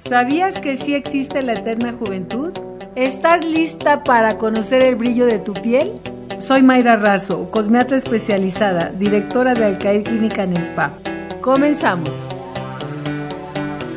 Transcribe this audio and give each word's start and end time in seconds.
¿Sabías 0.00 0.58
que 0.58 0.76
sí 0.76 0.94
existe 0.94 1.42
la 1.42 1.52
eterna 1.52 1.92
juventud? 1.92 2.52
¿Estás 2.96 3.44
lista 3.44 4.02
para 4.02 4.36
conocer 4.36 4.82
el 4.82 4.96
brillo 4.96 5.26
de 5.26 5.38
tu 5.38 5.52
piel? 5.52 6.00
Soy 6.40 6.62
Mayra 6.62 6.96
Razo, 6.96 7.50
cosmeatra 7.50 7.96
especializada, 7.96 8.90
directora 8.90 9.54
de 9.54 9.66
Alcaid 9.66 10.04
Clínica 10.04 10.42
en 10.42 10.56
Spa. 10.56 10.92
Comenzamos. 11.40 12.26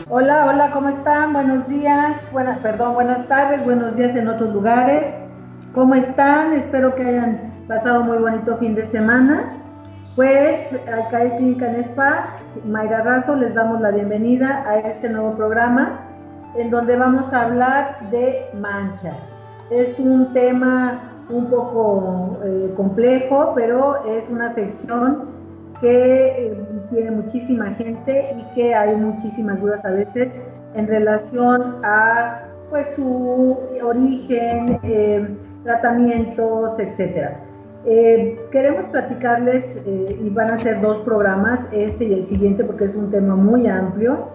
Hola, 0.10 0.46
hola, 0.46 0.72
¿cómo 0.72 0.90
están? 0.90 1.34
Buenos 1.34 1.68
días, 1.68 2.32
buenas, 2.32 2.60
perdón, 2.60 2.94
buenas 2.94 3.28
tardes, 3.28 3.64
buenos 3.64 3.96
días 3.96 4.16
en 4.16 4.28
otros 4.28 4.54
lugares. 4.54 5.16
¿Cómo 5.74 5.96
están? 5.96 6.54
Espero 6.54 6.94
que 6.96 7.06
hayan 7.06 7.66
pasado 7.68 8.04
muy 8.04 8.18
bonito 8.18 8.58
fin 8.58 8.76
de 8.76 8.86
semana. 8.86 9.61
Pues 10.16 10.72
Clínica 11.38 11.72
en 11.72 11.76
Spa, 11.84 12.36
Mayra 12.66 13.02
Razo, 13.02 13.34
les 13.34 13.56
damos 13.56 13.80
la 13.80 13.92
bienvenida 13.92 14.62
a 14.68 14.80
este 14.80 15.08
nuevo 15.08 15.38
programa 15.38 16.02
en 16.58 16.70
donde 16.70 16.98
vamos 16.98 17.32
a 17.32 17.44
hablar 17.44 18.10
de 18.12 18.46
manchas. 18.60 19.34
Es 19.70 19.98
un 20.00 20.34
tema 20.34 21.24
un 21.30 21.50
poco 21.50 22.38
eh, 22.44 22.74
complejo, 22.76 23.54
pero 23.56 24.04
es 24.06 24.28
una 24.30 24.50
afección 24.50 25.30
que 25.80 26.48
eh, 26.48 26.66
tiene 26.92 27.12
muchísima 27.12 27.68
gente 27.76 28.36
y 28.38 28.54
que 28.54 28.76
hay 28.76 28.98
muchísimas 28.98 29.62
dudas 29.62 29.86
a 29.86 29.92
veces 29.92 30.38
en 30.76 30.88
relación 30.88 31.78
a 31.86 32.42
pues 32.70 32.86
su 32.98 33.58
origen, 33.82 34.78
eh, 34.84 35.38
tratamientos, 35.64 36.78
etcétera. 36.80 37.40
Eh, 37.86 38.40
queremos 38.52 38.86
platicarles, 38.88 39.78
eh, 39.86 40.20
y 40.24 40.30
van 40.30 40.52
a 40.52 40.58
ser 40.58 40.82
dos 40.82 41.00
programas, 41.00 41.68
este 41.72 42.06
y 42.06 42.14
el 42.14 42.26
siguiente, 42.26 42.64
porque 42.64 42.86
es 42.86 42.96
un 42.96 43.10
tema 43.10 43.36
muy 43.36 43.68
amplio. 43.68 44.30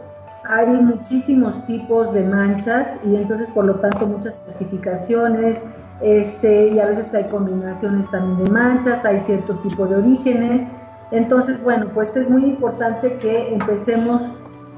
Hay 0.44 0.66
muchísimos 0.66 1.64
tipos 1.66 2.12
de 2.12 2.24
manchas 2.24 2.98
y 3.04 3.16
entonces, 3.16 3.48
por 3.50 3.66
lo 3.66 3.76
tanto, 3.76 4.06
muchas 4.06 4.38
clasificaciones, 4.40 5.60
este, 6.00 6.68
y 6.68 6.80
a 6.80 6.86
veces 6.86 7.14
hay 7.14 7.24
combinaciones 7.24 8.10
también 8.10 8.44
de 8.44 8.50
manchas, 8.50 9.04
hay 9.04 9.18
cierto 9.20 9.54
tipo 9.60 9.86
de 9.86 9.96
orígenes. 9.96 10.66
Entonces, 11.10 11.62
bueno, 11.62 11.86
pues 11.94 12.16
es 12.16 12.28
muy 12.28 12.44
importante 12.44 13.16
que 13.18 13.52
empecemos 13.52 14.22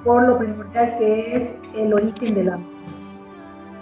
por 0.04 0.24
lo 0.26 0.38
primordial 0.38 0.96
que 0.98 1.36
es 1.36 1.56
el 1.74 1.92
origen 1.92 2.34
de 2.34 2.44
la 2.44 2.58
mancha. 2.58 2.94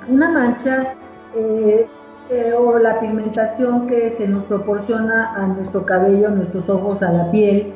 Una 0.08 0.30
mancha 0.30 0.94
eh, 1.34 1.86
eh, 2.30 2.52
o 2.52 2.78
la 2.78 2.98
pigmentación 3.00 3.86
que 3.86 4.10
se 4.10 4.26
nos 4.26 4.44
proporciona 4.44 5.34
a 5.34 5.46
nuestro 5.46 5.84
cabello, 5.84 6.28
a 6.28 6.30
nuestros 6.30 6.68
ojos, 6.68 7.02
a 7.02 7.12
la 7.12 7.30
piel, 7.30 7.72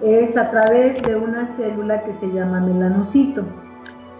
es 0.00 0.36
a 0.36 0.50
través 0.50 1.02
de 1.02 1.16
una 1.16 1.44
célula 1.44 2.02
que 2.02 2.12
se 2.12 2.30
llama 2.30 2.60
melanocito. 2.60 3.44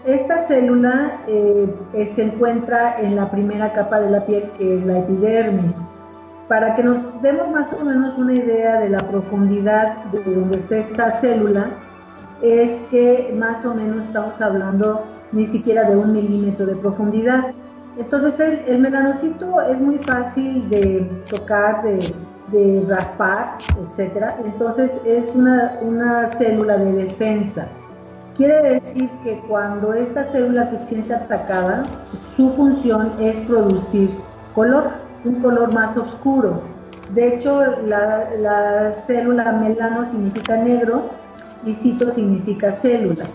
Esta 0.05 0.37
célula 0.37 1.21
eh, 1.27 1.67
se 2.13 2.23
encuentra 2.23 2.99
en 2.99 3.15
la 3.15 3.29
primera 3.29 3.71
capa 3.73 3.99
de 3.99 4.09
la 4.09 4.25
piel, 4.25 4.49
que 4.57 4.77
es 4.77 4.85
la 4.85 4.99
epidermis. 4.99 5.77
Para 6.47 6.75
que 6.75 6.83
nos 6.83 7.21
demos 7.21 7.49
más 7.51 7.71
o 7.73 7.83
menos 7.83 8.17
una 8.17 8.33
idea 8.33 8.79
de 8.79 8.89
la 8.89 8.99
profundidad 8.99 10.03
de 10.05 10.23
donde 10.23 10.57
está 10.57 10.77
esta 10.77 11.11
célula, 11.11 11.69
es 12.41 12.81
que 12.89 13.35
más 13.37 13.65
o 13.65 13.73
menos 13.73 14.05
estamos 14.05 14.41
hablando 14.41 15.03
ni 15.31 15.45
siquiera 15.45 15.89
de 15.89 15.97
un 15.97 16.13
milímetro 16.13 16.65
de 16.65 16.75
profundidad. 16.75 17.51
Entonces 17.99 18.39
el, 18.65 18.79
melanocito 18.79 19.59
es 19.59 19.77
muy 19.77 19.97
fácil 19.97 20.69
de 20.69 21.01
tocar, 21.29 21.83
de, 21.83 22.85
raspar, 22.87 23.57
etc. 23.77 24.35
Entonces 24.45 24.97
es 25.05 25.25
una, 25.35 26.27
célula 26.29 26.77
de 26.77 26.93
defensa. 26.93 27.67
Quiere 28.37 28.79
decir 28.79 29.09
que 29.25 29.37
cuando 29.49 29.93
esta 29.93 30.23
célula 30.23 30.63
se 30.63 30.77
siente 30.77 31.13
atacada, 31.13 31.85
su 32.35 32.49
función 32.51 33.15
es 33.19 33.37
producir 33.41 34.09
color, 34.55 34.85
un 35.25 35.41
color 35.41 35.73
más 35.73 35.97
oscuro. 35.97 36.61
De 37.13 37.35
hecho, 37.35 37.61
la, 37.85 38.29
la 38.39 38.93
célula 38.93 39.51
melano 39.51 40.05
significa 40.05 40.55
negro 40.55 41.09
y 41.65 41.73
cito 41.73 42.13
significa 42.13 42.71
célula. 42.71 43.25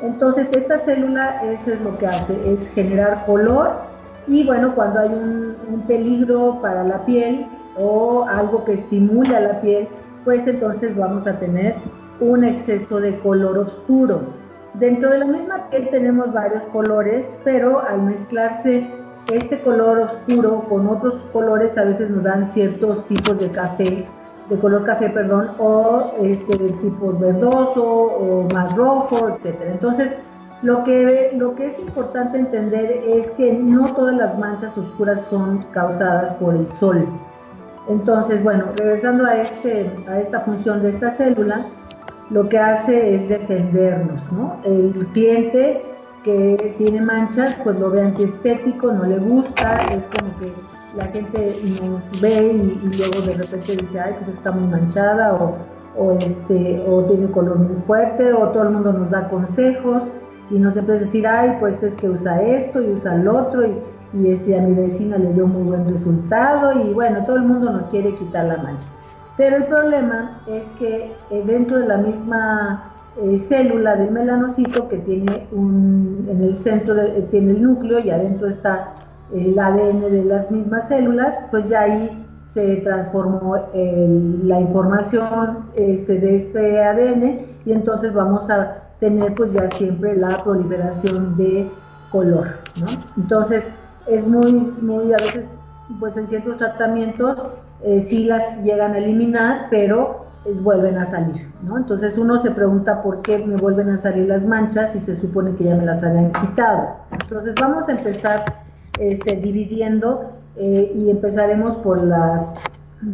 Entonces, 0.00 0.52
esta 0.52 0.78
célula 0.78 1.42
es 1.42 1.66
lo 1.80 1.98
que 1.98 2.06
hace, 2.06 2.52
es 2.52 2.70
generar 2.70 3.24
color 3.26 3.91
y 4.26 4.44
bueno, 4.44 4.74
cuando 4.74 5.00
hay 5.00 5.08
un, 5.08 5.82
peligro 5.86 6.60
para 6.62 6.84
la 6.84 7.04
piel 7.04 7.46
o 7.76 8.24
algo 8.28 8.64
que 8.64 8.74
estimula 8.74 9.40
la 9.40 9.60
piel, 9.60 9.88
pues 10.24 10.46
entonces 10.46 10.96
vamos 10.96 11.26
a 11.26 11.38
tener 11.38 11.74
un 12.20 12.44
exceso 12.44 13.00
de 13.00 13.18
color 13.18 13.58
oscuro. 13.58 14.20
Dentro 14.74 15.10
de 15.10 15.18
la 15.18 15.26
misma 15.26 15.68
piel 15.70 15.88
tenemos 15.90 16.32
varios 16.32 16.62
colores, 16.64 17.36
pero 17.42 17.80
al 17.80 18.02
mezclarse 18.02 18.88
este 19.30 19.60
color 19.60 19.98
oscuro 20.00 20.66
con 20.68 20.86
otros 20.88 21.14
colores 21.32 21.76
a 21.78 21.84
veces 21.84 22.10
nos 22.10 22.22
dan 22.22 22.46
ciertos 22.46 23.04
tipos 23.06 23.38
de 23.38 23.50
café, 23.50 24.06
de 24.48 24.58
color 24.58 24.84
café, 24.84 25.10
perdón, 25.10 25.50
o 25.58 26.12
este 26.22 26.56
tipo 26.56 27.12
verdoso 27.18 27.84
o 27.84 28.48
más 28.52 28.74
rojo, 28.76 29.28
etcétera. 29.28 29.72
Entonces, 29.72 30.14
lo 30.62 30.84
que, 30.84 31.32
lo 31.34 31.54
que 31.54 31.66
es 31.66 31.78
importante 31.78 32.38
entender 32.38 33.02
es 33.04 33.30
que 33.32 33.52
no 33.52 33.92
todas 33.92 34.16
las 34.16 34.38
manchas 34.38 34.78
oscuras 34.78 35.20
son 35.28 35.64
causadas 35.72 36.32
por 36.34 36.54
el 36.54 36.66
sol. 36.66 37.06
Entonces, 37.88 38.42
bueno, 38.44 38.66
regresando 38.76 39.24
a, 39.24 39.34
este, 39.34 39.90
a 40.08 40.20
esta 40.20 40.40
función 40.40 40.82
de 40.82 40.90
esta 40.90 41.10
célula, 41.10 41.66
lo 42.30 42.48
que 42.48 42.58
hace 42.58 43.16
es 43.16 43.28
defendernos, 43.28 44.20
¿no? 44.30 44.56
El 44.64 45.06
cliente 45.12 45.82
que 46.22 46.74
tiene 46.78 47.00
manchas, 47.00 47.56
pues 47.64 47.78
lo 47.80 47.90
ve 47.90 48.02
antiestético, 48.02 48.92
no 48.92 49.04
le 49.04 49.18
gusta, 49.18 49.80
es 49.92 50.04
como 50.04 50.38
que 50.38 50.52
la 50.96 51.06
gente 51.06 51.60
nos 51.82 52.20
ve 52.20 52.52
y, 52.52 52.96
luego 52.96 53.20
de 53.22 53.34
repente 53.34 53.76
dice, 53.76 53.98
ay, 53.98 54.14
pues 54.24 54.36
está 54.36 54.52
muy 54.52 54.70
manchada 54.70 55.34
o, 55.34 55.56
o, 55.98 56.12
este, 56.20 56.84
o 56.86 57.02
tiene 57.02 57.28
color 57.32 57.58
muy 57.58 57.82
fuerte 57.84 58.32
o 58.32 58.48
todo 58.50 58.62
el 58.62 58.70
mundo 58.70 58.92
nos 58.92 59.10
da 59.10 59.26
consejos 59.26 60.04
y 60.52 60.58
no 60.58 60.70
siempre 60.70 60.96
es 60.96 61.00
decir, 61.00 61.26
ay, 61.26 61.56
pues 61.58 61.82
es 61.82 61.94
que 61.94 62.10
usa 62.10 62.40
esto 62.42 62.80
y 62.82 62.92
usa 62.92 63.14
el 63.14 63.26
otro 63.26 63.66
y, 63.66 63.74
y 64.12 64.30
este, 64.30 64.58
a 64.58 64.60
mi 64.60 64.74
vecina 64.74 65.16
le 65.16 65.32
dio 65.32 65.46
muy 65.46 65.62
buen 65.62 65.90
resultado 65.90 66.78
y 66.78 66.92
bueno, 66.92 67.24
todo 67.24 67.36
el 67.36 67.42
mundo 67.42 67.72
nos 67.72 67.86
quiere 67.86 68.14
quitar 68.16 68.44
la 68.44 68.58
mancha. 68.58 68.86
Pero 69.38 69.56
el 69.56 69.64
problema 69.64 70.42
es 70.46 70.66
que 70.78 71.16
eh, 71.30 71.42
dentro 71.46 71.78
de 71.78 71.86
la 71.86 71.96
misma 71.96 72.92
eh, 73.22 73.38
célula 73.38 73.96
del 73.96 74.10
melanocito 74.10 74.88
que 74.88 74.98
tiene 74.98 75.48
un, 75.52 76.26
en 76.28 76.42
el 76.42 76.54
centro 76.54 76.96
tiene 77.30 77.52
el 77.52 77.62
núcleo 77.62 78.00
y 78.00 78.10
adentro 78.10 78.48
está 78.48 78.92
el 79.32 79.58
ADN 79.58 80.00
de 80.02 80.24
las 80.24 80.50
mismas 80.50 80.88
células, 80.88 81.34
pues 81.50 81.64
ya 81.70 81.80
ahí 81.80 82.26
se 82.44 82.76
transformó 82.78 83.56
la 83.72 84.60
información 84.60 85.70
este, 85.74 86.18
de 86.18 86.34
este 86.34 86.84
ADN 86.84 87.46
y 87.64 87.72
entonces 87.72 88.12
vamos 88.12 88.50
a 88.50 88.81
tener 89.02 89.34
pues 89.34 89.52
ya 89.52 89.68
siempre 89.70 90.16
la 90.16 90.38
proliferación 90.44 91.36
de 91.36 91.68
color. 92.12 92.46
Entonces 93.16 93.68
es 94.06 94.24
muy, 94.24 94.52
muy 94.52 95.12
a 95.12 95.16
veces 95.16 95.52
pues 95.98 96.16
en 96.16 96.28
ciertos 96.28 96.58
tratamientos 96.58 97.36
eh, 97.82 97.98
sí 97.98 98.24
las 98.24 98.62
llegan 98.62 98.92
a 98.92 98.98
eliminar, 98.98 99.66
pero 99.70 100.26
eh, 100.44 100.54
vuelven 100.54 100.98
a 100.98 101.04
salir. 101.04 101.48
Entonces 101.76 102.16
uno 102.16 102.38
se 102.38 102.52
pregunta 102.52 103.02
por 103.02 103.22
qué 103.22 103.38
me 103.38 103.56
vuelven 103.56 103.90
a 103.90 103.96
salir 103.96 104.28
las 104.28 104.46
manchas 104.46 104.94
y 104.94 105.00
se 105.00 105.20
supone 105.20 105.52
que 105.56 105.64
ya 105.64 105.74
me 105.74 105.84
las 105.84 106.04
habían 106.04 106.30
quitado. 106.30 106.90
Entonces 107.10 107.56
vamos 107.60 107.88
a 107.88 107.92
empezar 107.92 108.44
este, 109.00 109.34
dividiendo 109.34 110.30
eh, 110.54 110.92
y 110.94 111.10
empezaremos 111.10 111.76
por 111.78 112.00
las, 112.04 112.54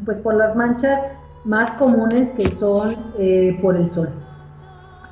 pues 0.04 0.18
por 0.18 0.34
las 0.34 0.54
manchas 0.54 1.00
más 1.46 1.70
comunes 1.72 2.30
que 2.32 2.46
son 2.50 2.94
por 3.62 3.74
el 3.74 3.88
sol. 3.88 4.10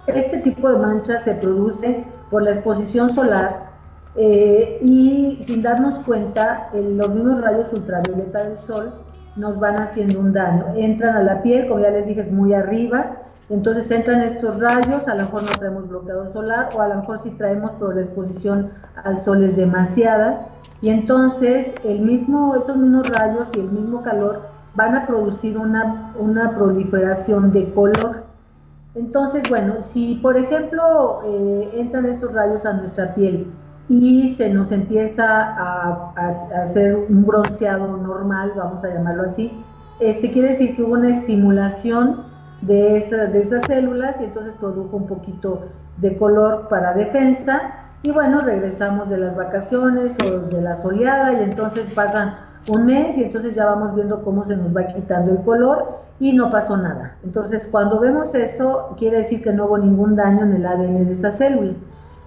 Este 0.06 0.38
tipo 0.38 0.68
de 0.68 0.78
mancha 0.78 1.18
se 1.18 1.34
produce 1.34 2.04
por 2.30 2.42
la 2.42 2.50
exposición 2.52 3.14
solar 3.14 3.66
eh, 4.14 4.78
y 4.82 5.38
sin 5.42 5.62
darnos 5.62 6.04
cuenta, 6.04 6.70
los 6.72 7.10
mismos 7.10 7.40
rayos 7.40 7.72
ultravioleta 7.72 8.44
del 8.44 8.56
sol 8.56 8.92
nos 9.36 9.58
van 9.58 9.76
haciendo 9.76 10.20
un 10.20 10.32
daño. 10.32 10.66
Entran 10.74 11.16
a 11.16 11.22
la 11.22 11.42
piel, 11.42 11.66
como 11.66 11.80
ya 11.80 11.90
les 11.90 12.06
dije, 12.06 12.20
es 12.20 12.32
muy 12.32 12.54
arriba, 12.54 13.16
entonces 13.48 13.90
entran 13.90 14.22
estos 14.22 14.60
rayos, 14.60 15.06
a 15.06 15.14
lo 15.14 15.24
mejor 15.24 15.42
no 15.44 15.50
traemos 15.50 15.88
bloqueador 15.88 16.32
solar 16.32 16.70
o 16.74 16.80
a 16.80 16.88
lo 16.88 16.96
mejor 16.96 17.20
si 17.20 17.30
traemos, 17.32 17.72
pero 17.78 17.92
la 17.92 18.00
exposición 18.00 18.70
al 19.04 19.20
sol 19.20 19.44
es 19.44 19.56
demasiada. 19.56 20.48
Y 20.82 20.88
entonces 20.88 21.74
el 21.84 22.00
mismo, 22.00 22.56
estos 22.56 22.76
mismos 22.76 23.08
rayos 23.08 23.50
y 23.54 23.60
el 23.60 23.70
mismo 23.70 24.02
calor 24.02 24.42
van 24.74 24.94
a 24.94 25.06
producir 25.06 25.56
una, 25.56 26.12
una 26.18 26.56
proliferación 26.56 27.52
de 27.52 27.70
color. 27.70 28.25
Entonces, 28.96 29.42
bueno, 29.50 29.82
si 29.82 30.14
por 30.16 30.38
ejemplo 30.38 31.20
eh, 31.26 31.70
entran 31.74 32.06
estos 32.06 32.32
rayos 32.32 32.64
a 32.64 32.72
nuestra 32.72 33.14
piel 33.14 33.52
y 33.90 34.30
se 34.30 34.48
nos 34.48 34.72
empieza 34.72 35.26
a, 35.26 36.14
hacer 36.62 36.96
un 36.96 37.26
bronceado 37.26 37.98
normal, 37.98 38.52
vamos 38.56 38.82
a 38.84 38.88
llamarlo 38.88 39.24
así, 39.24 39.52
este 40.00 40.30
quiere 40.30 40.48
decir 40.48 40.74
que 40.74 40.82
hubo 40.82 40.94
una 40.94 41.10
estimulación 41.10 42.24
de, 42.62 43.00
de 43.32 43.38
esas 43.38 43.62
células 43.66 44.18
y 44.18 44.24
entonces 44.24 44.56
produjo 44.56 44.96
un 44.96 45.06
poquito 45.06 45.60
de 45.98 46.16
color 46.16 46.68
para 46.68 46.94
defensa. 46.94 47.74
Y 48.02 48.12
bueno, 48.12 48.40
regresamos 48.40 49.10
de 49.10 49.18
las 49.18 49.36
vacaciones 49.36 50.14
o 50.24 50.38
de 50.38 50.62
la 50.62 50.74
soleada 50.74 51.34
y 51.34 51.42
entonces 51.42 51.92
pasan 51.94 52.34
un 52.68 52.86
mes 52.86 53.16
y 53.18 53.24
entonces 53.24 53.54
ya 53.54 53.66
vamos 53.66 53.94
viendo 53.94 54.22
cómo 54.22 54.44
se 54.46 54.56
nos 54.56 54.74
va 54.74 54.86
quitando 54.86 55.32
el 55.32 55.42
color 55.42 56.05
y 56.18 56.32
no 56.32 56.50
pasó 56.50 56.76
nada. 56.76 57.16
Entonces, 57.24 57.68
cuando 57.70 58.00
vemos 58.00 58.34
eso, 58.34 58.94
quiere 58.96 59.18
decir 59.18 59.42
que 59.42 59.52
no 59.52 59.66
hubo 59.66 59.78
ningún 59.78 60.16
daño 60.16 60.44
en 60.44 60.54
el 60.54 60.66
ADN 60.66 61.06
de 61.06 61.12
esa 61.12 61.30
célula. 61.30 61.74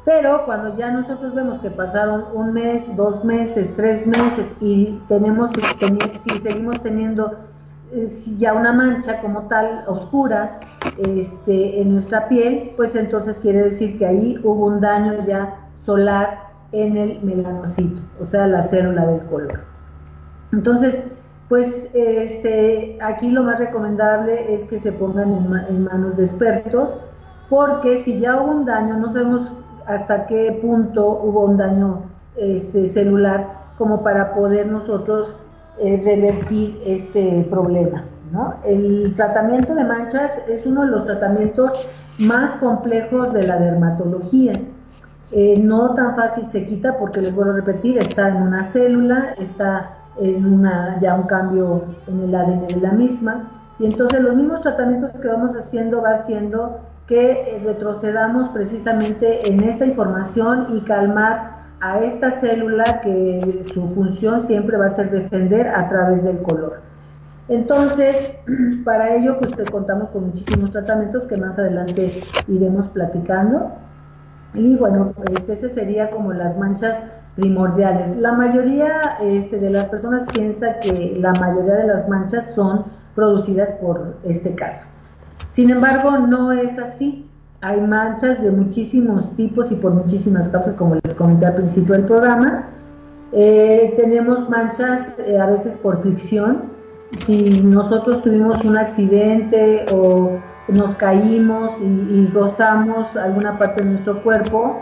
Pero 0.06 0.46
cuando 0.46 0.76
ya 0.78 0.92
nosotros 0.92 1.36
vemos 1.36 1.60
que 1.60 1.70
pasaron 1.70 2.26
un 2.34 2.54
mes, 2.54 2.96
dos 2.96 3.24
meses, 3.24 3.74
tres 3.76 4.08
meses 4.08 4.56
y 4.60 5.00
tenemos, 5.08 5.52
si 5.52 6.40
seguimos 6.40 6.82
teniendo 6.82 7.38
eh, 7.92 8.08
ya 8.38 8.54
una 8.54 8.72
mancha 8.72 9.22
como 9.22 9.44
tal 9.44 9.84
oscura 9.88 10.60
este, 10.98 11.82
en 11.82 11.94
nuestra 11.94 12.28
piel, 12.28 12.72
pues 12.76 12.96
entonces 12.96 13.40
quiere 13.40 13.64
decir 13.64 13.98
que 13.98 14.06
ahí 14.06 14.40
hubo 14.44 14.68
un 14.68 14.80
daño 14.80 15.26
ya 15.28 15.56
solar 15.84 16.50
en 16.72 16.98
el 16.98 17.22
melanocito, 17.22 18.02
o 18.22 18.26
sea, 18.26 18.48
la 18.48 18.62
célula 18.62 19.06
del 19.06 19.22
color. 19.26 19.62
Entonces, 20.52 21.00
pues 21.50 21.90
este, 21.96 23.00
aquí 23.02 23.30
lo 23.32 23.44
más 23.44 23.58
recomendable 23.58 24.54
es 24.54 24.66
que 24.66 24.80
se 24.80 24.92
pongan 24.92 25.66
en, 25.68 25.84
manos 25.84 26.16
de 26.16 26.24
expertos, 26.24 26.94
porque 27.50 27.98
si 27.98 28.20
ya 28.20 28.40
hubo 28.40 28.52
un 28.52 28.66
daño, 28.66 28.98
no 28.98 29.12
sabemos 29.12 29.52
hasta 29.88 30.28
qué 30.28 30.60
punto 30.62 31.20
hubo 31.24 31.46
un 31.46 31.58
daño 31.58 32.04
este, 32.38 32.86
celular 32.86 33.48
como 33.80 34.04
para 34.04 34.36
poder 34.36 34.68
nosotros 34.68 35.36
eh, 35.80 36.00
revertir 36.06 36.80
este 36.86 37.48
problema. 37.50 38.04
¿no? 38.32 38.56
El 38.64 39.16
tratamiento 39.16 39.74
de 39.74 39.86
manchas 39.86 40.38
es 40.48 40.68
uno 40.68 40.82
de 40.82 40.92
los 40.92 41.06
tratamientos 41.06 41.72
más 42.20 42.52
complejos 42.56 43.34
de 43.34 43.48
la 43.48 43.58
dermatología. 43.58 44.54
Eh, 45.32 45.58
no 45.58 45.96
tan 45.96 46.16
fácil 46.16 46.46
se 46.46 46.68
quita 46.68 46.98
porque 47.00 47.22
les 47.22 47.34
vuelvo 47.34 47.54
a 47.54 47.56
repetir, 47.56 47.98
está 47.98 48.30
en 48.30 48.38
una 48.38 48.64
célula, 48.64 49.34
está 49.40 49.99
en 50.20 50.46
una, 50.46 51.00
ya 51.00 51.16
un 51.16 51.24
cambio 51.24 51.84
en 52.08 52.22
el 52.22 52.36
ADN 52.36 52.68
de 52.68 52.80
la 52.80 52.92
misma. 52.92 53.52
Y 53.80 53.86
entonces 53.86 54.20
los 54.22 54.36
mismos 54.36 54.62
tratamientos 54.62 55.14
que 55.14 55.28
vamos 55.28 55.56
haciendo 55.56 56.02
va 56.02 56.12
haciendo 56.12 56.80
que 57.08 57.32
eh, 57.32 57.62
retrocedamos 57.64 58.50
precisamente 58.50 59.50
en 59.50 59.64
esta 59.64 59.86
información 59.86 60.68
y 60.76 60.82
calmar 60.82 61.60
a 61.82 62.00
esta 62.00 62.30
célula 62.30 63.00
que 63.02 63.66
su 63.74 63.88
función 63.90 64.42
siempre 64.42 64.78
va 64.78 64.88
a 64.88 64.90
ser 64.90 65.10
defender 65.10 65.68
a 65.70 65.88
través 65.88 66.24
del 66.24 66.40
color. 66.42 66.82
Entonces, 67.48 68.32
para 68.86 69.16
ello, 69.16 69.40
pues 69.40 69.56
te 69.56 69.64
contamos 69.64 70.10
con 70.10 70.28
muchísimos 70.28 70.72
tratamientos 70.72 71.26
que 71.26 71.38
más 71.38 71.58
adelante 71.58 72.12
iremos 72.48 72.88
platicando. 72.90 73.72
Y 74.54 74.76
bueno, 74.76 75.14
este, 75.32 75.54
ese 75.54 75.70
sería 75.70 76.10
como 76.10 76.34
las 76.34 76.58
manchas 76.58 77.04
primordiales. 77.40 78.16
La 78.18 78.34
mayoría 78.34 79.18
este, 79.22 79.60
de 79.60 79.70
las 79.70 79.88
personas 79.88 80.26
piensa 80.34 80.80
que 80.80 81.16
la 81.20 81.34
mayoría 81.34 81.76
de 81.76 81.88
las 81.88 82.08
manchas 82.10 82.54
son 82.54 82.86
producidas 83.16 83.72
por 83.74 84.18
este 84.24 84.56
caso. 84.56 84.86
Sin 85.48 85.70
embargo, 85.70 86.18
no 86.18 86.52
es 86.52 86.78
así. 86.78 87.26
Hay 87.62 87.82
manchas 87.82 88.42
de 88.42 88.52
muchísimos 88.52 89.36
tipos 89.36 89.72
y 89.72 89.76
por 89.76 89.94
muchísimas 89.94 90.48
causas, 90.50 90.76
como 90.76 90.96
les 90.96 91.14
comenté 91.16 91.46
al 91.46 91.56
principio 91.56 91.96
del 91.96 92.06
programa. 92.06 92.68
Eh, 93.32 93.94
tenemos 93.96 94.50
manchas 94.50 95.16
eh, 95.20 95.40
a 95.40 95.48
veces 95.48 95.78
por 95.78 96.02
fricción. 96.02 96.64
Si 97.26 97.62
nosotros 97.62 98.22
tuvimos 98.22 98.64
un 98.64 98.78
accidente 98.78 99.86
o 99.92 100.40
nos 100.68 100.96
caímos 100.96 101.74
y, 101.82 102.28
rozamos 102.28 103.16
alguna 103.16 103.58
parte 103.58 103.82
de 103.82 103.90
nuestro 103.90 104.22
cuerpo, 104.22 104.82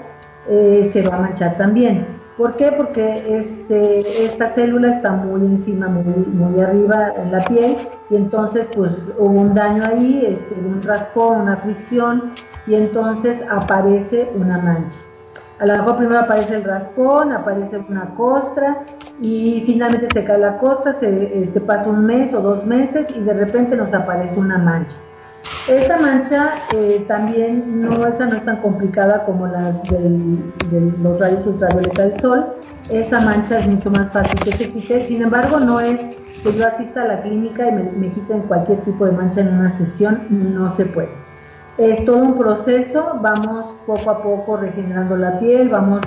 eh, 0.50 0.88
se 0.92 1.01
va 1.07 1.15
a 1.15 1.19
manchar 1.19 1.57
también. 1.57 2.06
¿Por 2.38 2.56
qué? 2.56 2.72
Porque 2.72 3.36
este, 3.39 4.24
esta 4.24 4.48
célula 4.48 4.95
está 4.95 5.12
muy 5.12 5.42
encima, 5.42 5.88
muy, 5.88 6.04
muy 6.04 6.62
arriba 6.62 7.12
en 7.18 7.31
la 7.31 7.44
piel 7.45 7.75
y 8.12 8.16
entonces 8.16 8.69
pues 8.75 8.92
hubo 9.18 9.42
un 9.42 9.56
daño 9.56 9.84
ahí, 9.84 10.24
este, 10.24 10.54
un 10.54 10.84
raspón, 10.84 11.42
una 11.42 11.57
fricción 11.57 12.31
y 12.68 12.75
entonces 12.75 13.44
aparece 13.50 14.30
una 14.36 14.60
mancha. 14.60 15.00
A 15.57 15.66
lo 15.66 15.74
mejor 15.74 15.98
primero 15.98 16.19
aparece 16.19 16.57
el 16.57 16.63
raspón, 16.63 17.34
aparece 17.34 17.80
una 17.89 18.13
costra 18.13 18.84
y 19.19 19.63
finalmente 19.66 20.07
se 20.13 20.24
cae 20.24 20.38
la 20.38 20.57
costra, 20.57 20.94
se 20.94 21.39
este, 21.42 21.60
pasa 21.60 21.89
un 21.89 22.06
mes 22.06 22.31
o 22.36 22.42
dos 22.42 22.63
meses 22.68 23.10
y 23.10 23.19
de 23.19 23.34
repente 23.34 23.75
nos 23.75 23.92
aparece 23.95 24.38
una 24.38 24.60
mancha. 24.60 24.95
Esta 25.68 26.00
mancha 26.00 26.54
eh, 26.72 27.04
también 27.08 27.82
no, 27.82 28.08
esa 28.08 28.26
no 28.26 28.38
es 28.38 28.46
tan 28.46 28.62
complicada 28.62 29.26
como 29.26 29.48
las 29.48 29.84
de 29.90 30.00
los 31.02 31.20
rayos 31.20 31.46
ultravioleta 31.46 32.08
del 32.08 32.22
sol. 32.22 32.46
Esa 32.90 33.20
mancha 33.20 33.60
es 33.60 33.68
mucho 33.68 33.92
más 33.92 34.12
fácil 34.12 34.40
que 34.44 34.54
se 34.54 34.72
quite. 34.72 35.04
Sin 35.04 35.22
embargo, 35.22 35.60
no 35.60 35.82
es 35.82 36.00
que 36.42 36.54
yo 36.54 36.66
asista 36.66 37.02
a 37.02 37.08
la 37.08 37.22
clínica 37.22 37.68
y 37.68 37.72
me, 37.74 37.84
me 37.84 38.12
quiten 38.12 38.42
cualquier 38.44 38.80
tipo 38.86 39.06
de 39.06 39.12
mancha 39.12 39.42
en 39.42 39.50
una 39.50 39.70
sesión. 39.70 40.22
No 40.30 40.74
se 40.74 40.86
puede. 40.86 41.10
Es 41.78 42.06
todo 42.06 42.18
un 42.18 42.38
proceso. 42.38 43.20
Vamos 43.22 43.68
poco 43.86 44.10
a 44.10 44.24
poco 44.24 44.56
regenerando 44.56 45.18
la 45.18 45.38
piel, 45.38 45.68
vamos 45.68 46.02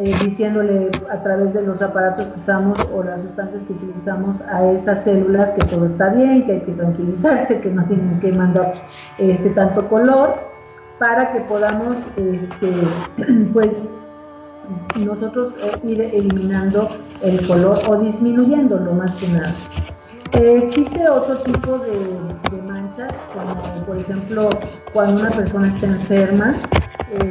eh, 0.00 0.14
diciéndole 0.22 0.92
a 1.10 1.20
través 1.24 1.52
de 1.54 1.62
los 1.62 1.82
aparatos 1.82 2.26
que 2.26 2.38
usamos 2.38 2.78
o 2.94 3.02
las 3.02 3.20
sustancias 3.20 3.64
que 3.64 3.72
utilizamos 3.72 4.40
a 4.42 4.64
esas 4.70 5.02
células 5.02 5.50
que 5.50 5.64
todo 5.66 5.86
está 5.86 6.10
bien, 6.10 6.44
que 6.44 6.52
hay 6.52 6.60
que 6.60 6.70
tranquilizarse, 6.70 7.60
que 7.60 7.68
no 7.72 7.84
tienen 7.84 8.20
que 8.20 8.30
mandar 8.30 8.74
este 9.18 9.50
tanto 9.50 9.88
color, 9.88 10.36
para 11.00 11.32
que 11.32 11.40
podamos 11.40 11.96
este, 12.14 12.72
pues 13.52 13.88
nosotros 15.00 15.54
eh, 15.60 15.72
ir 15.82 16.00
eliminando 16.00 16.88
el 17.20 17.44
color 17.48 17.80
o 17.88 17.96
disminuyéndolo 17.96 18.92
más 18.92 19.16
que 19.16 19.26
nada. 19.26 19.52
Eh, 20.34 20.60
existe 20.62 21.08
otro 21.08 21.38
tipo 21.38 21.76
de, 21.76 21.98
de, 22.52 22.62
manchas, 22.70 23.12
como 23.34 23.84
por 23.84 23.96
ejemplo 23.96 24.48
cuando 24.92 25.22
una 25.22 25.30
persona 25.30 25.66
está 25.66 25.86
enferma, 25.86 26.54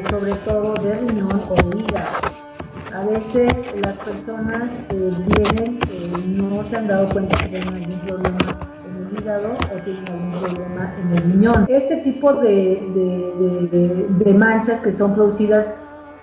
sobre 0.10 0.34
todo 0.34 0.74
de 0.84 0.96
riñón 0.96 1.42
o 1.50 1.56
hígado 1.78 2.27
a 2.98 3.06
veces 3.06 3.52
las 3.84 3.94
personas 3.98 4.72
eh, 4.90 5.12
vienen, 5.28 5.80
eh, 5.92 6.12
no 6.26 6.64
se 6.64 6.78
han 6.78 6.88
dado 6.88 7.08
cuenta 7.10 7.38
que 7.38 7.50
tienen 7.50 7.68
algún 7.76 8.00
problema 8.00 8.38
en 8.86 9.06
el 9.06 9.20
hígado 9.20 9.50
o 9.54 9.84
tienen 9.84 10.08
algún 10.08 10.32
problema 10.42 10.94
en 11.00 11.12
el 11.16 11.32
riñón. 11.32 11.66
Este 11.68 11.98
tipo 11.98 12.34
de, 12.34 14.08
de, 14.10 14.34
manchas 14.34 14.80
que 14.80 14.92
son 14.92 15.14
producidas 15.14 15.72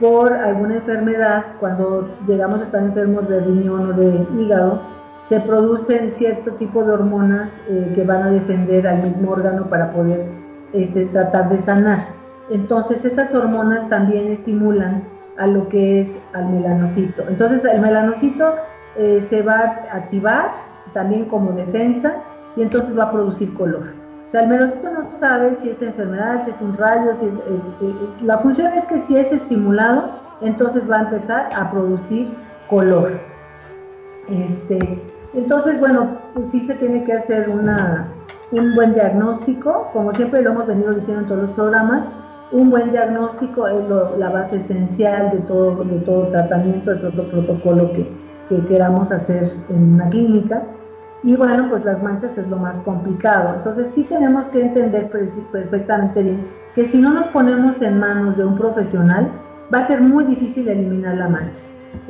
por 0.01 0.33
alguna 0.33 0.77
enfermedad, 0.77 1.45
cuando 1.61 2.11
llegamos 2.27 2.61
a 2.61 2.65
estar 2.65 2.83
enfermos 2.83 3.29
de 3.29 3.41
riñón 3.41 3.91
o 3.91 3.93
de 3.93 4.27
hígado, 4.43 4.83
se 5.21 5.41
producen 5.41 6.11
cierto 6.11 6.55
tipo 6.55 6.83
de 6.85 6.93
hormonas 6.93 7.57
eh, 7.69 7.93
que 7.95 8.03
van 8.03 8.25
a 8.25 8.31
defender 8.31 8.89
al 8.89 9.05
mismo 9.05 9.31
órgano 9.31 9.69
para 9.69 9.93
poder 9.93 10.27
este, 10.73 11.07
tratar 11.07 11.51
de 11.51 11.59
sanar. 11.59 12.09
Entonces, 12.51 13.05
estas 13.05 13.33
hormonas 13.33 13.89
también 13.89 14.27
estimulan 14.27 15.14
a 15.39 15.47
lo 15.47 15.69
que 15.69 16.01
es 16.01 16.17
al 16.33 16.49
melanocito. 16.49 17.23
Entonces 17.29 17.65
el 17.65 17.81
melanocito 17.81 18.55
eh, 18.97 19.21
se 19.21 19.43
va 19.43 19.55
a 19.55 19.97
activar 19.97 20.51
también 20.93 21.25
como 21.27 21.53
defensa 21.53 22.17
y 22.57 22.63
entonces 22.63 22.97
va 22.97 23.05
a 23.05 23.13
producir 23.13 23.53
color. 23.55 23.83
O 24.29 24.31
sea, 24.31 24.43
el 24.43 24.49
melanocito 24.49 24.91
no 24.91 25.11
sabe 25.11 25.55
si 25.55 25.71
es 25.71 25.83
enfermedad, 25.83 26.45
si 26.45 26.51
es 26.51 26.61
un 26.61 26.77
rayo, 26.77 27.15
si 27.19 27.27
es, 27.27 27.35
eh, 27.35 27.95
la 28.23 28.39
función 28.39 28.73
es 28.73 28.85
que 28.87 28.99
si 28.99 29.17
es 29.17 29.33
estimulado, 29.33 30.11
entonces 30.41 30.89
va 30.91 30.99
a 30.99 31.01
empezar 31.03 31.49
a 31.57 31.71
producir 31.71 32.33
color. 32.69 33.13
Este, 34.29 35.03
entonces, 35.35 35.79
bueno, 35.81 36.19
pues 36.35 36.51
sí 36.51 36.61
se 36.61 36.75
tiene 36.75 37.05
que 37.05 37.13
hacer 37.13 37.49
una, 37.49 38.09
un 38.53 38.75
buen 38.75 38.95
diagnóstico, 38.95 39.91
como 39.93 40.13
siempre 40.13 40.43
lo 40.43 40.51
hemos 40.51 40.67
venido 40.67 40.93
diciendo 40.95 41.23
en 41.23 41.29
todos 41.29 41.43
los 41.43 41.51
programas, 41.53 42.07
un 42.55 42.71
buen 42.71 42.93
diagnóstico 42.93 43.67
es 43.67 43.75
la 44.17 44.31
base 44.31 44.57
esencial 44.57 45.33
de 45.33 45.39
todo, 45.39 45.83
de 45.83 45.99
todo 45.99 46.29
tratamiento, 46.29 46.93
de 46.93 47.11
todo 47.11 47.29
protocolo 47.29 47.93
que, 47.93 48.09
queramos 48.69 49.11
hacer 49.11 49.51
en 49.71 49.95
una 49.95 50.09
clínica. 50.09 50.63
Y 51.25 51.35
bueno, 51.35 51.67
pues 51.69 51.85
las 51.85 52.01
manchas 52.01 52.39
es 52.39 52.47
lo 52.49 52.57
más 52.57 52.79
complicado. 52.81 53.55
Entonces 53.57 53.89
sí 53.89 54.05
tenemos 54.05 54.47
que 54.49 54.61
entender 54.61 55.11
perfectamente 55.51 56.23
bien 56.23 56.47
que 56.77 56.85
si 56.85 56.99
no 56.99 57.13
nos 57.13 57.27
ponemos 57.29 57.83
en 57.83 57.99
manos 57.99 58.37
de 58.37 58.45
un 58.45 58.55
profesional, 58.55 59.29
va 59.75 59.79
a 59.79 59.87
ser 59.87 60.01
muy 60.01 60.23
difícil 60.25 60.69
eliminar 60.69 61.17
la 61.17 61.29
mancha. 61.29 61.63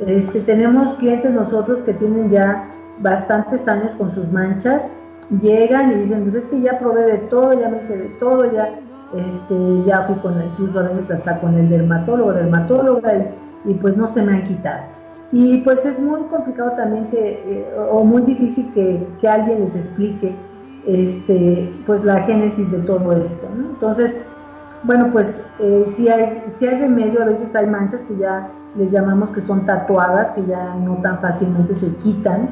Este, 0.05 0.41
tenemos 0.41 0.93
clientes 0.95 1.31
nosotros 1.31 1.81
que 1.81 1.93
tienen 1.93 2.29
ya 2.29 2.69
bastantes 2.99 3.67
años 3.67 3.95
con 3.95 4.11
sus 4.11 4.31
manchas, 4.31 4.91
llegan 5.41 5.91
y 5.91 5.95
dicen, 5.95 6.23
pues 6.23 6.35
es 6.35 6.45
que 6.45 6.61
ya 6.61 6.77
probé 6.77 7.05
de 7.05 7.17
todo, 7.29 7.59
ya 7.59 7.69
me 7.69 7.79
sé 7.79 7.97
de 7.97 8.09
todo, 8.19 8.51
ya 8.51 8.69
este, 9.15 9.83
ya 9.85 10.03
fui 10.03 10.15
con, 10.15 10.41
incluso 10.41 10.79
a 10.79 10.83
veces 10.83 11.11
hasta 11.11 11.39
con 11.39 11.55
el 11.57 11.69
dermatólogo, 11.69 12.33
dermatóloga, 12.33 13.13
y, 13.65 13.73
pues 13.75 13.97
no 13.97 14.07
se 14.07 14.21
me 14.21 14.33
han 14.33 14.43
quitado. 14.43 14.83
Y 15.31 15.57
pues 15.59 15.85
es 15.85 15.99
muy 15.99 16.21
complicado 16.23 16.71
también 16.71 17.07
que, 17.07 17.43
eh, 17.45 17.67
o 17.91 18.03
muy 18.03 18.21
difícil 18.23 18.71
que, 18.73 19.05
que, 19.19 19.27
alguien 19.27 19.61
les 19.61 19.75
explique 19.75 20.35
este, 20.85 21.73
pues 21.85 22.03
la 22.03 22.21
génesis 22.23 22.71
de 22.71 22.79
todo 22.79 23.11
esto. 23.13 23.47
Entonces, 23.57 24.15
bueno, 24.83 25.09
pues 25.11 25.41
eh, 25.59 25.83
si, 25.87 26.09
hay, 26.09 26.43
si 26.47 26.67
hay 26.67 26.79
remedio, 26.79 27.23
a 27.23 27.25
veces 27.25 27.55
hay 27.55 27.65
manchas 27.65 28.03
que 28.03 28.15
ya 28.17 28.49
les 28.77 28.91
llamamos 28.91 29.31
que 29.31 29.41
son 29.41 29.65
tatuadas, 29.65 30.31
que 30.31 30.45
ya 30.45 30.75
no 30.75 30.97
tan 31.01 31.19
fácilmente 31.21 31.73
se 31.73 31.87
quitan, 31.95 32.49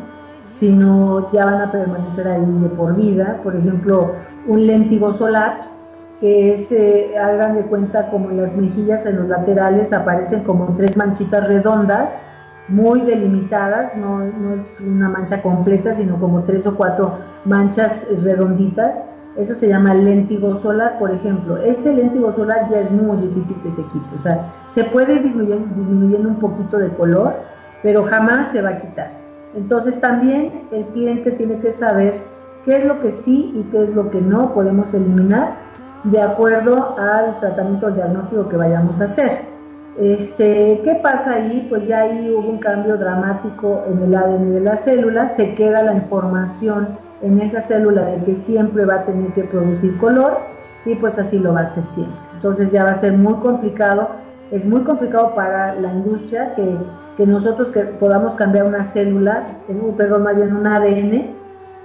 sino 0.50 1.32
ya 1.32 1.46
van 1.46 1.62
a 1.62 1.72
permanecer 1.72 2.27
ahí 2.27 2.46
de 2.46 2.70
por 2.70 2.96
vida. 2.96 3.39
Por 3.43 3.55
ejemplo, 3.55 4.13
un 4.48 4.65
léntigo 4.65 5.13
solar, 5.13 5.73
que 6.24 6.56
se 6.56 7.18
hagan 7.18 7.56
de 7.56 7.63
cuenta 7.63 8.10
como 8.10 8.30
las 8.30 8.56
mejillas, 8.56 9.06
en 9.06 9.18
los 9.18 9.27
laterales, 9.27 9.92
aparecen 9.92 10.46
como 10.46 10.74
tres 10.77 10.96
manchitas 10.96 11.50
redondas, 11.50 12.18
muy 12.70 13.01
delimitadas, 13.01 13.94
no, 13.98 14.20
no 14.20 14.53
es 14.53 14.80
una 14.80 15.10
mancha 15.10 15.42
completa, 15.42 15.94
sino 15.94 16.18
como 16.22 16.44
tres 16.44 16.65
o 16.65 16.75
cuatro 16.75 17.18
manchas 17.44 18.06
redonditas 18.24 19.03
eso 19.36 19.56
se 19.56 19.68
llama 19.68 19.96
léntigo 19.96 20.56
solar, 20.58 21.00
por 21.00 21.12
ejemplo. 21.12 21.58
Ese 21.58 21.92
léntigo 21.92 22.34
solar 22.36 22.70
ya 22.70 22.82
es 22.82 22.92
muy 22.92 23.18
difícil 23.18 23.58
que 23.63 23.72
se 23.72 23.84
quite. 23.86 24.15
O 24.20 24.22
sea, 24.22 24.53
se 24.70 24.84
puede 24.84 25.15
ir 25.15 25.24
disminuyendo, 25.24 26.30
un 26.30 26.39
poquito 26.39 26.77
de 26.77 26.89
color, 26.89 27.34
pero 27.82 28.03
jamás 28.03 28.51
se 28.51 28.62
va 28.62 28.70
a 28.70 28.80
quitar. 28.80 29.10
Entonces 29.56 30.00
también 30.00 30.68
el 30.72 30.86
cliente 30.88 31.32
tiene 31.32 31.58
que 31.60 31.72
saber 31.72 32.22
qué 32.63 32.77
es 32.77 32.86
lo 32.86 33.00
que 33.00 33.10
sí 33.10 33.51
y 33.56 33.63
qué 33.72 33.84
es 33.84 33.96
lo 33.96 34.10
que 34.10 34.22
no 34.22 34.53
podemos 34.53 34.94
eliminar 34.94 35.56
de 36.03 36.22
acuerdo 36.22 36.95
al 36.98 37.39
tratamiento 37.39 37.89
diagnóstico 37.91 38.50
que 38.50 38.57
vayamos 38.57 39.00
a 39.01 39.05
hacer. 39.05 39.53
Este, 39.98 40.81
¿Qué 40.83 41.00
pasa 41.03 41.36
ahí? 41.36 41.67
Pues 41.69 41.88
ya 41.88 42.01
ahí 42.01 42.31
hubo 42.31 42.50
un 42.50 42.57
cambio 42.57 42.98
dramático 42.98 43.83
en 43.88 44.01
el 44.01 44.15
ADN 44.15 44.53
de 44.53 44.60
la 44.62 44.75
célula, 44.75 45.27
se 45.27 45.53
queda 45.53 45.83
la 45.83 45.93
información 45.93 46.98
en 47.22 47.39
esa 47.39 47.62
célula 47.62 48.03
de 48.05 48.24
que 48.24 48.36
siempre 48.36 48.86
va 48.86 48.95
a 48.95 49.05
tener 49.05 49.31
que 49.33 49.43
producir 49.43 49.98
color 50.00 50.39
y 50.86 50.95
pues 50.95 51.17
así 51.19 51.38
lo 51.38 51.53
va 51.53 51.62
a 51.62 51.63
hacer 51.63 51.83
siempre. 51.83 52.19
Entonces 52.33 52.72
ya 52.72 52.83
va 52.83 52.91
a 52.91 52.95
ser 52.95 53.13
muy 53.13 53.36
complicado, 53.36 54.10
es 54.51 54.65
muy 54.65 54.81
complicado 54.81 55.36
para 55.36 55.75
la 55.75 55.93
industria 55.93 56.53
que, 56.55 56.75
que 57.15 57.27
nosotros 57.27 57.69
que 57.69 57.81
podamos 57.81 58.33
cambiar 58.33 58.65
una 58.65 58.83
célula, 58.83 59.43
perdón, 59.95 60.24
más 60.24 60.36
bien 60.36 60.55
un 60.55 60.65
ADN 60.65 61.36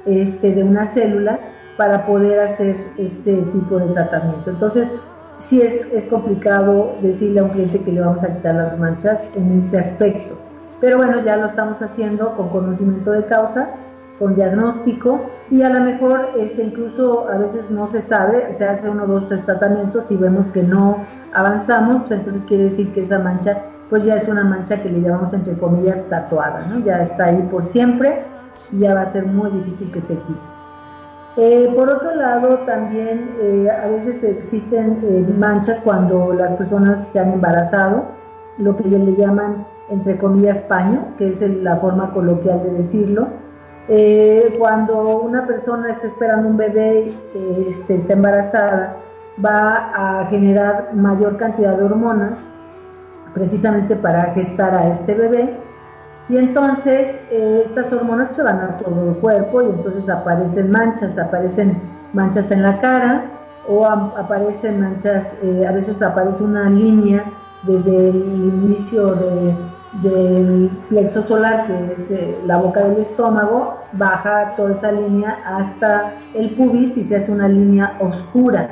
este, 0.06 0.52
de 0.52 0.64
una 0.64 0.86
célula 0.86 1.38
para 1.78 2.04
poder 2.04 2.40
hacer 2.40 2.76
este 2.98 3.40
tipo 3.40 3.78
de 3.78 3.94
tratamiento. 3.94 4.50
Entonces, 4.50 4.92
sí 5.38 5.62
es, 5.62 5.86
es 5.92 6.06
complicado 6.08 6.96
decirle 7.00 7.40
a 7.40 7.44
un 7.44 7.50
cliente 7.50 7.80
que 7.80 7.92
le 7.92 8.00
vamos 8.00 8.22
a 8.24 8.34
quitar 8.34 8.56
las 8.56 8.78
manchas 8.78 9.26
en 9.34 9.56
ese 9.56 9.78
aspecto. 9.78 10.36
Pero 10.80 10.98
bueno, 10.98 11.24
ya 11.24 11.36
lo 11.36 11.46
estamos 11.46 11.80
haciendo 11.80 12.34
con 12.34 12.50
conocimiento 12.50 13.12
de 13.12 13.24
causa 13.24 13.70
con 14.18 14.34
diagnóstico 14.34 15.20
y 15.48 15.62
a 15.62 15.70
lo 15.70 15.80
mejor 15.80 16.28
este, 16.36 16.64
incluso 16.64 17.28
a 17.28 17.38
veces 17.38 17.70
no 17.70 17.86
se 17.86 18.00
sabe, 18.00 18.52
se 18.52 18.64
hace 18.64 18.88
uno, 18.90 19.06
dos, 19.06 19.28
tres 19.28 19.44
tratamientos 19.44 20.10
y 20.10 20.16
vemos 20.16 20.48
que 20.48 20.64
no 20.64 20.96
avanzamos, 21.32 22.00
pues 22.00 22.10
entonces 22.10 22.44
quiere 22.44 22.64
decir 22.64 22.92
que 22.92 23.02
esa 23.02 23.20
mancha 23.20 23.62
pues 23.88 24.04
ya 24.04 24.16
es 24.16 24.26
una 24.26 24.44
mancha 24.44 24.82
que 24.82 24.90
le 24.90 25.00
llamamos 25.00 25.32
entre 25.32 25.54
comillas 25.54 26.04
tatuada, 26.08 26.66
¿no? 26.66 26.84
ya 26.84 27.00
está 27.00 27.26
ahí 27.26 27.48
por 27.50 27.64
siempre 27.64 28.24
y 28.72 28.80
ya 28.80 28.94
va 28.94 29.02
a 29.02 29.06
ser 29.06 29.26
muy 29.26 29.50
difícil 29.50 29.92
que 29.92 30.00
se 30.00 30.14
quite. 30.14 30.57
Eh, 31.40 31.72
por 31.72 31.88
otro 31.88 32.16
lado, 32.16 32.58
también 32.66 33.30
eh, 33.40 33.68
a 33.70 33.86
veces 33.86 34.24
existen 34.24 34.98
eh, 35.04 35.24
manchas 35.38 35.78
cuando 35.78 36.32
las 36.32 36.52
personas 36.54 37.06
se 37.12 37.20
han 37.20 37.32
embarazado, 37.32 38.06
lo 38.56 38.76
que 38.76 38.82
le 38.88 39.14
llaman 39.14 39.64
entre 39.88 40.18
comillas 40.18 40.58
paño, 40.62 41.14
que 41.16 41.28
es 41.28 41.40
la 41.40 41.76
forma 41.76 42.10
coloquial 42.12 42.64
de 42.64 42.70
decirlo, 42.70 43.28
cuando 44.58 45.20
una 45.20 45.46
persona 45.46 45.90
está 45.90 46.08
esperando 46.08 46.48
un 46.48 46.56
bebé, 46.56 47.14
este, 47.68 47.94
está 47.94 48.14
embarazada, 48.14 48.96
va 49.42 50.20
a 50.20 50.26
generar 50.26 50.90
mayor 50.92 51.36
cantidad 51.36 51.78
de 51.78 51.84
hormonas 51.84 52.40
precisamente 53.32 53.94
para 53.96 54.34
gestar 54.34 54.74
a 54.74 54.88
este 54.88 55.14
bebé 55.14 55.56
y 56.28 56.36
entonces 56.36 57.20
eh, 57.30 57.62
estas 57.64 57.92
hormonas 57.92 58.34
se 58.36 58.42
van 58.42 58.60
a 58.60 58.78
todo 58.78 59.10
el 59.10 59.16
cuerpo 59.16 59.62
y 59.62 59.66
entonces 59.66 60.08
aparecen 60.08 60.70
manchas, 60.70 61.18
aparecen 61.18 61.80
manchas 62.12 62.50
en 62.50 62.62
la 62.62 62.80
cara 62.80 63.24
o 63.66 63.84
aparecen 63.86 64.80
manchas, 64.80 65.34
a 65.68 65.72
veces 65.72 66.00
aparece 66.00 66.42
una 66.42 66.70
línea 66.70 67.24
desde 67.66 68.08
el 68.08 68.16
inicio 68.16 69.14
de 69.14 69.54
del 70.02 70.70
plexo 70.88 71.22
solar, 71.22 71.66
que 71.66 71.92
es 71.92 72.10
eh, 72.10 72.38
la 72.46 72.58
boca 72.58 72.84
del 72.84 72.98
estómago, 72.98 73.78
baja 73.94 74.54
toda 74.56 74.72
esa 74.72 74.92
línea 74.92 75.38
hasta 75.44 76.12
el 76.34 76.50
pubis 76.50 76.96
y 76.96 77.02
se 77.02 77.16
hace 77.16 77.32
una 77.32 77.48
línea 77.48 77.96
oscura. 78.00 78.68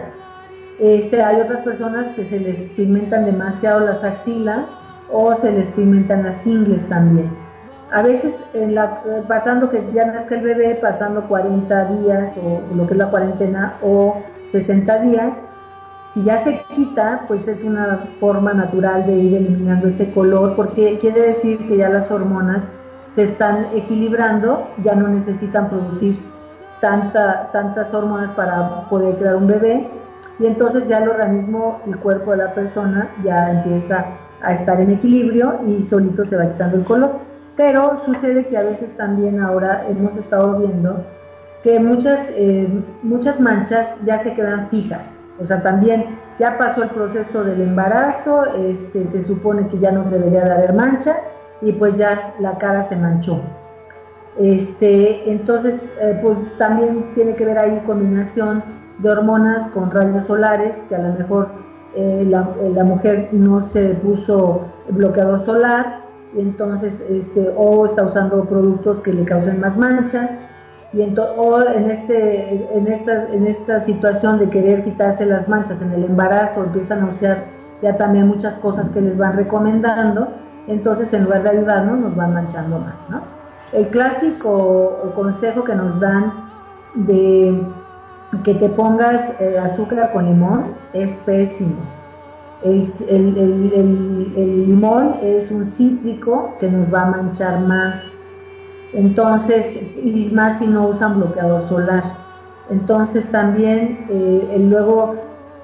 Este, 0.78 1.22
hay 1.22 1.40
otras 1.40 1.62
personas 1.62 2.08
que 2.14 2.24
se 2.24 2.38
les 2.38 2.66
pigmentan 2.66 3.24
demasiado 3.24 3.80
las 3.80 4.04
axilas 4.04 4.70
o 5.10 5.34
se 5.34 5.50
les 5.52 5.70
pigmentan 5.70 6.22
las 6.24 6.46
ingles 6.46 6.86
también. 6.86 7.30
A 7.92 8.02
veces, 8.02 8.40
en 8.52 8.74
la, 8.74 9.00
pasando 9.28 9.70
que 9.70 9.82
ya 9.92 10.06
nazca 10.06 10.34
el 10.34 10.42
bebé, 10.42 10.74
pasando 10.74 11.28
40 11.28 11.84
días 11.84 12.32
o 12.42 12.60
lo 12.74 12.86
que 12.86 12.94
es 12.94 12.98
la 12.98 13.10
cuarentena 13.10 13.74
o 13.80 14.22
60 14.50 14.98
días, 15.02 15.36
si 16.12 16.24
ya 16.24 16.38
se 16.38 16.62
quita, 16.74 17.24
pues 17.28 17.46
es 17.46 17.62
una 17.62 18.06
forma 18.18 18.54
natural 18.54 19.06
de 19.06 19.12
ir 19.12 19.34
eliminando 19.36 19.88
ese 19.88 20.10
color, 20.12 20.56
porque 20.56 20.98
quiere 20.98 21.20
decir 21.20 21.66
que 21.66 21.76
ya 21.76 21.88
las 21.88 22.10
hormonas 22.10 22.68
se 23.12 23.22
están 23.22 23.66
equilibrando, 23.74 24.66
ya 24.82 24.94
no 24.94 25.08
necesitan 25.08 25.68
producir 25.68 26.18
tanta, 26.80 27.50
tantas 27.52 27.92
hormonas 27.94 28.32
para 28.32 28.88
poder 28.88 29.16
crear 29.16 29.36
un 29.36 29.46
bebé, 29.46 29.88
y 30.38 30.46
entonces 30.46 30.88
ya 30.88 30.98
el 30.98 31.08
organismo, 31.08 31.80
el 31.86 31.96
cuerpo 31.98 32.32
de 32.32 32.38
la 32.38 32.52
persona 32.52 33.08
ya 33.22 33.50
empieza 33.50 34.06
a 34.42 34.52
estar 34.52 34.80
en 34.80 34.90
equilibrio 34.90 35.60
y 35.66 35.82
solito 35.82 36.24
se 36.24 36.36
va 36.36 36.46
quitando 36.46 36.76
el 36.78 36.84
color. 36.84 37.10
Pero 37.56 38.02
sucede 38.04 38.46
que 38.46 38.56
a 38.56 38.62
veces 38.62 38.96
también 38.96 39.40
ahora 39.40 39.86
hemos 39.88 40.16
estado 40.16 40.58
viendo 40.58 41.04
que 41.62 41.80
muchas, 41.80 42.30
eh, 42.34 42.68
muchas 43.02 43.40
manchas 43.40 43.96
ya 44.04 44.18
se 44.18 44.34
quedan 44.34 44.68
fijas, 44.68 45.18
o 45.42 45.46
sea, 45.46 45.62
también 45.62 46.04
ya 46.38 46.58
pasó 46.58 46.82
el 46.82 46.90
proceso 46.90 47.44
del 47.44 47.60
embarazo, 47.60 48.44
este, 48.54 49.04
se 49.06 49.22
supone 49.22 49.66
que 49.68 49.78
ya 49.78 49.90
no 49.90 50.04
debería 50.04 50.44
de 50.44 50.52
haber 50.52 50.74
mancha 50.74 51.16
y 51.62 51.72
pues 51.72 51.96
ya 51.96 52.34
la 52.40 52.58
cara 52.58 52.82
se 52.82 52.96
manchó. 52.96 53.40
Este, 54.38 55.30
entonces, 55.30 55.82
eh, 56.00 56.18
pues 56.22 56.36
también 56.58 57.06
tiene 57.14 57.34
que 57.34 57.46
ver 57.46 57.58
ahí 57.58 57.82
combinación 57.86 58.62
de 58.98 59.10
hormonas 59.10 59.66
con 59.68 59.90
rayos 59.90 60.26
solares, 60.26 60.84
que 60.88 60.94
a 60.94 60.98
lo 60.98 61.14
mejor 61.14 61.48
eh, 61.94 62.26
la, 62.28 62.84
mujer 62.84 63.30
no 63.32 63.62
se 63.62 63.94
puso 63.94 64.60
bloqueador 64.90 65.44
solar, 65.44 66.05
entonces, 66.36 67.00
este, 67.08 67.52
o 67.56 67.86
está 67.86 68.04
usando 68.04 68.44
productos 68.44 69.00
que 69.00 69.12
le 69.12 69.24
causen 69.24 69.60
más 69.60 69.76
manchas, 69.76 70.30
y 70.92 71.02
o 71.18 71.68
en, 71.68 71.90
este, 71.90 72.76
en, 72.76 72.86
esta, 72.86 73.28
en 73.32 73.46
esta 73.46 73.80
situación 73.80 74.38
de 74.38 74.48
querer 74.48 74.84
quitarse 74.84 75.26
las 75.26 75.48
manchas 75.48 75.82
en 75.82 75.92
el 75.92 76.04
embarazo, 76.04 76.64
empiezan 76.64 77.02
a 77.02 77.06
usar 77.12 77.44
ya 77.82 77.96
también 77.96 78.28
muchas 78.28 78.54
cosas 78.56 78.88
que 78.90 79.00
les 79.00 79.18
van 79.18 79.36
recomendando, 79.36 80.28
entonces 80.68 81.12
en 81.12 81.24
lugar 81.24 81.42
de 81.42 81.50
ayudarnos 81.50 81.98
nos 81.98 82.16
van 82.16 82.32
manchando 82.32 82.78
más. 82.78 82.96
¿no? 83.08 83.20
El 83.72 83.88
clásico 83.88 85.12
consejo 85.14 85.64
que 85.64 85.74
nos 85.74 86.00
dan 86.00 86.32
de 86.94 87.62
que 88.42 88.54
te 88.54 88.68
pongas 88.70 89.38
eh, 89.40 89.58
azúcar 89.58 90.12
con 90.12 90.26
limón 90.26 90.64
es 90.92 91.12
pésimo. 91.26 91.76
El, 92.62 92.82
el, 93.08 93.36
el, 93.36 94.32
el, 94.36 94.66
limón 94.66 95.16
es 95.22 95.50
un 95.50 95.66
cítrico 95.66 96.54
que 96.58 96.68
nos 96.70 96.92
va 96.92 97.02
a 97.02 97.10
manchar 97.10 97.60
más 97.60 98.16
entonces, 98.96 99.78
y 100.02 100.30
más 100.32 100.58
si 100.58 100.66
no 100.66 100.88
usan 100.88 101.18
bloqueador 101.18 101.68
solar. 101.68 102.02
Entonces 102.70 103.30
también, 103.30 104.06
eh, 104.08 104.56
luego, 104.58 105.16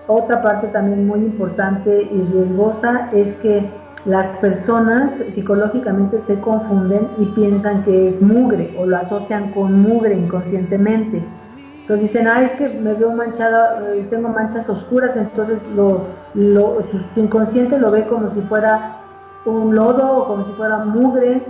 otra 0.07 0.43
parte 0.43 0.69
también 0.69 1.07
muy 1.07 1.21
importante 1.21 2.09
y 2.13 2.23
riesgosa 2.31 3.09
es 3.13 3.33
que 3.35 3.69
las 4.05 4.27
personas 4.39 5.23
psicológicamente 5.31 6.19
se 6.19 6.39
confunden 6.41 7.09
y 7.19 7.27
piensan 7.27 7.83
que 7.85 8.07
es 8.07 8.21
mugre 8.21 8.75
o 8.79 8.85
lo 8.85 8.97
asocian 8.97 9.53
con 9.53 9.81
mugre 9.81 10.15
inconscientemente. 10.15 11.25
Entonces 11.83 12.13
dicen, 12.13 12.29
ah, 12.29 12.43
es 12.43 12.53
que 12.53 12.69
me 12.69 12.95
veo 12.95 13.11
manchada, 13.11 13.83
eh, 13.93 14.07
tengo 14.09 14.29
manchas 14.29 14.69
oscuras, 14.69 15.17
entonces 15.17 15.69
lo, 15.71 16.07
su 16.35 17.21
inconsciente 17.21 17.77
lo 17.77 17.91
ve 17.91 18.05
como 18.07 18.31
si 18.31 18.41
fuera 18.43 18.99
un 19.45 19.75
lodo 19.75 20.19
o 20.19 20.27
como 20.29 20.47
si 20.47 20.53
fuera 20.53 20.79
mugre. 20.79 21.43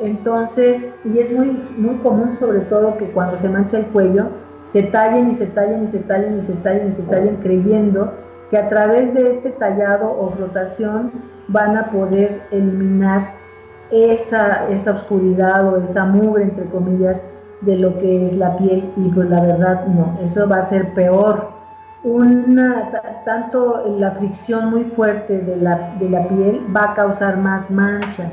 Entonces, 0.00 0.94
y 1.04 1.18
es 1.18 1.32
muy, 1.32 1.60
muy 1.76 1.96
común 1.96 2.36
sobre 2.38 2.60
todo 2.60 2.96
que 2.96 3.06
cuando 3.06 3.36
se 3.36 3.48
mancha 3.48 3.78
el 3.78 3.86
cuello, 3.86 4.28
se 4.62 4.84
tallen 4.84 5.30
y 5.30 5.34
se 5.34 5.46
tallen 5.46 5.82
y 5.82 5.88
se 5.88 5.98
tallen 5.98 6.38
y 6.38 6.40
se 6.40 6.52
tallen 6.54 6.88
y 6.88 6.92
se 6.92 7.02
tallen 7.02 7.36
creyendo 7.36 8.12
que 8.50 8.58
a 8.58 8.68
través 8.68 9.12
de 9.12 9.28
este 9.28 9.50
tallado 9.50 10.10
o 10.10 10.30
flotación 10.30 11.10
van 11.48 11.76
a 11.76 11.86
poder 11.86 12.42
eliminar 12.52 13.32
esa, 13.90 14.68
esa 14.68 14.92
oscuridad 14.92 15.66
o 15.66 15.82
esa 15.82 16.04
mugre, 16.04 16.44
entre 16.44 16.66
comillas, 16.66 17.22
de 17.62 17.76
lo 17.76 17.98
que 17.98 18.26
es 18.26 18.36
la 18.36 18.56
piel 18.56 18.90
y 18.96 19.08
pues 19.08 19.28
la 19.28 19.40
verdad 19.40 19.86
no, 19.86 20.18
eso 20.22 20.48
va 20.48 20.56
a 20.58 20.62
ser 20.62 20.94
peor 20.94 21.60
una, 22.02 22.90
tanto 23.24 23.84
la 23.98 24.12
fricción 24.12 24.70
muy 24.70 24.84
fuerte 24.84 25.38
de 25.38 25.56
la, 25.56 25.94
de 25.98 26.08
la 26.08 26.26
piel 26.28 26.60
va 26.74 26.92
a 26.92 26.94
causar 26.94 27.36
más 27.36 27.70
mancha. 27.70 28.30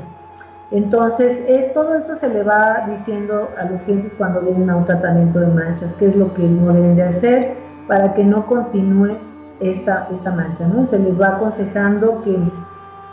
Entonces, 0.70 1.42
es, 1.48 1.72
todo 1.72 1.94
eso 1.94 2.16
se 2.16 2.28
le 2.28 2.42
va 2.42 2.84
diciendo 2.88 3.48
a 3.58 3.64
los 3.64 3.82
clientes 3.82 4.12
cuando 4.16 4.40
vienen 4.40 4.68
a 4.70 4.76
un 4.76 4.84
tratamiento 4.84 5.40
de 5.40 5.48
manchas, 5.48 5.94
qué 5.94 6.06
es 6.08 6.16
lo 6.16 6.32
que 6.34 6.42
no 6.42 6.72
deben 6.72 6.96
de 6.96 7.02
hacer 7.02 7.56
para 7.86 8.12
que 8.14 8.24
no 8.24 8.46
continúe 8.46 9.16
esta, 9.60 10.08
esta 10.12 10.30
mancha, 10.30 10.66
¿no? 10.66 10.86
Se 10.86 10.98
les 10.98 11.18
va 11.18 11.28
aconsejando 11.28 12.22
que 12.22 12.38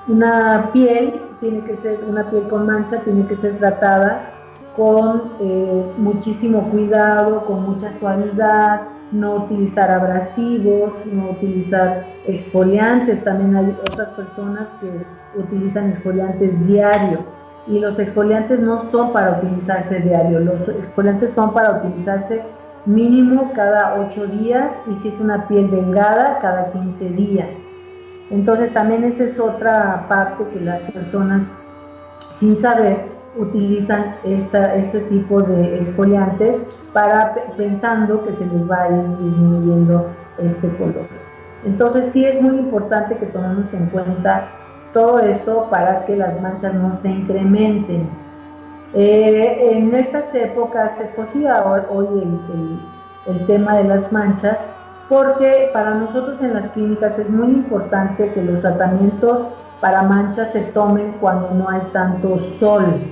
una 0.07 0.69
piel 0.73 1.21
tiene 1.39 1.63
que 1.63 1.75
ser, 1.75 1.99
una 2.07 2.29
piel 2.29 2.47
con 2.47 2.65
mancha 2.65 2.99
tiene 2.99 3.25
que 3.25 3.35
ser 3.35 3.57
tratada 3.57 4.31
con 4.75 5.33
eh, 5.39 5.93
muchísimo 5.97 6.69
cuidado, 6.69 7.43
con 7.45 7.63
mucha 7.63 7.91
suavidad, 7.97 8.81
no 9.11 9.35
utilizar 9.35 9.89
abrasivos, 9.89 10.93
no 11.05 11.31
utilizar 11.31 12.05
exfoliantes. 12.25 13.23
También 13.23 13.55
hay 13.55 13.77
otras 13.89 14.09
personas 14.09 14.69
que 14.81 15.39
utilizan 15.39 15.91
exfoliantes 15.91 16.67
diario 16.67 17.19
y 17.67 17.79
los 17.79 17.97
exfoliantes 17.99 18.59
no 18.59 18.83
son 18.91 19.11
para 19.11 19.39
utilizarse 19.39 19.99
diario, 19.99 20.39
los 20.39 20.67
exfoliantes 20.69 21.31
son 21.33 21.53
para 21.53 21.79
utilizarse 21.79 22.43
mínimo 22.85 23.51
cada 23.55 23.95
8 23.99 24.27
días 24.27 24.77
y 24.89 24.93
si 24.93 25.07
es 25.07 25.19
una 25.19 25.47
piel 25.47 25.69
delgada 25.71 26.37
cada 26.39 26.69
15 26.71 27.09
días. 27.11 27.59
Entonces 28.29 28.73
también 28.73 29.03
esa 29.03 29.23
es 29.23 29.39
otra 29.39 30.05
parte 30.07 30.45
que 30.51 30.59
las 30.59 30.81
personas 30.81 31.49
sin 32.29 32.55
saber 32.55 33.14
utilizan 33.37 34.15
esta, 34.23 34.75
este 34.75 35.01
tipo 35.01 35.41
de 35.41 35.79
exfoliantes 35.79 36.61
para 36.93 37.35
pensando 37.57 38.23
que 38.23 38.33
se 38.33 38.45
les 38.45 38.69
va 38.69 38.83
a 38.83 38.89
ir 38.89 39.17
disminuyendo 39.19 40.07
este 40.37 40.69
color. 40.77 41.07
Entonces 41.63 42.11
sí 42.11 42.25
es 42.25 42.41
muy 42.41 42.57
importante 42.57 43.17
que 43.17 43.25
tomemos 43.27 43.73
en 43.73 43.87
cuenta 43.87 44.47
todo 44.93 45.19
esto 45.19 45.67
para 45.69 46.05
que 46.05 46.15
las 46.15 46.41
manchas 46.41 46.73
no 46.73 46.95
se 46.95 47.09
incrementen. 47.09 48.07
Eh, 48.93 49.71
en 49.71 49.93
estas 49.93 50.33
épocas 50.35 50.99
escogía 51.01 51.63
hoy 51.89 52.07
el, 52.21 52.79
el 53.27 53.45
tema 53.45 53.75
de 53.75 53.83
las 53.83 54.11
manchas 54.13 54.63
porque 55.09 55.69
para 55.73 55.95
nosotros 55.95 56.41
en 56.41 56.53
las 56.53 56.69
clínicas 56.69 57.19
es 57.19 57.29
muy 57.29 57.47
importante 57.47 58.31
que 58.33 58.41
los 58.41 58.61
tratamientos 58.61 59.47
para 59.81 60.01
manchas 60.01 60.51
se 60.51 60.61
tomen 60.61 61.17
cuando 61.19 61.51
no 61.51 61.69
hay 61.69 61.81
tanto 61.93 62.37
sol. 62.59 63.03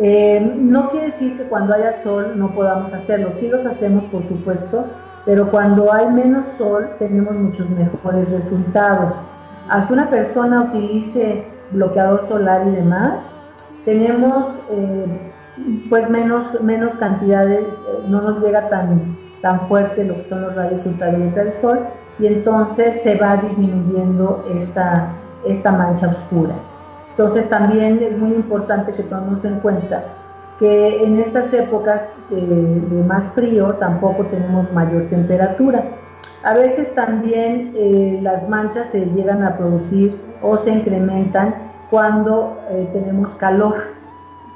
Eh, 0.00 0.54
no 0.56 0.90
quiere 0.90 1.06
decir 1.06 1.36
que 1.36 1.44
cuando 1.44 1.74
haya 1.74 1.92
sol 2.02 2.34
no 2.36 2.52
podamos 2.52 2.92
hacerlo, 2.92 3.30
sí 3.34 3.48
los 3.48 3.66
hacemos 3.66 4.04
por 4.04 4.22
supuesto, 4.28 4.84
pero 5.26 5.50
cuando 5.50 5.92
hay 5.92 6.10
menos 6.12 6.44
sol 6.56 6.88
tenemos 6.98 7.34
muchos 7.34 7.68
mejores 7.70 8.30
resultados. 8.30 9.12
Aunque 9.68 9.92
una 9.94 10.08
persona 10.08 10.62
utilice 10.62 11.44
bloqueador 11.72 12.26
solar 12.28 12.66
y 12.68 12.70
demás, 12.70 13.26
tenemos 13.84 14.46
eh, 14.70 15.32
pues 15.90 16.08
menos, 16.08 16.60
menos 16.62 16.94
cantidades, 16.94 17.66
eh, 17.66 18.04
no 18.08 18.22
nos 18.22 18.42
llega 18.42 18.68
tan, 18.68 19.16
tan 19.42 19.60
fuerte 19.62 20.04
lo 20.04 20.14
que 20.14 20.24
son 20.24 20.42
los 20.42 20.54
rayos 20.54 20.86
ultravioleta 20.86 21.44
del 21.44 21.52
sol 21.52 21.80
y 22.20 22.26
entonces 22.26 23.02
se 23.02 23.16
va 23.16 23.36
disminuyendo 23.36 24.44
esta, 24.54 25.08
esta 25.44 25.72
mancha 25.72 26.08
oscura. 26.08 26.54
Entonces 27.18 27.48
también 27.48 28.00
es 28.00 28.16
muy 28.16 28.30
importante 28.30 28.92
que 28.92 29.02
tomemos 29.02 29.44
en 29.44 29.58
cuenta 29.58 30.04
que 30.60 31.02
en 31.02 31.18
estas 31.18 31.52
épocas 31.52 32.12
de, 32.30 33.02
más 33.08 33.32
frío 33.32 33.74
tampoco 33.74 34.24
tenemos 34.26 34.72
mayor 34.72 35.08
temperatura. 35.08 35.82
A 36.44 36.54
veces 36.54 36.94
también 36.94 37.72
eh, 37.74 38.20
las 38.22 38.48
manchas 38.48 38.90
se 38.90 39.06
llegan 39.06 39.42
a 39.42 39.56
producir 39.56 40.16
o 40.42 40.56
se 40.58 40.70
incrementan 40.70 41.56
cuando 41.90 42.56
eh, 42.70 42.88
tenemos 42.92 43.34
calor. 43.34 43.74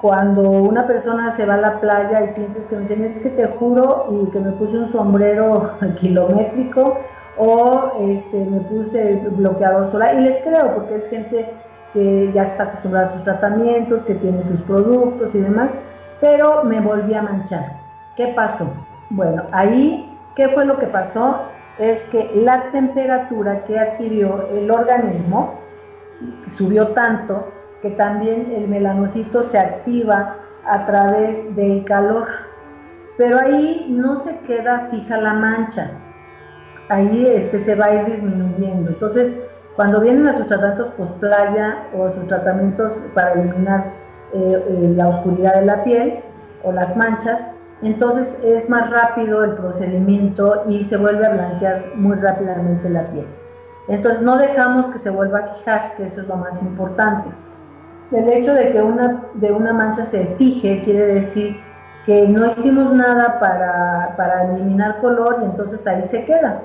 Cuando 0.00 0.48
una 0.48 0.86
persona 0.86 1.32
se 1.32 1.46
va 1.46 1.54
a 1.54 1.60
la 1.60 1.80
playa, 1.80 2.18
hay 2.18 2.28
clientes 2.28 2.68
que 2.68 2.76
me 2.76 2.82
dicen, 2.82 3.02
es 3.02 3.18
que 3.18 3.30
te 3.30 3.48
juro 3.48 4.06
y 4.08 4.30
que 4.30 4.38
me 4.38 4.52
puse 4.52 4.78
un 4.78 4.86
sombrero 4.86 5.72
kilométrico 6.00 7.00
o 7.38 7.92
este, 7.98 8.44
me 8.44 8.60
puse 8.60 9.20
bloqueador 9.36 9.90
solar 9.90 10.14
y 10.14 10.20
les 10.20 10.38
creo 10.38 10.76
porque 10.76 10.94
es 10.94 11.08
gente 11.08 11.48
que 11.92 12.30
ya 12.32 12.42
está 12.42 12.64
acostumbrada 12.64 13.08
a 13.08 13.12
sus 13.12 13.24
tratamientos, 13.24 14.02
que 14.04 14.14
tiene 14.14 14.42
sus 14.44 14.60
productos 14.62 15.34
y 15.34 15.40
demás, 15.40 15.74
pero 16.20 16.64
me 16.64 16.80
volví 16.80 17.14
a 17.14 17.22
manchar. 17.22 17.76
¿Qué 18.16 18.28
pasó? 18.28 18.70
Bueno, 19.10 19.44
ahí, 19.52 20.08
¿qué 20.34 20.48
fue 20.48 20.64
lo 20.64 20.78
que 20.78 20.86
pasó? 20.86 21.42
Es 21.78 22.04
que 22.04 22.30
la 22.34 22.70
temperatura 22.70 23.64
que 23.64 23.78
adquirió 23.78 24.48
el 24.50 24.70
organismo 24.70 25.58
subió 26.56 26.88
tanto 26.88 27.48
que 27.82 27.90
también 27.90 28.52
el 28.56 28.68
melanocito 28.68 29.42
se 29.42 29.58
activa 29.58 30.36
a 30.64 30.86
través 30.86 31.54
del 31.56 31.84
calor. 31.84 32.28
Pero 33.16 33.38
ahí 33.38 33.86
no 33.90 34.20
se 34.20 34.38
queda 34.40 34.88
fija 34.90 35.18
la 35.18 35.34
mancha, 35.34 35.90
ahí 36.88 37.26
este, 37.26 37.58
se 37.58 37.74
va 37.74 37.86
a 37.86 37.94
ir 37.94 38.04
disminuyendo. 38.06 38.90
Entonces, 38.90 39.34
cuando 39.76 40.00
vienen 40.00 40.26
a 40.26 40.36
sus 40.36 40.46
tratamientos 40.46 40.88
post-playa 40.98 41.86
o 41.96 42.10
sus 42.10 42.26
tratamientos 42.26 43.00
para 43.14 43.32
eliminar 43.32 43.84
eh, 44.34 44.64
eh, 44.68 44.92
la 44.96 45.08
oscuridad 45.08 45.54
de 45.54 45.66
la 45.66 45.82
piel 45.82 46.20
o 46.62 46.72
las 46.72 46.94
manchas, 46.96 47.50
entonces 47.80 48.38
es 48.44 48.68
más 48.68 48.90
rápido 48.90 49.42
el 49.44 49.54
procedimiento 49.54 50.64
y 50.68 50.84
se 50.84 50.96
vuelve 50.96 51.26
a 51.26 51.30
blanquear 51.30 51.84
muy 51.94 52.16
rápidamente 52.16 52.88
la 52.90 53.06
piel. 53.06 53.26
Entonces 53.88 54.20
no 54.20 54.36
dejamos 54.36 54.88
que 54.88 54.98
se 54.98 55.10
vuelva 55.10 55.38
a 55.38 55.54
fijar, 55.54 55.94
que 55.96 56.04
eso 56.04 56.20
es 56.20 56.28
lo 56.28 56.36
más 56.36 56.62
importante. 56.62 57.30
El 58.12 58.28
hecho 58.28 58.52
de 58.52 58.72
que 58.72 58.82
una, 58.82 59.24
de 59.34 59.52
una 59.52 59.72
mancha 59.72 60.04
se 60.04 60.26
fije 60.36 60.82
quiere 60.84 61.06
decir 61.14 61.56
que 62.04 62.28
no 62.28 62.46
hicimos 62.46 62.92
nada 62.92 63.40
para, 63.40 64.14
para 64.16 64.52
eliminar 64.52 65.00
color 65.00 65.38
y 65.40 65.44
entonces 65.46 65.86
ahí 65.86 66.02
se 66.02 66.24
queda 66.24 66.60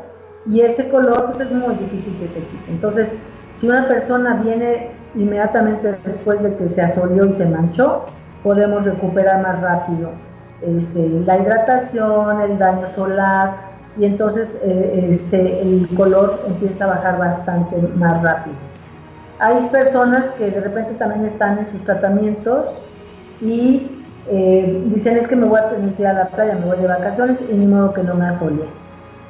y 0.47 0.61
ese 0.61 0.89
color 0.89 1.25
pues 1.25 1.39
es 1.41 1.51
muy 1.51 1.75
difícil 1.75 2.17
que 2.19 2.27
se 2.27 2.39
quite. 2.39 2.71
Entonces, 2.71 3.13
si 3.53 3.67
una 3.67 3.87
persona 3.87 4.41
viene 4.43 4.91
inmediatamente 5.15 5.97
después 6.05 6.41
de 6.41 6.55
que 6.55 6.67
se 6.69 6.81
asolió 6.81 7.25
y 7.25 7.33
se 7.33 7.45
manchó, 7.45 8.05
podemos 8.43 8.85
recuperar 8.85 9.41
más 9.41 9.61
rápido 9.61 10.11
este, 10.61 11.09
la 11.25 11.37
hidratación, 11.37 12.41
el 12.41 12.57
daño 12.57 12.87
solar 12.95 13.55
y 13.97 14.05
entonces 14.05 14.59
eh, 14.63 15.07
este, 15.09 15.61
el 15.61 15.89
color 15.95 16.43
empieza 16.47 16.85
a 16.85 16.87
bajar 16.87 17.17
bastante 17.17 17.77
más 17.95 18.21
rápido. 18.21 18.55
Hay 19.39 19.67
personas 19.67 20.29
que 20.31 20.49
de 20.49 20.61
repente 20.61 20.93
también 20.93 21.25
están 21.25 21.59
en 21.59 21.67
sus 21.67 21.83
tratamientos 21.83 22.65
y 23.39 23.91
eh, 24.29 24.83
dicen 24.87 25.17
es 25.17 25.27
que 25.27 25.35
me 25.35 25.45
voy 25.45 25.59
a 25.59 25.69
tener 25.69 25.93
que 25.93 26.01
ir 26.01 26.07
a 26.07 26.13
la 26.13 26.27
playa, 26.29 26.55
me 26.55 26.65
voy 26.65 26.77
de 26.77 26.87
vacaciones 26.87 27.39
y 27.51 27.55
ni 27.55 27.67
modo 27.67 27.93
que 27.93 28.03
no 28.03 28.15
me 28.15 28.25
asole. 28.25 28.63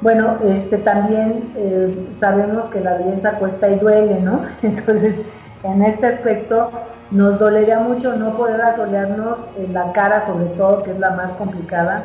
Bueno, 0.00 0.38
este, 0.44 0.78
también 0.78 1.52
eh, 1.56 2.08
sabemos 2.12 2.68
que 2.68 2.80
la 2.80 2.94
belleza 2.98 3.32
cuesta 3.32 3.68
y 3.68 3.78
duele, 3.78 4.20
¿no? 4.20 4.42
Entonces, 4.62 5.16
en 5.64 5.82
este 5.82 6.06
aspecto 6.06 6.70
nos 7.10 7.38
dolería 7.38 7.80
mucho 7.80 8.14
no 8.14 8.36
poder 8.36 8.60
asolearnos 8.60 9.40
en 9.56 9.72
la 9.72 9.92
cara, 9.92 10.24
sobre 10.24 10.46
todo, 10.50 10.84
que 10.84 10.92
es 10.92 10.98
la 11.00 11.10
más 11.10 11.32
complicada, 11.32 12.04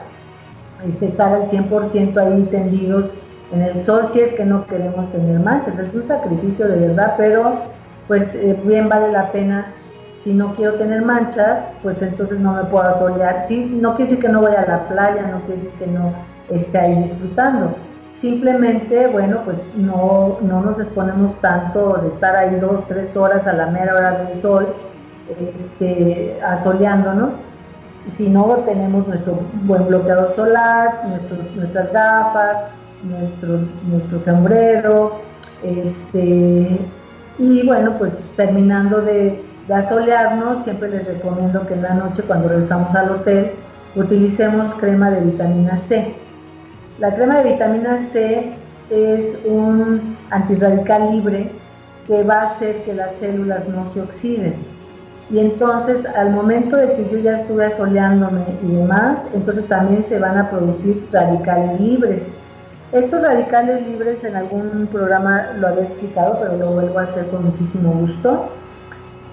este, 0.88 1.06
estar 1.06 1.34
al 1.34 1.46
100% 1.46 2.18
ahí 2.18 2.44
tendidos 2.50 3.12
en 3.52 3.62
el 3.62 3.76
sol 3.84 4.08
si 4.12 4.22
es 4.22 4.34
que 4.34 4.44
no 4.44 4.66
queremos 4.66 5.12
tener 5.12 5.40
manchas. 5.40 5.78
Es 5.78 5.94
un 5.94 6.04
sacrificio 6.04 6.68
de 6.68 6.88
verdad, 6.88 7.14
pero 7.18 7.60
pues 8.08 8.34
eh, 8.34 8.60
bien 8.66 8.90
vale 8.90 9.12
la 9.12 9.32
pena. 9.32 9.74
Si 10.16 10.34
no 10.34 10.56
quiero 10.56 10.76
tener 10.76 11.04
manchas, 11.04 11.68
pues 11.84 12.02
entonces 12.02 12.40
no 12.40 12.54
me 12.54 12.64
puedo 12.64 12.86
asolear. 12.86 13.44
Sí, 13.48 13.66
no 13.66 13.96
quiere 13.96 14.10
decir 14.10 14.26
que 14.26 14.32
no 14.32 14.42
voy 14.42 14.56
a 14.56 14.66
la 14.66 14.88
playa, 14.88 15.28
no 15.28 15.42
quiere 15.42 15.62
decir 15.62 15.72
que 15.78 15.86
no 15.86 16.14
esté 16.50 16.78
ahí 16.78 16.96
disfrutando. 17.04 17.76
Simplemente, 18.12 19.08
bueno, 19.08 19.42
pues 19.44 19.68
no, 19.76 20.38
no 20.42 20.62
nos 20.62 20.80
exponemos 20.80 21.36
tanto 21.42 22.00
de 22.02 22.08
estar 22.08 22.36
ahí 22.36 22.56
dos, 22.60 22.88
tres 22.88 23.16
horas 23.18 23.48
a 23.48 23.54
la 23.54 23.68
mera 23.68 23.94
hora 23.94 24.12
del 24.12 24.42
sol, 24.42 24.68
este, 25.54 26.40
asoleándonos, 26.46 27.34
no 28.20 28.46
tenemos 28.66 29.08
nuestro 29.08 29.40
buen 29.64 29.88
bloqueador 29.88 30.34
solar, 30.36 31.04
nuestras 31.56 31.92
gafas, 31.92 32.66
nuestro, 33.04 33.60
nuestro 33.88 34.20
sombrero, 34.20 35.22
este, 35.64 36.80
y 37.40 37.66
bueno, 37.66 37.98
pues 37.98 38.30
terminando 38.36 39.02
de, 39.02 39.44
de 39.68 39.74
asolearnos, 39.74 40.64
siempre 40.64 40.90
les 40.90 41.08
recomiendo 41.08 41.66
que 41.66 41.74
en 41.74 41.82
la 41.82 41.94
noche 41.94 42.24
cuando 42.24 42.50
regresamos 42.50 42.94
al 42.96 43.12
hotel 43.12 43.52
utilicemos 43.96 44.76
crema 44.76 45.10
de 45.10 45.22
vitamina 45.22 45.78
C 45.78 46.23
la 47.00 47.16
crema 47.16 47.42
de 47.42 47.54
vitamina 47.54 47.98
C 47.98 48.54
es 48.90 49.36
un 49.46 50.16
antirradical 50.30 51.12
libre 51.12 51.52
que 52.08 52.24
va 52.24 52.36
a 52.36 52.44
hacer 52.44 52.84
que 52.84 52.94
las 52.94 53.14
células 53.14 53.68
no 53.68 53.90
se 53.92 54.02
oxiden. 54.02 54.56
Y 55.32 55.40
entonces 55.40 56.06
al 56.06 56.32
momento 56.32 56.76
de 56.78 56.94
que 56.94 57.10
yo 57.10 57.18
ya 57.18 57.34
estuve 57.34 57.66
asoleándome 57.66 58.44
y 58.62 58.76
demás, 58.76 59.26
entonces 59.34 59.68
también 59.68 60.04
se 60.04 60.20
van 60.20 60.38
a 60.38 60.52
producir 60.52 61.08
radicales 61.12 61.80
libres. 61.80 62.34
Estos 62.92 63.24
radicales 63.24 63.88
libres 63.88 64.24
en 64.24 64.36
algún 64.36 64.88
programa 64.92 65.54
lo 65.58 65.70
había 65.70 65.84
explicado, 65.84 66.38
pero 66.40 66.58
lo 66.58 66.74
vuelvo 66.74 67.00
a 67.00 67.04
hacer 67.04 67.28
con 67.30 67.46
muchísimo 67.46 67.92
gusto. 67.94 68.50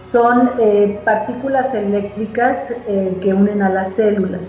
Son 0.01 0.53
eh, 0.59 0.99
partículas 1.05 1.75
eléctricas 1.75 2.73
eh, 2.87 3.19
que 3.21 3.35
unen 3.35 3.61
a 3.61 3.69
las 3.69 3.95
células. 3.95 4.49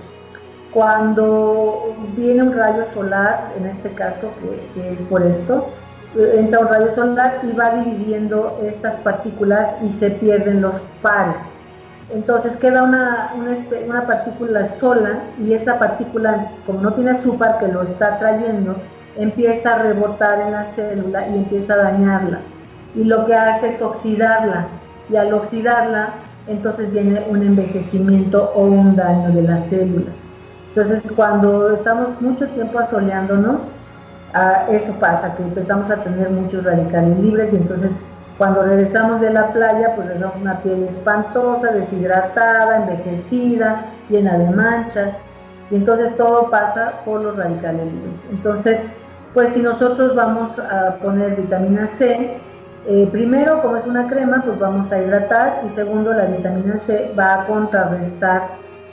Cuando 0.73 1.93
viene 2.15 2.43
un 2.43 2.53
rayo 2.53 2.85
solar, 2.93 3.51
en 3.57 3.65
este 3.65 3.89
caso, 3.89 4.29
que, 4.73 4.93
es 4.93 5.01
por 5.03 5.21
esto, 5.21 5.67
eh, 6.17 6.35
entra 6.37 6.59
un 6.59 6.67
rayo 6.69 6.95
solar 6.95 7.41
y 7.43 7.51
va 7.51 7.71
dividiendo 7.71 8.57
estas 8.63 8.95
partículas 8.99 9.75
y 9.83 9.89
se 9.89 10.11
pierden 10.11 10.61
los 10.61 10.75
pares. 11.01 11.39
Entonces 12.13 12.55
queda 12.55 12.83
una, 12.83 13.33
una, 13.85 14.05
partícula 14.05 14.63
sola 14.65 15.19
y 15.41 15.53
esa 15.53 15.77
partícula, 15.77 16.51
como 16.65 16.81
no 16.81 16.93
tiene 16.93 17.11
azúcar 17.11 17.57
que 17.57 17.67
lo 17.67 17.81
está 17.83 18.17
trayendo, 18.19 18.75
empieza 19.17 19.75
a 19.75 19.79
rebotar 19.79 20.41
en 20.41 20.51
la 20.53 20.63
célula 20.63 21.27
y 21.29 21.35
empieza 21.35 21.73
a 21.73 21.77
dañarla. 21.77 22.39
Y 22.95 23.05
lo 23.05 23.25
que 23.25 23.35
hace 23.35 23.69
es 23.69 23.81
oxidarla. 23.81 24.67
Y 25.09 25.17
al 25.17 25.33
oxidarla, 25.33 26.13
entonces 26.47 26.91
viene 26.91 27.25
un 27.29 27.43
envejecimiento 27.43 28.51
o 28.55 28.63
un 28.63 28.95
daño 28.95 29.31
de 29.31 29.43
las 29.43 29.67
células. 29.67 30.31
Entonces, 30.75 31.03
cuando 31.15 31.71
estamos 31.71 32.21
mucho 32.21 32.47
tiempo 32.49 32.79
asoleándonos, 32.79 33.63
ah, 34.33 34.65
eso 34.69 34.93
pasa, 34.93 35.35
que 35.35 35.43
empezamos 35.43 35.91
a 35.91 35.97
tener 35.97 36.29
muchos 36.29 36.63
radicales 36.63 37.19
libres 37.19 37.51
y 37.53 37.57
entonces 37.57 38.01
cuando 38.37 38.63
regresamos 38.63 39.21
de 39.21 39.31
la 39.31 39.53
playa, 39.53 39.93
pues 39.95 40.07
regresamos 40.07 40.37
una 40.41 40.59
piel 40.61 40.85
espantosa, 40.85 41.71
deshidratada, 41.73 42.77
envejecida, 42.77 43.85
llena 44.09 44.37
de 44.37 44.49
manchas. 44.49 45.17
Y 45.69 45.75
entonces 45.75 46.17
todo 46.17 46.49
pasa 46.49 46.93
por 47.05 47.21
los 47.21 47.37
radicales 47.37 47.85
libres. 47.93 48.23
Entonces, 48.31 48.83
pues 49.35 49.49
si 49.49 49.61
nosotros 49.61 50.15
vamos 50.15 50.57
a 50.57 50.95
poner 50.95 51.35
vitamina 51.35 51.85
C, 51.85 52.39
eh, 52.87 53.07
primero, 53.11 53.61
como 53.61 53.75
es 53.75 53.85
una 53.85 54.07
crema, 54.07 54.41
pues 54.43 54.57
vamos 54.57 54.91
a 54.91 54.99
hidratar 54.99 55.61
y 55.63 55.69
segundo, 55.69 56.11
la 56.11 56.25
vitamina 56.25 56.77
C 56.77 57.13
va 57.17 57.41
a 57.41 57.45
contrarrestar 57.45 58.41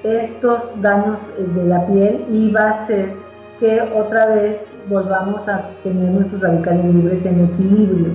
estos 0.02 0.80
daños 0.80 1.18
eh, 1.38 1.46
de 1.54 1.64
la 1.64 1.86
piel 1.86 2.24
y 2.30 2.50
va 2.50 2.62
a 2.62 2.68
hacer 2.70 3.12
que 3.58 3.80
otra 3.94 4.26
vez 4.26 4.66
volvamos 4.88 5.48
a 5.48 5.70
tener 5.82 6.10
nuestros 6.10 6.40
radicales 6.40 6.84
libres 6.94 7.26
en 7.26 7.44
equilibrio 7.44 8.12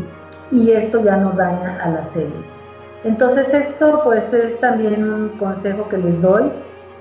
y 0.52 0.72
esto 0.72 1.04
ya 1.04 1.18
no 1.18 1.32
daña 1.32 1.80
a 1.84 1.90
la 1.90 2.04
célula. 2.04 2.46
Entonces 3.04 3.54
esto 3.54 4.02
pues 4.04 4.34
es 4.34 4.60
también 4.60 5.04
un 5.04 5.30
consejo 5.38 5.90
que 5.90 5.98
les 5.98 6.22
doy, 6.22 6.52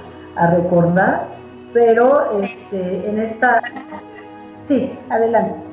recordar, 0.53 1.27
pero 1.73 2.41
este, 2.41 3.11
en 3.11 3.19
esta... 3.19 3.61
Sí, 4.67 4.97
adelante. 5.11 5.70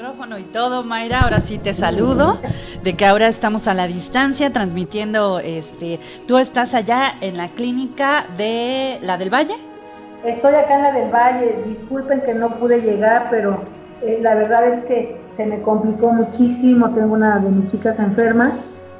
Micrófono 0.00 0.38
y 0.38 0.44
todo, 0.44 0.82
Mayra. 0.82 1.20
Ahora 1.20 1.40
sí 1.40 1.58
te 1.58 1.74
saludo. 1.74 2.38
De 2.82 2.96
que 2.96 3.04
ahora 3.04 3.28
estamos 3.28 3.68
a 3.68 3.74
la 3.74 3.86
distancia 3.86 4.50
transmitiendo. 4.50 5.40
Este, 5.40 6.00
tú 6.26 6.38
estás 6.38 6.72
allá 6.72 7.16
en 7.20 7.36
la 7.36 7.48
clínica 7.48 8.24
de 8.38 8.98
la 9.02 9.18
del 9.18 9.28
Valle. 9.28 9.56
Estoy 10.24 10.54
acá 10.54 10.76
en 10.76 10.82
la 10.84 10.92
del 10.92 11.10
Valle, 11.10 11.62
disculpen 11.66 12.22
que 12.22 12.32
no 12.32 12.58
pude 12.58 12.80
llegar, 12.80 13.28
pero 13.30 13.62
eh, 14.00 14.18
la 14.22 14.34
verdad 14.36 14.68
es 14.68 14.80
que 14.86 15.20
se 15.32 15.44
me 15.44 15.60
complicó 15.60 16.12
muchísimo, 16.12 16.88
tengo 16.94 17.12
una 17.12 17.38
de 17.38 17.50
mis 17.50 17.66
chicas 17.66 17.98
enfermas 17.98 18.54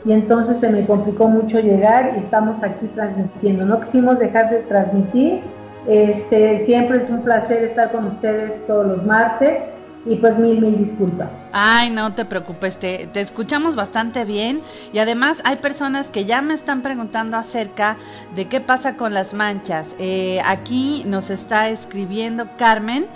y 0.05 0.13
entonces 0.13 0.59
se 0.59 0.69
me 0.69 0.85
complicó 0.85 1.29
mucho 1.29 1.61
llegar 1.61 2.13
y 2.15 2.19
estamos 2.19 2.63
aquí 2.63 2.87
transmitiendo. 2.89 3.65
No 3.65 3.81
quisimos 3.81 4.19
dejar 4.19 4.51
de 4.51 4.61
transmitir, 4.65 5.41
este, 5.87 6.59
siempre 6.59 7.03
es 7.03 7.09
un 7.09 7.23
placer 7.23 7.63
estar 7.63 7.91
con 7.91 8.07
ustedes 8.07 8.67
todos 8.67 8.87
los 8.87 9.07
martes 9.07 9.71
y 10.07 10.17
pues 10.17 10.39
mil, 10.39 10.61
mil 10.61 10.79
disculpas. 10.79 11.33
Ay, 11.53 11.91
no 11.91 12.15
te 12.15 12.25
preocupes, 12.25 12.79
te, 12.79 13.07
te, 13.07 13.21
escuchamos 13.21 13.77
bastante 13.77 14.25
bien 14.25 14.61
y 14.93 14.99
además 14.99 15.43
hay 15.45 15.57
personas 15.57 16.09
que 16.09 16.25
ya 16.25 16.41
me 16.41 16.55
están 16.55 16.83
preguntando 16.83 17.37
acerca 17.37 17.99
de 18.35 18.49
qué 18.49 18.61
pasa 18.61 18.97
con 18.97 19.13
las 19.13 19.35
manchas. 19.35 19.97
Eh, 19.99 20.41
aquí 20.45 21.03
nos 21.07 21.31
está 21.31 21.69
escribiendo 21.69 22.57
Carmen 22.57 23.07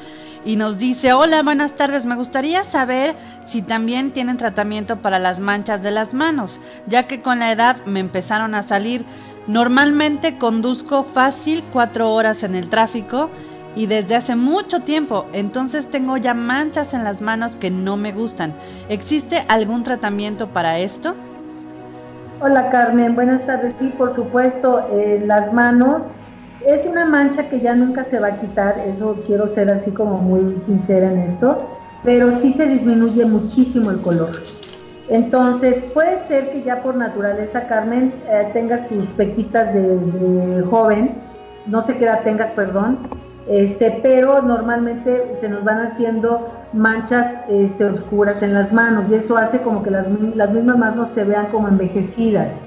y 0.44 0.56
nos 0.56 0.76
dice, 0.76 1.14
hola, 1.14 1.42
buenas 1.42 1.74
tardes, 1.74 2.04
me 2.04 2.16
gustaría 2.16 2.64
saber 2.64 3.16
si 3.46 3.62
también 3.62 4.12
tienen 4.12 4.36
tratamiento 4.36 5.00
para 5.00 5.18
las 5.18 5.40
manchas 5.40 5.82
de 5.82 5.90
las 5.90 6.12
manos, 6.12 6.60
ya 6.86 7.04
que 7.04 7.22
con 7.22 7.38
la 7.38 7.50
edad 7.50 7.76
me 7.86 8.00
empezaron 8.00 8.54
a 8.54 8.62
salir. 8.62 9.06
Normalmente 9.46 10.38
conduzco 10.38 11.04
fácil 11.04 11.64
cuatro 11.72 12.12
horas 12.12 12.42
en 12.42 12.54
el 12.54 12.68
tráfico 12.68 13.30
y 13.76 13.86
desde 13.86 14.16
hace 14.16 14.36
mucho 14.36 14.80
tiempo, 14.80 15.26
entonces 15.32 15.86
tengo 15.86 16.16
ya 16.16 16.34
manchas 16.34 16.94
en 16.94 17.04
las 17.04 17.20
manos 17.20 17.56
que 17.56 17.70
no 17.70 17.96
me 17.96 18.12
gustan. 18.12 18.52
¿Existe 18.88 19.44
algún 19.48 19.82
tratamiento 19.82 20.48
para 20.48 20.78
esto? 20.78 21.14
Hola 22.40 22.70
Carmen, 22.70 23.14
buenas 23.14 23.46
tardes. 23.46 23.76
Sí, 23.78 23.92
por 23.96 24.14
supuesto, 24.14 24.88
eh, 24.92 25.22
las 25.24 25.52
manos 25.52 26.02
es 26.66 26.84
una 26.86 27.04
mancha 27.04 27.48
que 27.48 27.60
ya 27.60 27.74
nunca 27.74 28.04
se 28.04 28.18
va 28.18 28.28
a 28.28 28.36
quitar, 28.38 28.78
eso 28.86 29.22
quiero 29.26 29.48
ser 29.48 29.70
así 29.70 29.90
como 29.90 30.18
muy 30.18 30.58
sincera 30.58 31.10
en 31.10 31.18
esto, 31.18 31.68
pero 32.02 32.38
sí 32.38 32.52
se 32.52 32.66
disminuye 32.66 33.24
muchísimo 33.24 33.90
el 33.90 34.00
color. 34.00 34.30
Entonces, 35.08 35.82
puede 35.92 36.18
ser 36.26 36.50
que 36.50 36.62
ya 36.62 36.82
por 36.82 36.96
naturaleza, 36.96 37.66
Carmen, 37.66 38.14
eh, 38.26 38.48
tengas 38.52 38.88
tus 38.88 39.06
pequitas 39.08 39.74
desde 39.74 40.62
joven, 40.62 41.16
no 41.66 41.82
sé 41.82 41.96
qué 41.96 42.04
edad 42.04 42.22
tengas, 42.22 42.50
perdón, 42.52 42.98
este, 43.46 44.00
pero 44.02 44.40
normalmente 44.42 45.34
se 45.34 45.48
nos 45.48 45.64
van 45.64 45.80
haciendo 45.80 46.48
manchas 46.72 47.40
este, 47.48 47.84
oscuras 47.84 48.42
en 48.42 48.54
las 48.54 48.72
manos 48.72 49.10
y 49.10 49.14
eso 49.14 49.36
hace 49.36 49.60
como 49.60 49.82
que 49.82 49.90
las, 49.90 50.06
las 50.34 50.50
mismas 50.50 50.78
manos 50.78 51.10
se 51.10 51.24
vean 51.24 51.46
como 51.46 51.68
envejecidas. 51.68 52.62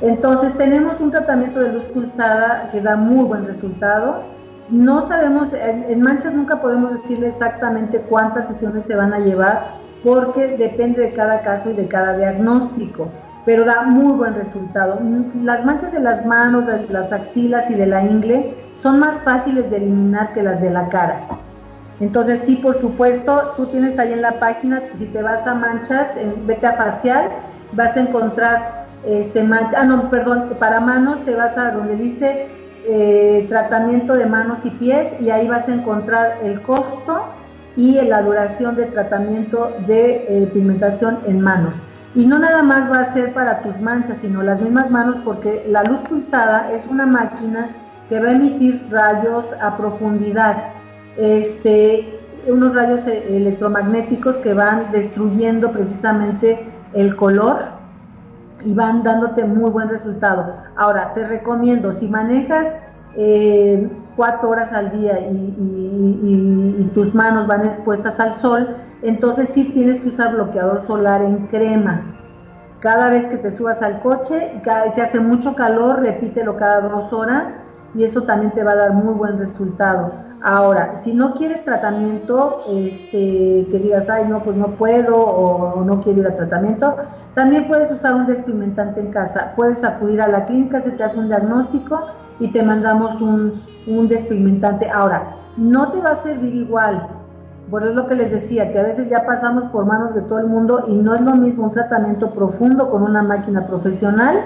Entonces 0.00 0.54
tenemos 0.56 1.00
un 1.00 1.10
tratamiento 1.10 1.60
de 1.60 1.72
luz 1.72 1.84
pulsada 1.84 2.68
que 2.70 2.80
da 2.80 2.96
muy 2.96 3.24
buen 3.24 3.46
resultado. 3.46 4.22
No 4.68 5.02
sabemos, 5.06 5.52
en, 5.52 6.00
manchas 6.00 6.34
nunca 6.34 6.60
podemos 6.60 6.92
decirle 6.92 7.28
exactamente 7.28 8.00
cuántas 8.00 8.48
sesiones 8.48 8.86
se 8.86 8.96
van 8.96 9.12
a 9.12 9.18
llevar 9.18 9.76
porque 10.02 10.56
depende 10.56 11.02
de 11.02 11.12
cada 11.12 11.40
caso 11.40 11.70
y 11.70 11.74
de 11.74 11.86
cada 11.86 12.16
diagnóstico, 12.16 13.08
pero 13.44 13.64
da 13.64 13.82
muy 13.82 14.14
buen 14.14 14.34
resultado. 14.34 14.98
Las 15.42 15.64
manchas 15.64 15.92
de 15.92 16.00
las 16.00 16.24
manos, 16.24 16.66
de 16.66 16.86
las 16.88 17.12
axilas 17.12 17.70
y 17.70 17.74
de 17.74 17.86
la 17.86 18.02
ingle 18.02 18.54
son 18.78 18.98
más 18.98 19.20
fáciles 19.22 19.70
de 19.70 19.78
eliminar 19.78 20.32
que 20.32 20.42
las 20.42 20.60
de 20.60 20.70
la 20.70 20.88
cara. 20.88 21.20
Entonces 22.00 22.40
sí, 22.40 22.56
por 22.56 22.80
supuesto, 22.80 23.52
tú 23.56 23.66
tienes 23.66 23.98
ahí 23.98 24.12
en 24.12 24.22
la 24.22 24.40
página, 24.40 24.82
si 24.94 25.06
te 25.06 25.22
vas 25.22 25.46
a 25.46 25.54
manchas, 25.54 26.16
en, 26.16 26.46
vete 26.46 26.66
a 26.66 26.72
facial, 26.72 27.28
vas 27.72 27.96
a 27.96 28.00
encontrar 28.00 28.86
este 29.06 29.44
mancha, 29.44 29.78
ah 29.80 29.84
no, 29.84 30.10
perdón, 30.10 30.50
para 30.58 30.80
manos 30.80 31.24
te 31.24 31.34
vas 31.34 31.56
a 31.58 31.70
donde 31.70 31.96
dice 31.96 32.48
eh, 32.86 33.46
tratamiento 33.48 34.14
de 34.14 34.26
manos 34.26 34.58
y 34.64 34.70
pies 34.70 35.14
y 35.20 35.30
ahí 35.30 35.46
vas 35.46 35.68
a 35.68 35.74
encontrar 35.74 36.38
el 36.42 36.60
costo 36.62 37.26
y 37.76 38.00
la 38.00 38.22
duración 38.22 38.76
de 38.76 38.84
tratamiento 38.86 39.72
de 39.86 40.24
eh, 40.28 40.50
pigmentación 40.52 41.18
en 41.26 41.40
manos. 41.40 41.74
Y 42.14 42.26
no 42.26 42.38
nada 42.38 42.62
más 42.62 42.90
va 42.90 43.00
a 43.00 43.12
ser 43.12 43.32
para 43.34 43.60
tus 43.62 43.78
manchas, 43.80 44.18
sino 44.18 44.42
las 44.42 44.60
mismas 44.60 44.90
manos 44.90 45.16
porque 45.24 45.64
la 45.68 45.82
luz 45.82 45.98
pulsada 46.08 46.70
es 46.70 46.84
una 46.88 47.06
máquina 47.06 47.70
que 48.08 48.20
va 48.20 48.28
a 48.28 48.32
emitir 48.32 48.86
rayos 48.90 49.52
a 49.60 49.76
profundidad, 49.76 50.56
este, 51.16 52.18
unos 52.46 52.74
rayos 52.74 53.06
e-, 53.06 53.36
electromagnéticos 53.36 54.36
que 54.36 54.54
van 54.54 54.92
destruyendo 54.92 55.72
precisamente 55.72 56.66
el 56.92 57.16
color 57.16 57.58
y 58.64 58.72
van 58.72 59.02
dándote 59.02 59.44
muy 59.44 59.70
buen 59.70 59.88
resultado. 59.88 60.54
Ahora, 60.76 61.12
te 61.14 61.26
recomiendo, 61.26 61.92
si 61.92 62.08
manejas 62.08 62.74
eh, 63.16 63.88
cuatro 64.16 64.50
horas 64.50 64.72
al 64.72 64.90
día 64.90 65.18
y, 65.20 66.90
tus 66.94 67.12
manos 67.12 67.48
van 67.48 67.64
expuestas 67.66 68.20
al 68.20 68.32
sol, 68.34 68.76
entonces 69.04 69.50
sí 69.50 69.64
tienes 69.72 70.00
que 70.00 70.08
usar 70.08 70.34
bloqueador 70.34 70.86
solar 70.86 71.22
en 71.22 71.46
crema. 71.48 72.02
Cada 72.80 73.10
vez 73.10 73.26
que 73.26 73.36
te 73.36 73.50
subas 73.50 73.80
al 73.82 74.00
coche, 74.00 74.60
cada, 74.62 74.88
si 74.90 75.00
hace 75.00 75.20
mucho 75.20 75.54
calor, 75.54 76.00
repítelo 76.00 76.56
cada 76.56 76.80
dos 76.80 77.12
horas 77.12 77.58
y 77.94 78.04
eso 78.04 78.22
también 78.22 78.52
te 78.52 78.64
va 78.64 78.72
a 78.72 78.76
dar 78.76 78.92
muy 78.92 79.14
buen 79.14 79.38
resultado. 79.38 80.12
Ahora, 80.42 80.96
si 80.96 81.14
no 81.14 81.32
quieres 81.34 81.64
tratamiento, 81.64 82.60
este, 82.68 83.66
que 83.70 83.80
digas, 83.82 84.10
ay, 84.10 84.26
no, 84.28 84.42
pues 84.42 84.56
no 84.56 84.72
puedo 84.72 85.16
o, 85.16 85.82
no 85.84 86.02
quiero 86.02 86.20
ir 86.20 86.26
a 86.26 86.36
tratamiento, 86.36 86.96
también 87.34 87.66
puedes 87.66 87.90
usar 87.90 88.14
un 88.14 88.26
despigmentante 88.26 89.00
en 89.00 89.10
casa. 89.10 89.54
Puedes 89.56 89.82
acudir 89.84 90.20
a 90.20 90.28
la 90.28 90.44
clínica, 90.44 90.80
se 90.80 90.90
te 90.90 91.02
hace 91.02 91.18
un 91.18 91.28
diagnóstico 91.28 91.98
y 92.40 92.48
te 92.48 92.62
mandamos 92.62 93.20
un, 93.22 93.52
un 93.86 94.08
despigmentante. 94.08 94.90
Ahora, 94.90 95.34
no 95.56 95.90
te 95.92 96.00
va 96.00 96.10
a 96.10 96.16
servir 96.16 96.54
igual. 96.54 97.08
Por 97.74 97.82
eso 97.82 97.90
es 97.90 97.96
lo 97.96 98.06
que 98.06 98.14
les 98.14 98.30
decía, 98.30 98.70
que 98.70 98.78
a 98.78 98.84
veces 98.84 99.10
ya 99.10 99.26
pasamos 99.26 99.64
por 99.72 99.84
manos 99.84 100.14
de 100.14 100.20
todo 100.20 100.38
el 100.38 100.46
mundo 100.46 100.84
y 100.86 100.94
no 100.94 101.12
es 101.12 101.20
lo 101.22 101.34
mismo 101.34 101.64
un 101.64 101.72
tratamiento 101.72 102.30
profundo 102.30 102.86
con 102.86 103.02
una 103.02 103.20
máquina 103.20 103.66
profesional 103.66 104.44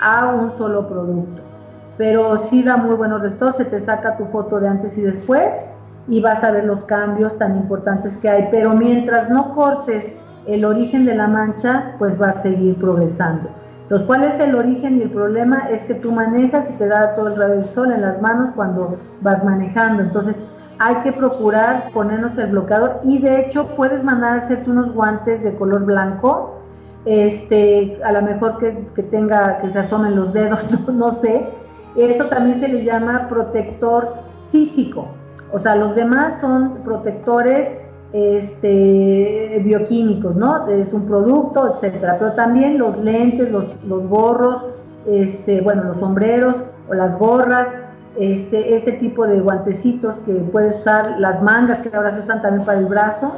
a 0.00 0.30
un 0.34 0.50
solo 0.50 0.88
producto 0.88 1.40
pero 1.96 2.36
sí 2.36 2.64
da 2.64 2.76
muy 2.76 2.96
buenos 2.96 3.22
resultados, 3.22 3.58
se 3.58 3.64
te 3.64 3.78
saca 3.78 4.16
tu 4.16 4.24
foto 4.24 4.58
de 4.58 4.66
antes 4.66 4.98
y 4.98 5.02
después 5.02 5.68
y 6.08 6.20
vas 6.20 6.42
a 6.42 6.50
ver 6.50 6.64
los 6.64 6.82
cambios 6.82 7.38
tan 7.38 7.56
importantes 7.56 8.16
que 8.16 8.28
hay, 8.28 8.48
pero 8.50 8.74
mientras 8.74 9.30
no 9.30 9.52
cortes 9.54 10.16
el 10.48 10.64
origen 10.64 11.04
de 11.04 11.14
la 11.14 11.28
mancha, 11.28 11.94
pues 12.00 12.20
va 12.20 12.30
a 12.30 12.32
seguir 12.32 12.74
progresando. 12.74 13.50
Entonces, 13.82 14.04
¿cuál 14.04 14.24
es 14.24 14.40
el 14.40 14.56
origen 14.56 14.98
y 14.98 15.02
el 15.02 15.10
problema? 15.10 15.68
Es 15.70 15.84
que 15.84 15.94
tú 15.94 16.10
manejas 16.10 16.70
y 16.70 16.72
te 16.72 16.88
da 16.88 17.14
todo 17.14 17.28
el 17.28 17.36
rayo 17.36 17.54
del 17.54 17.64
sol 17.66 17.92
en 17.92 18.02
las 18.02 18.20
manos 18.20 18.50
cuando 18.56 18.96
vas 19.20 19.44
manejando. 19.44 20.02
Entonces, 20.02 20.42
hay 20.78 20.96
que 20.96 21.12
procurar 21.12 21.90
ponernos 21.92 22.36
el 22.38 22.48
bloqueador 22.48 23.00
y 23.04 23.18
de 23.18 23.40
hecho 23.40 23.68
puedes 23.76 24.02
mandar 24.02 24.34
a 24.34 24.36
hacerte 24.36 24.70
unos 24.70 24.92
guantes 24.92 25.42
de 25.42 25.54
color 25.54 25.84
blanco, 25.84 26.60
este, 27.04 28.00
a 28.04 28.12
lo 28.12 28.22
mejor 28.22 28.58
que, 28.58 29.02
tenga, 29.02 29.58
que 29.58 29.68
se 29.68 29.78
asomen 29.78 30.16
los 30.16 30.32
dedos, 30.32 30.64
no 30.92 31.12
sé, 31.12 31.46
eso 31.96 32.24
también 32.26 32.58
se 32.58 32.68
le 32.68 32.84
llama 32.84 33.28
protector 33.28 34.14
físico. 34.50 35.08
O 35.52 35.58
sea, 35.58 35.76
los 35.76 35.94
demás 35.94 36.40
son 36.40 36.78
protectores 36.84 37.76
este, 38.12 39.60
bioquímicos, 39.64 40.34
¿no? 40.34 40.68
Es 40.68 40.92
un 40.92 41.06
producto, 41.06 41.74
etcétera. 41.74 42.16
Pero 42.18 42.32
también 42.32 42.78
los 42.78 42.98
lentes, 42.98 43.50
los, 43.50 43.66
los 43.84 44.08
gorros, 44.08 44.64
este, 45.06 45.60
bueno, 45.60 45.84
los 45.84 45.98
sombreros 45.98 46.56
o 46.88 46.94
las 46.94 47.18
gorras, 47.18 47.74
este, 48.18 48.76
este 48.76 48.92
tipo 48.92 49.26
de 49.26 49.40
guantecitos 49.40 50.16
que 50.26 50.32
puedes 50.34 50.80
usar, 50.80 51.16
las 51.18 51.42
mangas 51.42 51.80
que 51.80 51.94
ahora 51.94 52.14
se 52.14 52.20
usan 52.20 52.42
también 52.42 52.64
para 52.64 52.78
el 52.78 52.86
brazo, 52.86 53.32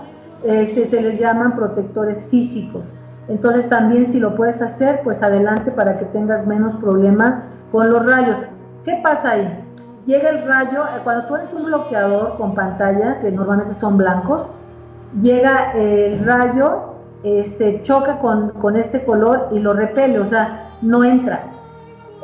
este, 0.45 0.85
se 0.85 1.01
les 1.01 1.19
llaman 1.19 1.57
protectores 1.57 2.27
físicos. 2.27 2.85
Entonces 3.29 3.69
también 3.69 4.05
si 4.07 4.21
lo 4.21 4.37
puedes 4.37 4.63
hacer, 4.63 5.01
pues 5.03 5.23
adelante 5.23 5.71
para 5.71 5.99
que 5.99 6.05
tengas 6.07 6.47
menos 6.47 6.77
problema 6.77 7.45
con 7.73 7.91
los 7.91 8.05
rayos. 8.07 8.39
¿Qué 8.85 9.01
pasa 9.03 9.33
ahí? 9.33 9.65
Llega 10.07 10.29
el 10.29 10.47
rayo, 10.47 10.85
eh, 10.85 11.01
cuando 11.03 11.27
tú 11.27 11.37
eres 11.37 11.53
un 11.53 11.65
bloqueador 11.65 12.37
con 12.37 12.55
pantalla, 12.55 13.19
que 13.19 13.33
normalmente 13.33 13.75
son 13.75 13.97
blancos, 13.97 14.47
llega 15.21 15.73
el 15.73 16.25
rayo, 16.25 16.95
este, 17.25 17.81
choca 17.83 18.19
con, 18.19 18.51
con 18.51 18.77
este 18.77 19.05
color 19.05 19.49
y 19.51 19.59
lo 19.59 19.73
repele, 19.73 20.21
o 20.21 20.25
sea, 20.27 20.71
no 20.83 21.03
entra. 21.03 21.56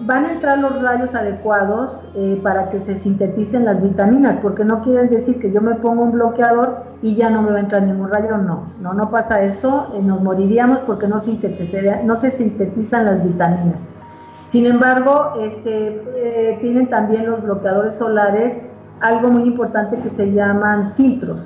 Van 0.00 0.24
a 0.24 0.32
entrar 0.32 0.58
los 0.58 0.80
rayos 0.82 1.14
adecuados 1.14 2.04
eh, 2.14 2.40
para 2.42 2.70
que 2.70 2.78
se 2.78 2.98
sinteticen 2.98 3.66
las 3.66 3.82
vitaminas, 3.82 4.38
porque 4.38 4.64
no 4.64 4.82
quieren 4.82 5.10
decir 5.10 5.38
que 5.38 5.52
yo 5.52 5.60
me 5.60 5.74
pongo 5.76 6.02
un 6.02 6.12
bloqueador 6.12 6.84
y 7.02 7.14
ya 7.14 7.28
no 7.28 7.42
me 7.42 7.52
va 7.52 7.58
a 7.58 7.60
entrar 7.60 7.82
ningún 7.82 8.08
rayo, 8.08 8.38
no, 8.38 8.72
no, 8.80 8.94
no 8.94 9.10
pasa 9.10 9.42
eso, 9.42 9.92
eh, 9.94 10.02
nos 10.02 10.22
moriríamos 10.22 10.78
porque 10.80 11.06
no, 11.06 11.20
se 11.20 12.30
sintetizan 12.30 13.04
las 13.04 13.22
vitaminas. 13.22 13.86
Sin 14.44 14.66
embargo, 14.66 15.34
este, 15.40 16.02
eh, 16.16 16.58
tienen 16.60 16.88
también 16.88 17.26
los 17.26 17.42
bloqueadores 17.42 17.94
solares 17.94 18.60
algo 19.00 19.30
muy 19.30 19.42
importante 19.42 19.98
que 19.98 20.08
se 20.08 20.32
llaman 20.32 20.94
filtros, 20.94 21.40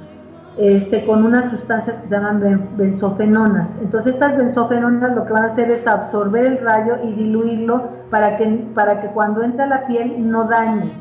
este, 0.59 1.05
con 1.05 1.23
unas 1.25 1.51
sustancias 1.51 2.01
que 2.01 2.07
se 2.07 2.14
llaman 2.14 2.71
benzofenonas. 2.79 3.77
Entonces 3.83 4.14
estas 4.14 4.37
benzofenonas 4.38 5.14
lo 5.14 5.25
que 5.27 5.33
van 5.35 5.42
a 5.42 5.47
hacer 5.47 5.71
es 5.71 5.87
absorber 5.87 6.47
el 6.47 6.59
rayo 6.59 6.97
y 7.05 7.12
diluirlo 7.12 7.83
para 8.11 8.37
que, 8.37 8.47
para 8.75 9.01
que 9.01 9.09
cuando 9.09 9.42
entra 9.42 9.66
la 9.66 9.87
piel 9.87 10.31
no 10.31 10.45
dañe, 10.45 10.92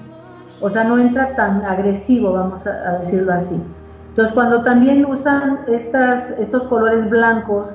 o 0.60 0.70
sea, 0.70 0.84
no 0.84 0.98
entra 0.98 1.36
tan 1.36 1.64
agresivo, 1.66 2.34
vamos 2.34 2.68
a, 2.68 2.98
decirlo 3.00 3.32
así. 3.32 3.62
Entonces 4.10 4.34
cuando 4.34 4.62
también 4.64 5.06
usan 5.06 5.60
estas, 5.68 6.32
estos 6.32 6.64
colores 6.64 7.10
blancos, 7.10 7.68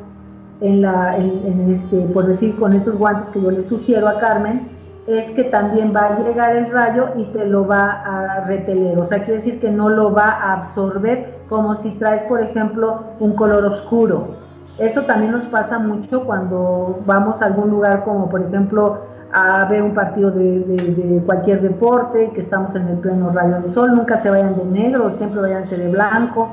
este, 0.60 2.00
por 2.12 2.26
decir, 2.26 2.56
con 2.58 2.74
estos 2.74 2.98
guantes 2.98 3.30
que 3.30 3.40
yo 3.40 3.50
le 3.50 3.62
sugiero 3.62 4.06
a 4.06 4.18
Carmen, 4.18 4.68
es 5.06 5.30
que 5.30 5.44
también 5.44 5.94
va 5.96 6.08
a 6.08 6.18
llegar 6.18 6.54
el 6.54 6.70
rayo 6.70 7.08
y 7.16 7.24
te 7.26 7.46
lo 7.46 7.66
va 7.66 8.02
a 8.04 8.44
reteler. 8.44 8.98
O 8.98 9.06
sea, 9.06 9.18
quiere 9.18 9.34
decir 9.34 9.58
que 9.58 9.70
no 9.70 9.88
lo 9.88 10.12
va 10.12 10.28
a 10.28 10.52
absorber 10.52 11.39
como 11.50 11.74
si 11.74 11.90
traes, 11.90 12.22
por 12.22 12.40
ejemplo, 12.40 13.02
un 13.18 13.34
color 13.34 13.64
oscuro. 13.64 14.36
Eso 14.78 15.02
también 15.02 15.32
nos 15.32 15.44
pasa 15.46 15.80
mucho 15.80 16.24
cuando 16.24 17.00
vamos 17.04 17.42
a 17.42 17.46
algún 17.46 17.70
lugar 17.70 18.04
como, 18.04 18.30
por 18.30 18.40
ejemplo, 18.40 19.00
a 19.32 19.64
ver 19.66 19.82
un 19.82 19.92
partido 19.92 20.30
de, 20.30 21.20
cualquier 21.26 21.60
deporte, 21.60 22.30
que 22.32 22.40
estamos 22.40 22.74
en 22.76 22.86
el 22.86 22.98
pleno 22.98 23.30
rayo 23.30 23.60
del 23.60 23.70
sol. 23.72 23.94
Nunca 23.96 24.16
se 24.16 24.30
vayan 24.30 24.56
de 24.56 24.64
negro, 24.64 25.12
siempre 25.12 25.40
váyanse 25.40 25.76
de 25.76 25.90
blanco. 25.90 26.50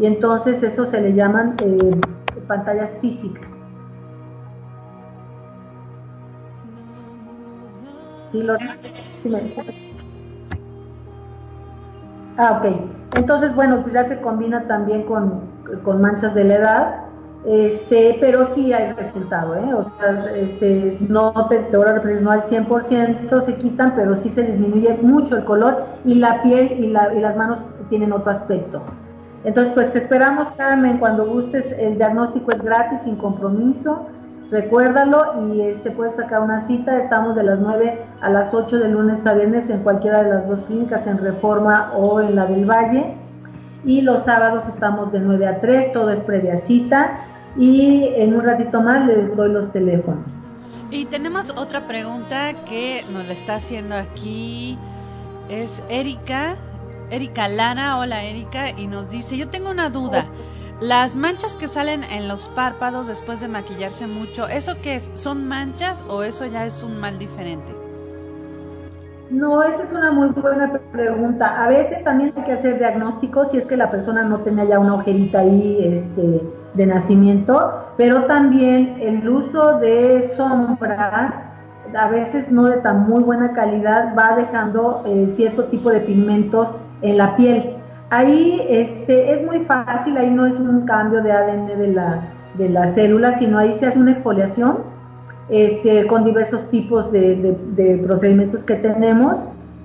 Y 0.00 0.06
entonces 0.06 0.62
eso 0.62 0.84
se 0.84 1.00
le 1.00 1.14
llaman... 1.14 1.54
Eh, 1.62 1.92
pantallas 2.48 2.98
físicas. 3.00 3.50
¿Sí, 8.30 8.42
Lorena? 8.42 8.76
Sí, 9.16 9.30
me 9.30 9.40
dice. 9.40 9.64
Ah, 12.36 12.60
ok. 12.60 13.03
Entonces, 13.14 13.54
bueno, 13.54 13.80
pues 13.82 13.94
ya 13.94 14.04
se 14.04 14.20
combina 14.20 14.66
también 14.66 15.04
con, 15.04 15.42
con 15.82 16.00
manchas 16.00 16.34
de 16.34 16.44
la 16.44 16.54
edad, 16.54 16.94
este, 17.46 18.16
pero 18.20 18.48
sí 18.54 18.72
hay 18.72 18.92
resultado, 18.92 19.54
¿eh? 19.56 19.74
O 19.74 19.92
sea, 19.98 20.34
este, 20.34 20.96
no 21.08 21.32
te, 21.48 21.58
te 21.58 21.76
voy 21.76 21.86
a 21.86 21.94
repetir, 21.94 22.22
no 22.22 22.30
al 22.30 22.42
100% 22.42 23.42
se 23.42 23.56
quitan, 23.56 23.94
pero 23.94 24.16
sí 24.16 24.30
se 24.30 24.42
disminuye 24.42 24.98
mucho 25.02 25.36
el 25.36 25.44
color 25.44 25.84
y 26.04 26.14
la 26.14 26.42
piel 26.42 26.72
y, 26.78 26.88
la, 26.88 27.12
y 27.14 27.20
las 27.20 27.36
manos 27.36 27.60
tienen 27.88 28.12
otro 28.12 28.32
aspecto. 28.32 28.82
Entonces, 29.44 29.74
pues 29.74 29.92
te 29.92 29.98
esperamos, 29.98 30.50
Carmen, 30.52 30.98
cuando 30.98 31.26
gustes. 31.26 31.70
El 31.78 31.98
diagnóstico 31.98 32.50
es 32.50 32.62
gratis, 32.62 33.00
sin 33.02 33.16
compromiso. 33.16 34.06
Recuérdalo 34.54 35.52
y 35.52 35.62
este 35.62 35.90
puedes 35.90 36.14
sacar 36.14 36.40
una 36.40 36.60
cita. 36.60 36.96
Estamos 36.96 37.34
de 37.34 37.42
las 37.42 37.58
9 37.58 38.06
a 38.20 38.30
las 38.30 38.54
8 38.54 38.78
de 38.78 38.88
lunes 38.88 39.26
a 39.26 39.34
viernes 39.34 39.68
en 39.68 39.80
cualquiera 39.80 40.22
de 40.22 40.30
las 40.30 40.48
dos 40.48 40.62
clínicas, 40.62 41.08
en 41.08 41.18
Reforma 41.18 41.92
o 41.92 42.20
en 42.20 42.36
la 42.36 42.46
del 42.46 42.64
Valle. 42.64 43.16
Y 43.84 44.02
los 44.02 44.22
sábados 44.22 44.68
estamos 44.68 45.10
de 45.10 45.18
9 45.18 45.48
a 45.48 45.58
3, 45.58 45.92
todo 45.92 46.10
es 46.10 46.20
previa 46.20 46.56
cita. 46.56 47.18
Y 47.56 48.12
en 48.14 48.32
un 48.32 48.44
ratito 48.44 48.80
más 48.80 49.04
les 49.08 49.34
doy 49.34 49.50
los 49.50 49.72
teléfonos. 49.72 50.24
Y 50.92 51.06
tenemos 51.06 51.50
otra 51.56 51.88
pregunta 51.88 52.52
que 52.64 53.04
nos 53.12 53.26
la 53.26 53.32
está 53.32 53.56
haciendo 53.56 53.96
aquí. 53.96 54.78
Es 55.48 55.82
Erika 55.88 56.54
Erika 57.10 57.48
Lara, 57.48 57.98
hola 57.98 58.22
Erika, 58.22 58.70
y 58.70 58.86
nos 58.86 59.08
dice, 59.08 59.36
yo 59.36 59.48
tengo 59.48 59.70
una 59.70 59.90
duda. 59.90 60.26
Las 60.80 61.14
manchas 61.14 61.54
que 61.54 61.68
salen 61.68 62.02
en 62.04 62.26
los 62.26 62.48
párpados 62.48 63.06
después 63.06 63.40
de 63.40 63.46
maquillarse 63.46 64.08
mucho, 64.08 64.48
¿eso 64.48 64.74
qué 64.82 64.96
es? 64.96 65.10
¿Son 65.14 65.46
manchas 65.46 66.04
o 66.08 66.24
eso 66.24 66.46
ya 66.46 66.66
es 66.66 66.82
un 66.82 66.98
mal 66.98 67.16
diferente? 67.18 67.72
No, 69.30 69.62
esa 69.62 69.84
es 69.84 69.92
una 69.92 70.10
muy 70.10 70.28
buena 70.30 70.80
pregunta. 70.92 71.62
A 71.62 71.68
veces 71.68 72.02
también 72.02 72.32
hay 72.36 72.42
que 72.42 72.52
hacer 72.52 72.78
diagnósticos 72.78 73.52
si 73.52 73.58
es 73.58 73.66
que 73.66 73.76
la 73.76 73.90
persona 73.90 74.24
no 74.24 74.40
tenía 74.40 74.64
ya 74.64 74.78
una 74.80 74.94
ojerita 74.94 75.40
ahí 75.40 75.78
este, 75.80 76.42
de 76.74 76.86
nacimiento, 76.86 77.86
pero 77.96 78.24
también 78.24 78.96
el 79.00 79.28
uso 79.28 79.78
de 79.78 80.28
sombras, 80.36 81.40
a 81.96 82.08
veces 82.08 82.50
no 82.50 82.64
de 82.64 82.78
tan 82.78 83.08
muy 83.08 83.22
buena 83.22 83.52
calidad, 83.52 84.14
va 84.18 84.36
dejando 84.36 85.04
eh, 85.06 85.26
cierto 85.28 85.64
tipo 85.66 85.90
de 85.90 86.00
pigmentos 86.00 86.68
en 87.02 87.16
la 87.16 87.36
piel. 87.36 87.73
Ahí 88.14 88.64
este, 88.68 89.32
es 89.32 89.44
muy 89.44 89.58
fácil, 89.62 90.16
ahí 90.16 90.30
no 90.30 90.46
es 90.46 90.54
un 90.54 90.82
cambio 90.82 91.20
de 91.20 91.32
ADN 91.32 91.66
de 91.66 91.88
la, 91.88 92.22
de 92.56 92.68
la 92.68 92.86
célula, 92.86 93.32
sino 93.32 93.58
ahí 93.58 93.72
se 93.72 93.86
hace 93.86 93.98
una 93.98 94.12
exfoliación 94.12 94.84
este, 95.48 96.06
con 96.06 96.22
diversos 96.22 96.68
tipos 96.68 97.10
de, 97.10 97.56
de, 97.74 97.98
procedimientos 97.98 98.62
que 98.62 98.76
tenemos. 98.76 99.40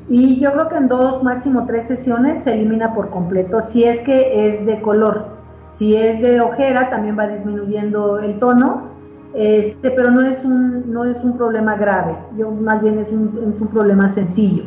Y 0.09 0.39
yo 0.39 0.53
creo 0.53 0.69
que 0.69 0.75
en 0.75 0.87
dos, 0.89 1.23
máximo 1.23 1.65
tres 1.65 1.87
sesiones 1.87 2.43
se 2.43 2.53
elimina 2.53 2.93
por 2.93 3.09
completo, 3.09 3.63
si 3.63 3.85
es 3.85 3.99
que 4.01 4.47
es 4.47 4.63
de 4.63 4.79
color. 4.79 5.25
Si 5.71 5.95
es 5.95 6.21
de 6.21 6.39
ojera, 6.39 6.91
también 6.91 7.17
va 7.17 7.25
disminuyendo 7.25 8.19
el 8.19 8.37
tono, 8.37 8.89
este, 9.33 9.89
pero 9.89 10.11
no 10.11 10.21
es 10.21 10.45
un, 10.45 10.93
no 10.93 11.03
es 11.03 11.17
un 11.23 11.35
problema 11.35 11.77
grave, 11.77 12.15
yo, 12.37 12.51
más 12.51 12.79
bien 12.83 12.99
es 12.99 13.09
un, 13.09 13.53
es 13.55 13.59
un 13.59 13.69
problema 13.69 14.07
sencillo. 14.07 14.65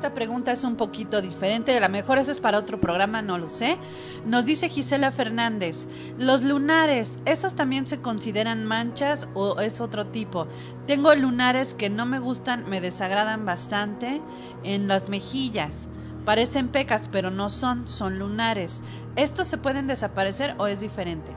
Esta 0.00 0.14
pregunta 0.14 0.50
es 0.50 0.64
un 0.64 0.76
poquito 0.76 1.20
diferente, 1.20 1.76
a 1.76 1.80
lo 1.80 1.90
mejor 1.90 2.16
eso 2.16 2.32
es 2.32 2.40
para 2.40 2.56
otro 2.56 2.80
programa, 2.80 3.20
no 3.20 3.36
lo 3.36 3.46
sé. 3.46 3.76
Nos 4.24 4.46
dice 4.46 4.70
Gisela 4.70 5.12
Fernández, 5.12 5.86
los 6.16 6.42
lunares, 6.42 7.18
¿esos 7.26 7.54
también 7.54 7.86
se 7.86 8.00
consideran 8.00 8.64
manchas 8.64 9.28
o 9.34 9.60
es 9.60 9.82
otro 9.82 10.06
tipo? 10.06 10.46
Tengo 10.86 11.14
lunares 11.14 11.74
que 11.74 11.90
no 11.90 12.06
me 12.06 12.18
gustan, 12.18 12.64
me 12.66 12.80
desagradan 12.80 13.44
bastante 13.44 14.22
en 14.64 14.88
las 14.88 15.10
mejillas. 15.10 15.90
parecen 16.24 16.68
pecas, 16.68 17.06
pero 17.12 17.30
no 17.30 17.50
son, 17.50 17.86
son 17.86 18.18
lunares. 18.18 18.80
¿Estos 19.16 19.48
se 19.48 19.58
pueden 19.58 19.86
desaparecer 19.86 20.54
o 20.56 20.66
es 20.66 20.80
diferente? 20.80 21.30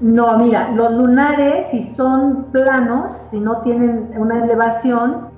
No, 0.00 0.36
mira, 0.36 0.70
los 0.72 0.92
lunares, 0.92 1.70
si 1.70 1.80
son 1.94 2.50
planos, 2.52 3.10
si 3.30 3.40
no 3.40 3.62
tienen 3.62 4.10
una 4.18 4.44
elevación, 4.44 5.28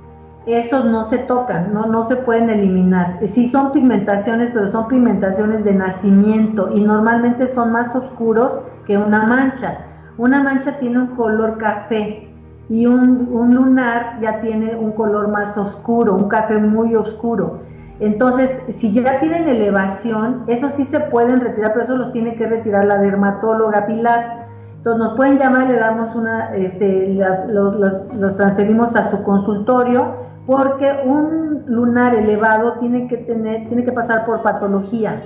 esos 0.47 0.85
no 0.85 1.05
se 1.05 1.19
tocan, 1.19 1.75
no, 1.75 1.87
no 1.87 2.05
se 2.05 2.17
pueden 2.17 2.49
eliminar. 2.51 3.19
Sí 3.27 3.49
son 3.49 3.73
pigmentaciones, 3.73 4.51
pero 4.53 4.69
son 4.71 4.89
pigmentaciones 4.89 5.65
de 5.65 5.75
nacimiento 5.75 6.71
y 6.73 6.81
normalmente 6.81 7.47
son 7.47 7.73
más 7.73 7.95
oscuros 7.95 8.61
que 8.87 8.97
una 8.97 9.25
mancha. 9.25 9.79
Una 10.19 10.43
mancha 10.43 10.79
tiene 10.79 11.01
un 11.01 11.09
color 11.09 11.59
café 11.59 12.33
y 12.69 12.87
un, 12.87 13.29
un 13.33 13.55
lunar 13.55 14.19
ya 14.21 14.41
tiene 14.41 14.77
un 14.77 14.93
color 14.93 15.29
más 15.29 15.59
oscuro, 15.59 16.15
un 16.15 16.29
café 16.29 16.59
muy 16.59 16.95
oscuro. 16.95 17.61
Entonces, 17.99 18.63
si 18.69 18.93
ya 18.93 19.21
tienen 19.21 19.49
elevación, 19.49 20.45
eso 20.49 20.69
sí 20.69 20.85
se 20.85 21.01
pueden 21.01 21.41
retirar, 21.41 21.73
pero 21.73 21.85
eso 21.85 21.97
los 21.97 22.13
tiene 22.13 22.35
que 22.35 22.47
retirar 22.47 22.85
la 22.85 22.99
dermatóloga 22.99 23.87
pilar. 23.87 24.47
Entonces 24.77 24.99
nos 25.01 25.13
pueden 25.15 25.39
llamar, 25.39 25.69
le 25.69 25.79
damos 25.79 26.15
una, 26.15 26.55
este, 26.55 27.15
las, 27.15 27.47
los, 27.49 27.77
los, 27.77 28.37
transferimos 28.37 28.95
a 28.95 29.11
su 29.11 29.23
consultorio, 29.23 30.26
porque 30.47 31.01
un 31.05 31.65
lunar 31.67 32.15
elevado 32.15 32.75
tiene 32.75 33.07
que 33.09 33.17
tener, 33.19 33.69
tiene 33.69 33.85
que 33.85 33.93
pasar 33.93 34.25
por 34.25 34.43
patología. 34.43 35.21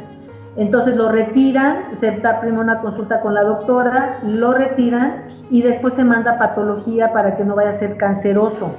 Entonces 0.56 0.96
lo 0.96 1.10
retiran, 1.10 1.94
se 1.94 2.10
da 2.10 2.40
primero 2.40 2.62
una 2.62 2.80
consulta 2.80 3.20
con 3.20 3.34
la 3.34 3.44
doctora, 3.44 4.18
lo 4.24 4.52
retiran 4.52 5.26
y 5.50 5.62
después 5.62 5.94
se 5.94 6.04
manda 6.04 6.38
patología 6.38 7.12
para 7.12 7.36
que 7.36 7.44
no 7.44 7.54
vaya 7.54 7.70
a 7.70 7.72
ser 7.72 7.96
canceroso. 7.96 8.72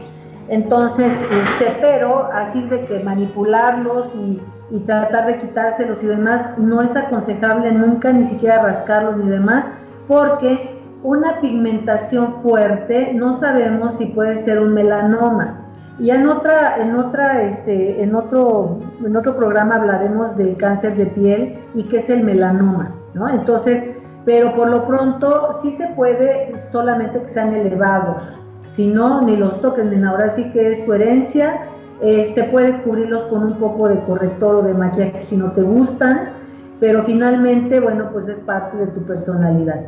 Entonces, 0.49 1.21
este, 1.21 1.77
pero 1.79 2.29
así 2.33 2.67
de 2.67 2.83
que 2.85 2.99
manipularlos 2.99 4.13
y, 4.15 4.41
y 4.69 4.79
tratar 4.81 5.27
de 5.27 5.37
quitárselos 5.37 6.03
y 6.03 6.07
demás, 6.07 6.57
no 6.57 6.81
es 6.81 6.93
aconsejable 6.95 7.71
nunca 7.71 8.11
ni 8.11 8.25
siquiera 8.25 8.61
rascarlos 8.61 9.15
ni 9.17 9.29
demás, 9.29 9.65
porque 10.09 10.75
una 11.03 11.39
pigmentación 11.39 12.41
fuerte 12.41 13.13
no 13.13 13.37
sabemos 13.37 13.97
si 13.97 14.07
puede 14.07 14.35
ser 14.35 14.59
un 14.59 14.73
melanoma. 14.73 15.60
Y 16.01 16.09
en 16.09 16.27
otra, 16.27 16.81
en 16.81 16.95
otra, 16.95 17.43
este, 17.43 18.01
en 18.01 18.15
otro, 18.15 18.79
en 19.05 19.15
otro 19.15 19.35
programa 19.35 19.75
hablaremos 19.75 20.35
del 20.35 20.57
cáncer 20.57 20.97
de 20.97 21.05
piel 21.05 21.59
y 21.75 21.83
qué 21.83 21.97
es 21.97 22.09
el 22.09 22.23
melanoma, 22.23 22.95
¿no? 23.13 23.29
Entonces, 23.29 23.87
pero 24.25 24.55
por 24.55 24.69
lo 24.69 24.87
pronto 24.87 25.51
sí 25.61 25.69
se 25.69 25.85
puede 25.89 26.57
solamente 26.57 27.21
que 27.21 27.27
sean 27.27 27.53
elevados, 27.53 28.17
si 28.67 28.87
no, 28.87 29.21
ni 29.21 29.37
los 29.37 29.61
toques, 29.61 29.85
ni 29.85 30.03
ahora 30.03 30.29
sí 30.29 30.49
que 30.49 30.69
es 30.71 30.83
tu 30.83 30.93
herencia, 30.93 31.67
este, 32.01 32.45
puedes 32.45 32.77
cubrirlos 32.77 33.25
con 33.25 33.43
un 33.43 33.59
poco 33.59 33.87
de 33.87 33.99
corrector 33.99 34.55
o 34.55 34.61
de 34.63 34.73
maquillaje 34.73 35.21
si 35.21 35.37
no 35.37 35.51
te 35.51 35.61
gustan, 35.61 36.29
pero 36.79 37.03
finalmente, 37.03 37.79
bueno, 37.79 38.09
pues 38.11 38.27
es 38.27 38.39
parte 38.39 38.75
de 38.75 38.87
tu 38.87 39.03
personalidad. 39.03 39.81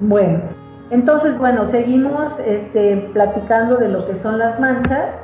Bueno, 0.00 0.40
entonces, 0.90 1.36
bueno, 1.38 1.66
seguimos 1.66 2.38
este, 2.44 3.08
platicando 3.12 3.76
de 3.76 3.88
lo 3.88 4.06
que 4.06 4.14
son 4.14 4.38
las 4.38 4.60
manchas. 4.60 5.18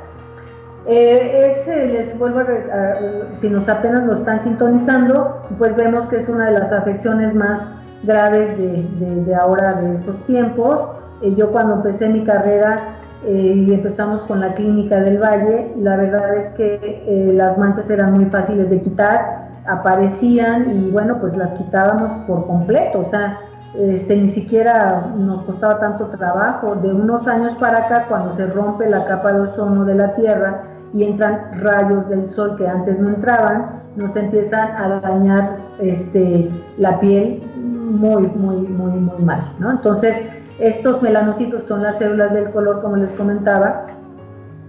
Eh, 0.87 1.87
les 1.91 2.17
vuelvo 2.17 2.39
a, 2.39 3.37
si 3.37 3.49
nos 3.49 3.69
apenas 3.69 4.03
lo 4.03 4.13
están 4.13 4.39
sintonizando, 4.39 5.45
pues 5.59 5.75
vemos 5.75 6.07
que 6.07 6.17
es 6.17 6.27
una 6.27 6.47
de 6.47 6.53
las 6.53 6.71
afecciones 6.71 7.35
más 7.35 7.71
graves 8.01 8.57
de, 8.57 9.35
ahora, 9.35 9.73
de 9.73 9.93
estos 9.93 10.17
tiempos. 10.25 10.89
Eh, 11.21 11.35
yo 11.35 11.51
cuando 11.51 11.75
empecé 11.75 12.09
mi 12.09 12.23
carrera 12.23 12.95
eh, 13.27 13.53
y 13.55 13.71
empezamos 13.71 14.23
con 14.23 14.39
la 14.39 14.55
clínica 14.55 14.99
del 14.99 15.19
Valle, 15.19 15.71
la 15.77 15.95
verdad 15.95 16.35
es 16.35 16.49
que 16.49 17.31
las 17.35 17.59
manchas 17.59 17.87
eran 17.91 18.13
muy 18.13 18.25
fáciles 18.25 18.71
de 18.71 18.81
quitar, 18.81 19.51
aparecían 19.67 20.75
y 20.75 20.89
bueno, 20.89 21.19
pues 21.19 21.37
las 21.37 21.53
quitábamos 21.53 22.25
por 22.25 22.47
completo, 22.47 23.01
o 23.01 23.03
sea, 23.03 23.37
este, 23.73 24.17
ni 24.17 24.27
siquiera 24.27 25.13
nos 25.17 25.43
costaba 25.43 25.79
tanto 25.79 26.07
trabajo. 26.07 26.75
De 26.75 26.93
unos 26.93 27.27
años 27.27 27.53
para 27.55 27.85
acá, 27.85 28.05
cuando 28.07 28.35
se 28.35 28.47
rompe 28.47 28.89
la 28.89 29.05
capa 29.05 29.33
de 29.33 29.41
ozono 29.41 29.85
de 29.85 29.95
la 29.95 30.15
Tierra 30.15 30.63
y 30.93 31.03
entran 31.03 31.61
rayos 31.61 32.09
del 32.09 32.29
sol 32.29 32.55
que 32.57 32.67
antes 32.67 32.99
no 32.99 33.09
entraban, 33.09 33.81
nos 33.95 34.15
empiezan 34.15 34.71
a 34.75 34.99
dañar 34.99 35.57
este, 35.79 36.49
la 36.77 36.99
piel 36.99 37.41
muy, 37.55 38.27
muy, 38.27 38.57
muy, 38.57 38.91
muy 38.91 39.21
mal. 39.23 39.41
¿no? 39.59 39.71
Entonces, 39.71 40.21
estos 40.59 41.01
melanocitos, 41.01 41.63
son 41.67 41.81
las 41.81 41.97
células 41.97 42.33
del 42.33 42.49
color, 42.49 42.81
como 42.81 42.97
les 42.97 43.11
comentaba, 43.13 43.87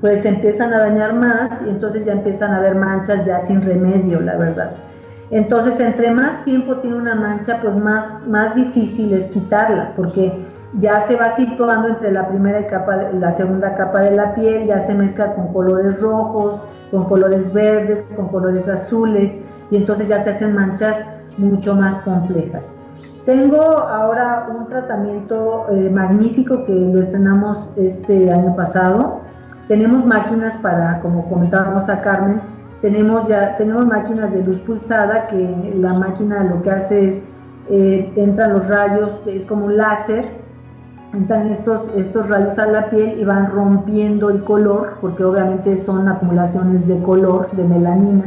pues 0.00 0.24
empiezan 0.24 0.72
a 0.72 0.78
dañar 0.78 1.14
más 1.14 1.62
y 1.62 1.70
entonces 1.70 2.04
ya 2.04 2.12
empiezan 2.12 2.52
a 2.52 2.56
haber 2.56 2.74
manchas 2.74 3.24
ya 3.24 3.38
sin 3.38 3.62
remedio, 3.62 4.20
la 4.20 4.36
verdad. 4.36 4.72
Entonces, 5.32 5.80
entre 5.80 6.10
más 6.10 6.44
tiempo 6.44 6.76
tiene 6.76 6.96
una 6.96 7.14
mancha, 7.14 7.58
pues 7.62 7.74
más, 7.74 8.26
más 8.28 8.54
difícil 8.54 9.14
es 9.14 9.28
quitarla, 9.28 9.94
porque 9.96 10.30
ya 10.74 11.00
se 11.00 11.16
va 11.16 11.30
situando 11.30 11.88
entre 11.88 12.12
la 12.12 12.28
primera 12.28 12.66
capa, 12.66 12.96
la 13.14 13.32
segunda 13.32 13.74
capa 13.74 14.02
de 14.02 14.10
la 14.10 14.34
piel, 14.34 14.66
ya 14.66 14.78
se 14.78 14.94
mezcla 14.94 15.34
con 15.34 15.48
colores 15.48 15.98
rojos, 16.02 16.60
con 16.90 17.04
colores 17.04 17.50
verdes, 17.50 18.04
con 18.14 18.28
colores 18.28 18.68
azules, 18.68 19.38
y 19.70 19.76
entonces 19.78 20.08
ya 20.08 20.18
se 20.18 20.30
hacen 20.30 20.54
manchas 20.54 21.02
mucho 21.38 21.74
más 21.74 21.98
complejas. 22.00 22.74
Tengo 23.24 23.62
ahora 23.62 24.48
un 24.54 24.66
tratamiento 24.66 25.66
eh, 25.70 25.88
magnífico 25.88 26.62
que 26.66 26.74
lo 26.74 27.00
estrenamos 27.00 27.70
este 27.76 28.30
año 28.30 28.54
pasado. 28.54 29.20
Tenemos 29.66 30.04
máquinas 30.04 30.58
para, 30.58 31.00
como 31.00 31.26
comentábamos 31.30 31.88
a 31.88 32.02
Carmen, 32.02 32.51
tenemos 32.82 33.28
ya 33.28 33.56
tenemos 33.56 33.86
máquinas 33.86 34.32
de 34.32 34.42
luz 34.42 34.58
pulsada 34.58 35.28
que 35.28 35.72
la 35.76 35.94
máquina 35.94 36.44
lo 36.44 36.60
que 36.60 36.70
hace 36.70 37.06
es 37.06 37.22
eh, 37.70 38.12
entran 38.16 38.52
los 38.52 38.66
rayos 38.66 39.22
es 39.26 39.46
como 39.46 39.66
un 39.66 39.76
láser 39.78 40.24
entran 41.14 41.48
estos 41.50 41.88
estos 41.96 42.28
rayos 42.28 42.58
a 42.58 42.66
la 42.66 42.90
piel 42.90 43.18
y 43.18 43.24
van 43.24 43.50
rompiendo 43.50 44.30
el 44.30 44.42
color 44.42 44.98
porque 45.00 45.24
obviamente 45.24 45.76
son 45.76 46.08
acumulaciones 46.08 46.86
de 46.88 47.00
color 47.00 47.50
de 47.52 47.64
melanina 47.64 48.24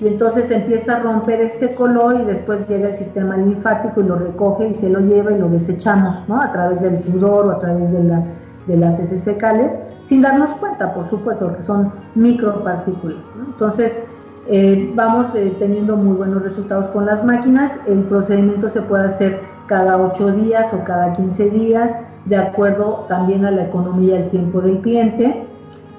y 0.00 0.08
entonces 0.08 0.50
empieza 0.50 0.96
a 0.96 1.00
romper 1.00 1.40
este 1.42 1.74
color 1.74 2.20
y 2.20 2.24
después 2.24 2.66
llega 2.68 2.88
el 2.88 2.94
sistema 2.94 3.36
linfático 3.36 4.00
y 4.00 4.04
lo 4.04 4.16
recoge 4.16 4.68
y 4.68 4.74
se 4.74 4.88
lo 4.88 5.00
lleva 5.00 5.32
y 5.32 5.38
lo 5.38 5.48
desechamos 5.48 6.26
¿no? 6.28 6.40
a 6.40 6.50
través 6.52 6.80
del 6.80 7.02
sudor 7.02 7.46
o 7.46 7.50
a 7.52 7.58
través 7.60 7.92
de 7.92 8.02
la 8.02 8.24
de 8.66 8.76
las 8.76 8.98
heces 8.98 9.24
fecales, 9.24 9.78
sin 10.02 10.22
darnos 10.22 10.50
cuenta, 10.54 10.94
por 10.94 11.08
supuesto, 11.08 11.52
que 11.54 11.60
son 11.60 11.92
micropartículas. 12.14 13.30
Entonces, 13.46 13.98
eh, 14.46 14.92
vamos 14.94 15.34
eh, 15.34 15.54
teniendo 15.58 15.96
muy 15.96 16.16
buenos 16.16 16.42
resultados 16.42 16.88
con 16.88 17.06
las 17.06 17.24
máquinas. 17.24 17.72
El 17.86 18.04
procedimiento 18.04 18.68
se 18.68 18.82
puede 18.82 19.06
hacer 19.06 19.40
cada 19.66 19.96
8 19.98 20.32
días 20.32 20.72
o 20.74 20.84
cada 20.84 21.12
15 21.14 21.50
días, 21.50 21.96
de 22.26 22.36
acuerdo 22.36 23.06
también 23.08 23.44
a 23.44 23.50
la 23.50 23.64
economía 23.64 24.16
y 24.16 24.22
el 24.22 24.30
tiempo 24.30 24.60
del 24.60 24.80
cliente. 24.80 25.46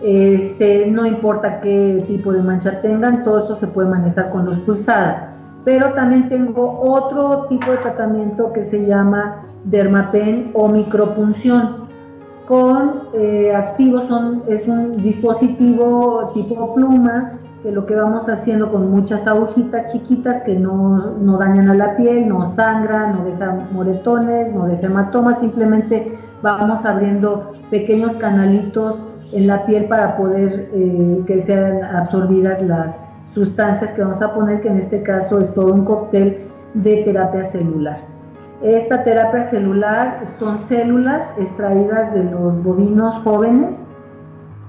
Este, 0.01 0.85
no 0.87 1.05
importa 1.05 1.59
qué 1.61 2.03
tipo 2.07 2.31
de 2.31 2.43
mancha 2.43 2.81
tengan, 2.81 3.23
todo 3.23 3.43
eso 3.43 3.55
se 3.55 3.67
puede 3.67 3.89
manejar 3.89 4.29
con 4.29 4.45
luz 4.45 4.59
pulsada. 4.59 5.31
Pero 5.63 5.93
también 5.93 6.29
tengo 6.29 6.79
otro 6.79 7.47
tipo 7.49 7.71
de 7.71 7.77
tratamiento 7.77 8.53
que 8.53 8.63
se 8.63 8.85
llama 8.85 9.45
dermapen 9.63 10.51
o 10.53 10.67
micropunción 10.67 11.84
con 12.45 13.09
eh, 13.13 13.53
activos 13.55 14.07
son, 14.07 14.43
es 14.47 14.67
un 14.67 14.97
dispositivo 14.97 16.31
tipo 16.33 16.73
pluma 16.73 17.39
que 17.63 17.71
lo 17.71 17.85
que 17.87 17.95
vamos 17.95 18.29
haciendo 18.29 18.71
con 18.71 18.91
muchas 18.91 19.25
agujitas 19.25 19.91
chiquitas 19.91 20.41
que 20.41 20.55
no, 20.55 21.13
no 21.19 21.37
dañan 21.39 21.69
a 21.69 21.73
la 21.73 21.97
piel, 21.97 22.27
no 22.27 22.45
sangran, 22.53 23.15
no 23.15 23.25
dejan 23.25 23.69
moretones, 23.73 24.53
no 24.53 24.67
dejan 24.67 24.91
hematomas, 24.91 25.39
simplemente 25.39 26.15
vamos 26.43 26.85
abriendo 26.85 27.53
pequeños 27.71 28.15
canalitos 28.17 29.03
en 29.33 29.47
la 29.47 29.65
piel 29.65 29.85
para 29.85 30.15
poder 30.15 30.69
eh, 30.73 31.23
que 31.25 31.41
sean 31.41 31.83
absorbidas 31.83 32.61
las 32.61 33.01
sustancias 33.33 33.93
que 33.93 34.03
vamos 34.03 34.21
a 34.21 34.33
poner, 34.33 34.61
que 34.61 34.67
en 34.67 34.77
este 34.77 35.01
caso 35.01 35.39
es 35.39 35.51
todo 35.55 35.73
un 35.73 35.85
cóctel 35.85 36.37
de 36.75 36.97
terapia 36.97 37.43
celular. 37.43 38.14
Esta 38.61 39.03
terapia 39.03 39.43
celular 39.43 40.21
son 40.39 40.57
células 40.57 41.33
extraídas 41.37 42.13
de 42.13 42.23
los 42.23 42.63
bovinos 42.63 43.15
jóvenes. 43.23 43.83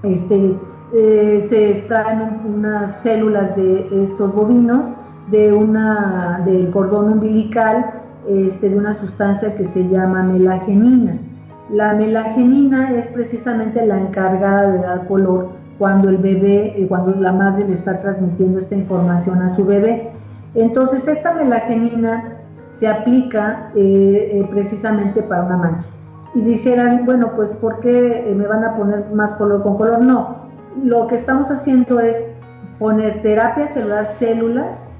Este, 0.03 0.55
eh, 0.93 1.45
se 1.47 1.71
extraen 1.71 2.41
unas 2.45 3.01
células 3.01 3.55
de 3.55 3.87
estos 4.03 4.33
bovinos 4.33 4.91
de 5.31 5.51
una, 5.53 6.41
del 6.45 6.69
cordón 6.69 7.13
umbilical 7.13 7.93
este, 8.27 8.69
de 8.69 8.77
una 8.77 8.93
sustancia 8.93 9.55
que 9.55 9.65
se 9.65 9.87
llama 9.87 10.23
melagenina. 10.23 11.17
La 11.69 11.93
melagenina 11.93 12.91
es 12.91 13.07
precisamente 13.07 13.85
la 13.85 13.97
encargada 13.99 14.71
de 14.71 14.77
dar 14.79 15.07
color 15.07 15.49
cuando 15.77 16.09
el 16.09 16.17
bebé, 16.17 16.73
eh, 16.81 16.87
cuando 16.87 17.11
la 17.19 17.31
madre 17.31 17.65
le 17.65 17.73
está 17.73 17.99
transmitiendo 17.99 18.59
esta 18.59 18.75
información 18.75 19.41
a 19.41 19.49
su 19.49 19.65
bebé. 19.65 20.11
Entonces 20.55 21.07
esta 21.07 21.33
melagenina 21.33 22.36
se 22.77 22.87
aplica 22.87 23.71
eh, 23.75 24.29
eh, 24.31 24.47
precisamente 24.51 25.23
para 25.23 25.43
una 25.43 25.57
mancha. 25.57 25.89
Y 26.35 26.41
dijeran, 26.41 27.05
bueno, 27.05 27.31
pues 27.35 27.53
¿por 27.53 27.79
qué 27.79 28.29
eh, 28.29 28.35
me 28.35 28.45
van 28.45 28.63
a 28.63 28.75
poner 28.75 29.11
más 29.13 29.33
color 29.33 29.63
con 29.63 29.77
color? 29.77 30.01
No, 30.01 30.35
lo 30.83 31.07
que 31.07 31.15
estamos 31.15 31.49
haciendo 31.49 31.99
es 31.99 32.23
poner 32.77 33.23
terapia 33.23 33.65
celular 33.65 34.05
células, 34.05 34.91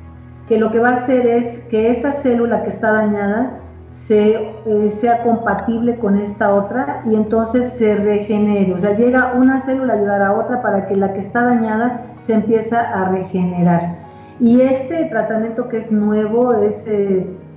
que 0.47 0.57
lo 0.57 0.71
que 0.71 0.79
va 0.79 0.89
a 0.89 0.93
hacer 0.93 1.27
es 1.27 1.59
que 1.69 1.91
esa 1.91 2.13
célula 2.13 2.63
que 2.63 2.69
está 2.69 2.93
dañada 2.93 3.59
se, 3.91 4.53
sea 4.89 5.21
compatible 5.21 5.97
con 5.99 6.17
esta 6.17 6.53
otra 6.53 7.01
y 7.05 7.13
entonces 7.13 7.73
se 7.73 7.95
regenere. 7.95 8.73
O 8.73 8.79
sea, 8.79 8.97
llega 8.97 9.33
una 9.35 9.59
célula 9.59 9.93
a 9.93 9.97
ayudar 9.97 10.21
a 10.21 10.33
otra 10.33 10.61
para 10.61 10.85
que 10.87 10.95
la 10.95 11.13
que 11.13 11.19
está 11.19 11.43
dañada 11.43 12.05
se 12.19 12.33
empieza 12.33 12.79
a 12.79 13.09
regenerar. 13.09 13.99
Y 14.39 14.61
este 14.61 15.05
tratamiento 15.05 15.67
que 15.67 15.77
es 15.77 15.91
nuevo 15.91 16.53
es 16.53 16.87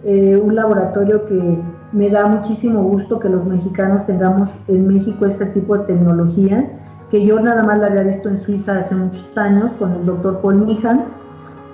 eh, 0.05 0.36
un 0.36 0.55
laboratorio 0.55 1.24
que 1.26 1.59
me 1.92 2.09
da 2.09 2.26
muchísimo 2.26 2.82
gusto 2.82 3.18
que 3.18 3.28
los 3.28 3.44
mexicanos 3.44 4.07
tengamos 4.07 4.55
en 4.68 4.86
México 4.86 5.26
este 5.26 5.46
tipo 5.46 5.76
de 5.76 5.84
tecnología, 5.84 6.70
que 7.11 7.24
yo 7.24 7.40
nada 7.40 7.64
más 7.64 7.78
la 7.80 7.88
había 7.88 8.05
visto 8.05 8.28
en 8.28 8.38
Suiza 8.38 8.78
hace 8.78 8.94
muchos 8.94 9.36
años 9.36 9.72
con 9.78 9.92
el 9.92 10.07
doctor 10.07 10.40
Paul 10.40 10.64
Mihans, 10.64 11.16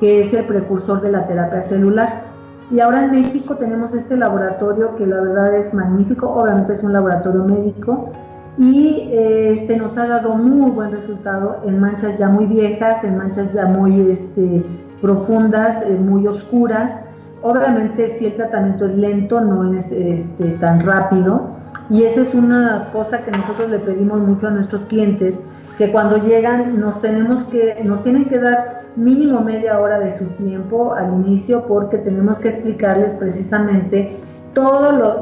que 0.00 0.20
es 0.20 0.32
el 0.34 0.44
precursor 0.44 1.02
de 1.02 1.12
la 1.12 1.26
terapia 1.26 1.62
celular. 1.62 2.24
Y 2.70 2.80
ahora 2.80 3.04
en 3.04 3.12
México 3.12 3.56
tenemos 3.56 3.94
este 3.94 4.16
laboratorio 4.16 4.96
que 4.96 5.06
la 5.06 5.20
verdad 5.20 5.54
es 5.54 5.72
magnífico, 5.72 6.28
obviamente 6.28 6.72
es 6.72 6.82
un 6.82 6.92
laboratorio 6.92 7.44
médico 7.44 8.10
y 8.58 9.08
eh, 9.12 9.52
este 9.52 9.76
nos 9.76 9.96
ha 9.98 10.06
dado 10.06 10.34
muy 10.34 10.70
buen 10.70 10.90
resultado 10.90 11.60
en 11.64 11.78
manchas 11.78 12.18
ya 12.18 12.28
muy 12.28 12.46
viejas, 12.46 13.04
en 13.04 13.18
manchas 13.18 13.52
ya 13.52 13.66
muy 13.66 14.10
este, 14.10 14.64
profundas, 15.00 15.82
eh, 15.82 15.96
muy 15.96 16.26
oscuras 16.26 17.02
Obviamente 17.42 18.08
si 18.08 18.26
el 18.26 18.34
tratamiento 18.34 18.86
es 18.86 18.96
lento, 18.96 19.40
no 19.40 19.74
es 19.74 19.92
este, 19.92 20.50
tan 20.60 20.80
rápido. 20.80 21.50
Y 21.88 22.02
esa 22.02 22.22
es 22.22 22.34
una 22.34 22.88
cosa 22.92 23.22
que 23.22 23.30
nosotros 23.30 23.70
le 23.70 23.78
pedimos 23.78 24.18
mucho 24.18 24.48
a 24.48 24.50
nuestros 24.50 24.86
clientes, 24.86 25.40
que 25.78 25.92
cuando 25.92 26.16
llegan 26.16 26.80
nos 26.80 27.00
tenemos 27.00 27.44
que 27.44 27.82
nos 27.84 28.02
tienen 28.02 28.24
que 28.26 28.38
dar 28.38 28.86
mínimo 28.96 29.40
media 29.40 29.78
hora 29.78 29.98
de 29.98 30.10
su 30.10 30.24
tiempo 30.24 30.94
al 30.94 31.12
inicio 31.12 31.66
porque 31.66 31.98
tenemos 31.98 32.38
que 32.38 32.48
explicarles 32.48 33.12
precisamente 33.14 34.16
todo, 34.54 34.90
lo, 34.90 35.16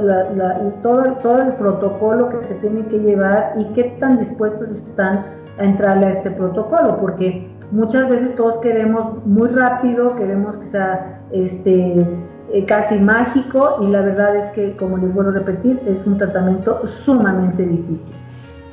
todo, 0.81 1.15
todo 1.15 1.43
el 1.43 1.55
protocolo 1.55 2.29
que 2.29 2.41
se 2.41 2.55
tiene 2.55 2.87
que 2.87 3.01
llevar 3.01 3.55
y 3.59 3.65
qué 3.73 3.97
tan 3.99 4.19
dispuestos 4.19 4.71
están 4.71 5.27
a 5.59 5.65
entrarle 5.65 6.07
a 6.07 6.11
este 6.11 6.31
protocolo, 6.31 6.97
porque 6.99 7.49
muchas 7.73 8.09
veces 8.09 8.35
todos 8.37 8.59
queremos 8.59 9.25
muy 9.27 9.49
rápido, 9.49 10.15
queremos 10.17 10.57
que 10.57 10.67
sea 10.67 11.21
este, 11.33 12.07
eh, 12.53 12.65
casi 12.67 12.99
mágico 12.99 13.79
y 13.83 13.89
la 13.89 14.01
verdad 14.01 14.37
es 14.37 14.45
que, 14.51 14.77
como 14.77 14.97
les 14.99 15.13
vuelvo 15.13 15.31
a 15.31 15.35
repetir, 15.35 15.81
es 15.87 16.07
un 16.07 16.19
tratamiento 16.19 16.87
sumamente 16.87 17.65
difícil. 17.65 18.15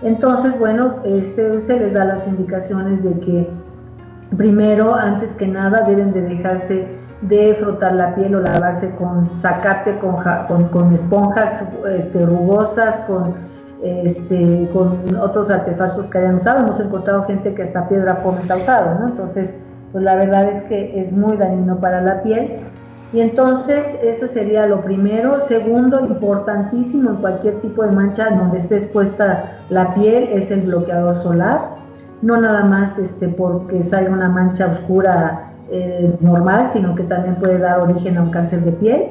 Entonces, 0.04 0.58
bueno, 0.58 0.96
este, 1.06 1.62
se 1.62 1.80
les 1.80 1.94
da 1.94 2.06
las 2.06 2.28
indicaciones 2.28 3.04
de 3.04 3.20
que 3.20 3.50
primero, 4.36 4.96
antes 4.96 5.34
que 5.34 5.48
nada, 5.48 5.82
deben 5.82 6.12
de 6.14 6.22
dejarse 6.22 6.88
de 7.22 7.54
frotar 7.56 7.94
la 7.94 8.16
piel 8.16 8.36
o 8.36 8.39
lavarse 8.39 8.96
con 8.96 9.30
zacate, 9.38 10.00
con, 10.00 10.70
con, 10.70 10.94
esponjas 10.94 11.64
este, 11.88 12.26
rugosas, 12.26 13.02
con, 13.02 13.51
este, 13.84 14.70
con 14.72 15.16
otros 15.16 15.50
artefactos 15.50 16.08
que 16.08 16.18
hayan 16.20 16.36
usado. 16.36 16.60
Hemos 16.60 16.80
encontrado 16.80 17.24
gente 17.24 17.54
que 17.54 17.64
hasta 17.64 17.88
piedra 17.88 18.22
pómez 18.22 18.50
ha 18.52 18.58
usado, 18.58 19.00
¿no? 19.00 19.08
Entonces, 19.08 19.54
pues 19.92 20.04
la 20.04 20.16
verdad 20.16 20.50
es 20.50 20.62
que 20.64 21.00
es 21.00 21.12
muy 21.12 21.38
dañino 21.38 21.80
para 21.80 22.02
la 22.02 22.24
piel. 22.24 22.58
Y 23.14 23.20
entonces 23.20 23.98
eso 24.02 24.28
sería 24.28 24.68
lo 24.68 24.82
primero. 24.82 25.42
Segundo, 25.42 26.00
importantísimo 26.00 27.10
en 27.10 27.16
cualquier 27.18 27.60
tipo 27.62 27.84
de 27.84 27.92
mancha 27.92 28.30
donde 28.30 28.58
esté 28.58 28.78
expuesta 28.78 29.60
la 29.70 29.94
piel 29.94 30.30
es 30.32 30.50
el 30.50 30.62
bloqueador 30.62 31.22
solar. 31.22 31.82
No 32.22 32.40
nada 32.40 32.64
más 32.64 32.98
este, 32.98 33.28
porque 33.28 33.84
salga 33.84 34.12
una 34.12 34.30
mancha 34.30 34.68
oscura 34.68 35.52
eh, 35.72 36.16
normal, 36.22 36.68
sino 36.68 36.96
que 36.96 37.04
también 37.04 37.36
puede 37.36 37.58
dar 37.58 37.80
origen 37.80 38.18
a 38.18 38.24
un 38.24 38.30
cáncer 38.30 38.64
de 38.64 38.72
piel. 38.72 39.08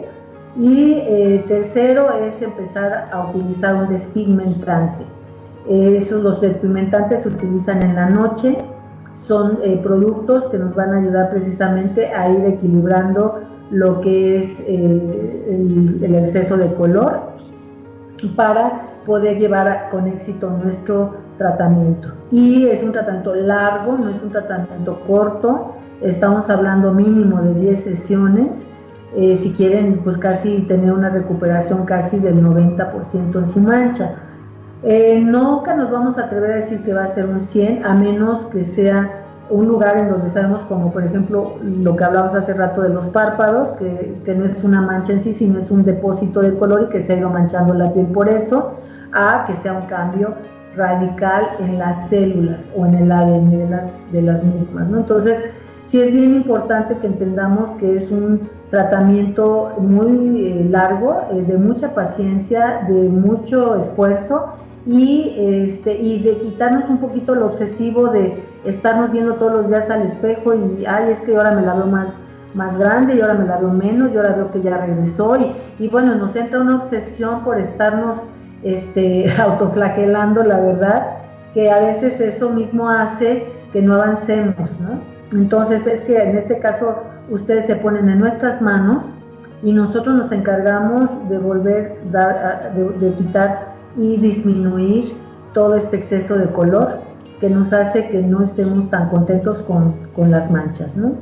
Y 0.57 0.95
eh, 0.95 1.45
tercero 1.47 2.11
es 2.13 2.43
empezar 2.43 3.09
a 3.13 3.29
utilizar 3.29 3.75
un 3.77 3.89
despigmentante. 3.89 5.05
Esos, 5.69 6.23
los 6.23 6.41
despigmentantes 6.41 7.23
se 7.23 7.29
utilizan 7.29 7.83
en 7.83 7.95
la 7.95 8.07
noche 8.07 8.59
son 9.31 9.61
eh, 9.63 9.79
productos 9.81 10.49
que 10.49 10.59
nos 10.59 10.75
van 10.75 10.93
a 10.93 10.99
ayudar 10.99 11.31
precisamente 11.31 12.09
a 12.09 12.29
ir 12.29 12.45
equilibrando 12.47 13.39
lo 13.71 14.01
que 14.01 14.39
es 14.39 14.59
eh, 14.67 16.01
el, 16.03 16.15
exceso 16.17 16.57
de 16.57 16.75
color 16.75 17.21
para 18.35 18.89
poder 19.07 19.39
llevar 19.39 19.89
con 19.93 20.09
éxito 20.09 20.51
nuestro 20.51 21.15
tratamiento. 21.39 22.09
Y 22.33 22.67
es 22.67 22.83
un 22.83 22.91
tratamiento 22.91 23.37
largo, 23.37 23.97
no 23.97 24.09
es 24.09 24.21
un 24.21 24.31
tratamiento 24.31 25.01
corto, 25.07 25.77
estamos 26.01 26.51
hablando 26.51 26.93
mínimo 26.93 27.41
de 27.41 27.55
10 27.55 27.85
sesiones. 27.85 28.67
Eh, 29.17 29.37
si 29.37 29.53
quieren, 29.53 30.01
pues 30.05 30.19
casi 30.19 30.61
tener 30.69 30.93
una 30.93 31.11
recuperación 31.11 31.85
casi 31.85 32.19
del 32.19 32.43
90% 32.43 33.39
en 33.39 33.53
su 33.53 33.61
mancha. 33.61 34.15
nunca 35.23 35.75
nos 35.75 35.91
vamos 35.91 36.17
a 36.17 36.27
atrever 36.27 36.53
a 36.53 36.55
decir 36.57 36.83
que 36.85 36.95
va 36.95 37.05
a 37.05 37.07
ser 37.09 37.27
un 37.27 37.41
100, 37.41 37.85
a 37.85 37.95
menos 37.95 38.47
que 38.47 38.63
sea 38.63 39.21
un 39.51 39.67
lugar 39.67 39.99
en 39.99 40.09
donde 40.09 40.31
sabemos 40.31 40.65
como 40.65 40.93
por 40.93 41.05
ejemplo 41.05 41.57
lo 41.63 41.97
que 41.97 42.05
hablamos 42.05 42.35
hace 42.35 42.55
rato 42.55 42.83
de 42.83 42.89
los 42.91 43.09
párpados, 43.09 43.71
que, 43.73 44.35
no 44.35 44.45
es 44.45 44.63
una 44.63 44.81
mancha 44.81 45.13
en 45.13 45.21
sí, 45.21 45.33
sino 45.33 45.59
es 45.59 45.71
un 45.71 45.85
depósito 45.85 46.41
de 46.41 46.55
color 46.55 46.87
y 46.87 46.93
que 46.93 47.01
se 47.01 47.15
ha 47.15 47.17
ido 47.17 47.31
manchando 47.31 47.75
la 47.75 47.93
piel 47.93 48.07
por 48.07 48.29
eso, 48.29 48.75
a 49.13 49.45
que 49.47 49.57
sea 49.57 49.73
un 49.73 49.87
cambio 49.87 50.35
radical 50.77 51.49
en 51.59 51.79
las 51.79 52.09
células 52.09 52.71
o 52.77 52.87
en 52.87 52.95
el 52.95 53.11
ADN 53.11 53.51
de 53.51 53.69
las, 53.69 54.11
de 54.13 54.23
las 54.23 54.45
mismas. 54.45 54.89
¿no? 54.89 54.99
Entonces, 54.99 55.43
sí 55.85 56.01
es 56.01 56.13
bien 56.13 56.33
importante 56.33 56.97
que 56.99 57.09
entendamos 57.09 57.73
que 57.73 57.97
es 57.97 58.11
un 58.11 58.49
tratamiento 58.71 59.75
muy 59.79 60.47
eh, 60.47 60.67
largo, 60.71 61.23
eh, 61.33 61.43
de 61.43 61.59
mucha 61.59 61.93
paciencia, 61.93 62.87
de 62.89 63.09
mucho 63.09 63.77
esfuerzo 63.77 64.55
y, 64.87 65.35
este, 65.37 65.95
y 65.95 66.23
de 66.23 66.37
quitarnos 66.39 66.89
un 66.89 66.99
poquito 66.99 67.35
lo 67.35 67.47
obsesivo 67.47 68.09
de 68.09 68.43
estarnos 68.65 69.11
viendo 69.11 69.35
todos 69.35 69.53
los 69.53 69.69
días 69.69 69.91
al 69.91 70.03
espejo 70.03 70.55
y, 70.55 70.85
ay, 70.87 71.11
es 71.11 71.21
que 71.21 71.37
ahora 71.37 71.53
me 71.53 71.63
la 71.63 71.75
veo 71.75 71.87
más, 71.87 72.23
más 72.55 72.79
grande 72.79 73.17
y 73.17 73.21
ahora 73.21 73.35
me 73.35 73.47
la 73.47 73.59
veo 73.59 73.71
menos 73.71 74.13
y 74.13 74.17
ahora 74.17 74.33
veo 74.33 74.51
que 74.51 74.63
ya 74.63 74.79
regresó 74.79 75.37
y, 75.37 75.53
y 75.79 75.89
bueno, 75.89 76.15
nos 76.15 76.37
entra 76.37 76.61
una 76.61 76.77
obsesión 76.77 77.43
por 77.43 77.59
estarnos 77.59 78.19
este, 78.63 79.27
autoflagelando, 79.39 80.45
la 80.45 80.61
verdad, 80.61 81.07
que 81.55 81.71
a 81.71 81.81
veces 81.81 82.21
eso 82.21 82.51
mismo 82.51 82.89
hace 82.89 83.47
que 83.73 83.83
no 83.83 83.95
avancemos, 83.95 84.71
¿no? 84.81 85.01
Entonces 85.33 85.87
es 85.87 86.01
que 86.01 86.19
en 86.19 86.37
este 86.37 86.59
caso 86.59 86.97
ustedes 87.31 87.67
se 87.67 87.77
ponen 87.77 88.09
en 88.09 88.19
nuestras 88.19 88.61
manos 88.61 89.05
y 89.63 89.73
nosotros 89.73 90.17
nos 90.17 90.33
encargamos 90.33 91.11
de 91.29 91.39
volver, 91.39 91.99
dar, 92.11 92.75
de, 92.75 92.85
de 92.99 93.15
quitar 93.15 93.75
y 93.97 94.17
disminuir 94.17 95.15
todo 95.55 95.75
este 95.75 95.97
exceso 95.97 96.37
de 96.37 96.51
color 96.53 97.01
que 97.41 97.49
nos 97.49 97.73
hace 97.73 98.09
que 98.09 98.23
no 98.23 98.43
estemos 98.43 98.89
tan 98.91 99.09
contentos 99.09 99.63
con, 99.63 99.93
con 100.15 100.31
las 100.31 100.51
manchas, 100.51 100.97
¿no? 100.97 101.15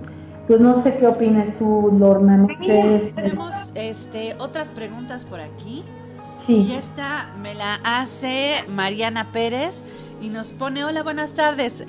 Pues 0.48 0.60
no 0.60 0.74
sé 0.74 0.96
qué 0.96 1.06
opinas 1.06 1.56
tú, 1.58 1.94
Lorna. 1.98 2.46
tenemos 3.14 3.54
este, 3.74 4.34
otras 4.38 4.68
preguntas 4.68 5.24
por 5.24 5.40
aquí. 5.40 5.84
Sí. 6.38 6.66
Y 6.70 6.72
esta 6.72 7.30
me 7.42 7.54
la 7.54 7.74
hace 7.84 8.64
Mariana 8.68 9.30
Pérez 9.30 9.84
y 10.20 10.30
nos 10.30 10.48
pone, 10.48 10.84
hola, 10.84 11.02
buenas 11.02 11.34
tardes. 11.34 11.84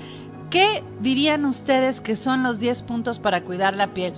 ¿Qué 0.50 0.82
dirían 0.98 1.44
ustedes 1.44 2.00
que 2.00 2.16
son 2.16 2.42
los 2.42 2.58
10 2.58 2.82
puntos 2.82 3.20
para 3.20 3.44
cuidar 3.44 3.76
la 3.76 3.94
piel? 3.94 4.14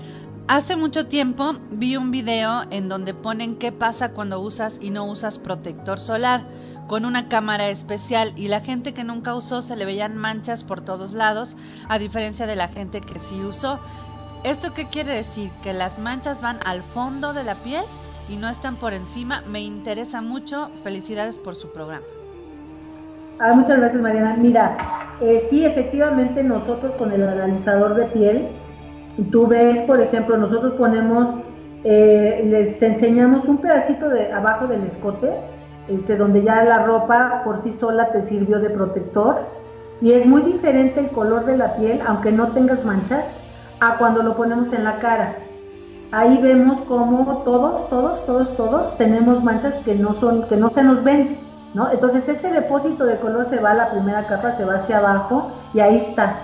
Hace 0.48 0.76
mucho 0.76 1.06
tiempo 1.06 1.56
vi 1.70 1.98
un 1.98 2.10
video 2.10 2.62
en 2.70 2.88
donde 2.88 3.12
ponen 3.12 3.56
qué 3.56 3.70
pasa 3.70 4.12
cuando 4.12 4.40
usas 4.40 4.78
y 4.80 4.88
no 4.88 5.04
usas 5.04 5.38
protector 5.38 6.00
solar 6.00 6.46
con 6.88 7.04
una 7.04 7.28
cámara 7.28 7.68
especial 7.68 8.32
y 8.34 8.48
la 8.48 8.60
gente 8.60 8.94
que 8.94 9.04
nunca 9.04 9.34
usó 9.34 9.60
se 9.60 9.76
le 9.76 9.84
veían 9.84 10.16
manchas 10.16 10.64
por 10.64 10.80
todos 10.80 11.12
lados, 11.12 11.54
a 11.90 11.98
diferencia 11.98 12.46
de 12.46 12.56
la 12.56 12.68
gente 12.68 13.02
que 13.02 13.18
sí 13.18 13.38
usó. 13.40 13.78
¿Esto 14.42 14.72
qué 14.72 14.86
quiere 14.86 15.12
decir? 15.12 15.50
Que 15.62 15.74
las 15.74 15.98
manchas 15.98 16.40
van 16.40 16.60
al 16.64 16.82
fondo 16.82 17.34
de 17.34 17.44
la 17.44 17.62
piel 17.62 17.84
y 18.26 18.38
no 18.38 18.48
están 18.48 18.76
por 18.76 18.94
encima. 18.94 19.42
Me 19.48 19.60
interesa 19.60 20.22
mucho. 20.22 20.70
Felicidades 20.82 21.36
por 21.36 21.56
su 21.56 21.70
programa. 21.72 22.06
Ah, 23.38 23.52
muchas 23.54 23.76
gracias, 23.76 24.00
Mariana. 24.00 24.36
Mira, 24.38 25.01
eh, 25.22 25.40
sí, 25.48 25.64
efectivamente 25.64 26.42
nosotros 26.42 26.92
con 26.96 27.12
el 27.12 27.22
analizador 27.26 27.94
de 27.94 28.06
piel, 28.06 28.48
tú 29.30 29.46
ves, 29.46 29.78
por 29.82 30.00
ejemplo, 30.00 30.36
nosotros 30.36 30.74
ponemos, 30.74 31.28
eh, 31.84 32.42
les 32.44 32.80
enseñamos 32.82 33.46
un 33.46 33.58
pedacito 33.58 34.08
de 34.08 34.32
abajo 34.32 34.66
del 34.66 34.82
escote 34.84 35.30
este, 35.88 36.16
donde 36.16 36.42
ya 36.42 36.62
la 36.64 36.84
ropa 36.84 37.42
por 37.44 37.62
sí 37.62 37.72
sola 37.72 38.12
te 38.12 38.20
sirvió 38.20 38.60
de 38.60 38.70
protector 38.70 39.36
y 40.00 40.12
es 40.12 40.26
muy 40.26 40.42
diferente 40.42 41.00
el 41.00 41.08
color 41.08 41.44
de 41.44 41.56
la 41.56 41.76
piel, 41.76 42.00
aunque 42.06 42.32
no 42.32 42.48
tengas 42.48 42.84
manchas, 42.84 43.26
a 43.80 43.96
cuando 43.98 44.22
lo 44.22 44.36
ponemos 44.36 44.72
en 44.72 44.84
la 44.84 44.98
cara. 44.98 45.36
Ahí 46.12 46.38
vemos 46.38 46.80
como 46.82 47.42
todos, 47.44 47.88
todos, 47.88 48.24
todos, 48.26 48.56
todos 48.56 48.96
tenemos 48.96 49.42
manchas 49.42 49.74
que 49.84 49.94
no 49.94 50.14
son, 50.14 50.46
que 50.48 50.56
no 50.56 50.70
se 50.70 50.82
nos 50.82 51.02
ven. 51.02 51.38
¿No? 51.74 51.90
Entonces 51.90 52.28
ese 52.28 52.50
depósito 52.50 53.04
de 53.04 53.16
color 53.16 53.46
se 53.46 53.58
va 53.60 53.72
a 53.72 53.74
la 53.74 53.90
primera 53.90 54.26
capa, 54.26 54.52
se 54.52 54.64
va 54.64 54.74
hacia 54.74 54.98
abajo 54.98 55.52
y 55.74 55.80
ahí 55.80 55.96
está. 55.96 56.36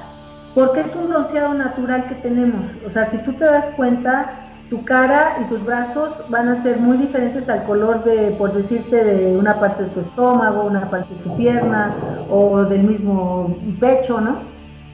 Porque 0.55 0.81
es 0.81 0.95
un 0.97 1.09
bronceado 1.09 1.55
natural 1.55 2.07
que 2.07 2.17
tenemos. 2.17 2.67
O 2.87 2.91
sea, 2.91 3.07
si 3.07 3.19
tú 3.19 3.33
te 3.35 3.45
das 3.45 3.67
cuenta, 3.77 4.49
tu 4.71 4.85
cara 4.85 5.39
y 5.41 5.45
tus 5.45 5.65
brazos 5.65 6.13
van 6.29 6.49
a 6.49 6.63
ser 6.63 6.79
muy 6.79 6.99
diferentes 6.99 7.49
al 7.49 7.65
color 7.65 8.05
de, 8.05 8.33
por 8.33 8.53
decirte, 8.53 9.05
de 9.05 9.37
una 9.37 9.59
parte 9.61 9.85
de 9.85 9.91
tu 9.91 10.01
estómago, 10.01 10.63
una 10.63 10.91
parte 10.91 11.15
de 11.15 11.21
tu 11.21 11.37
pierna 11.37 11.95
o 12.31 12.65
del 12.65 12.83
mismo 12.83 13.57
pecho, 13.81 14.21
¿no? 14.21 14.37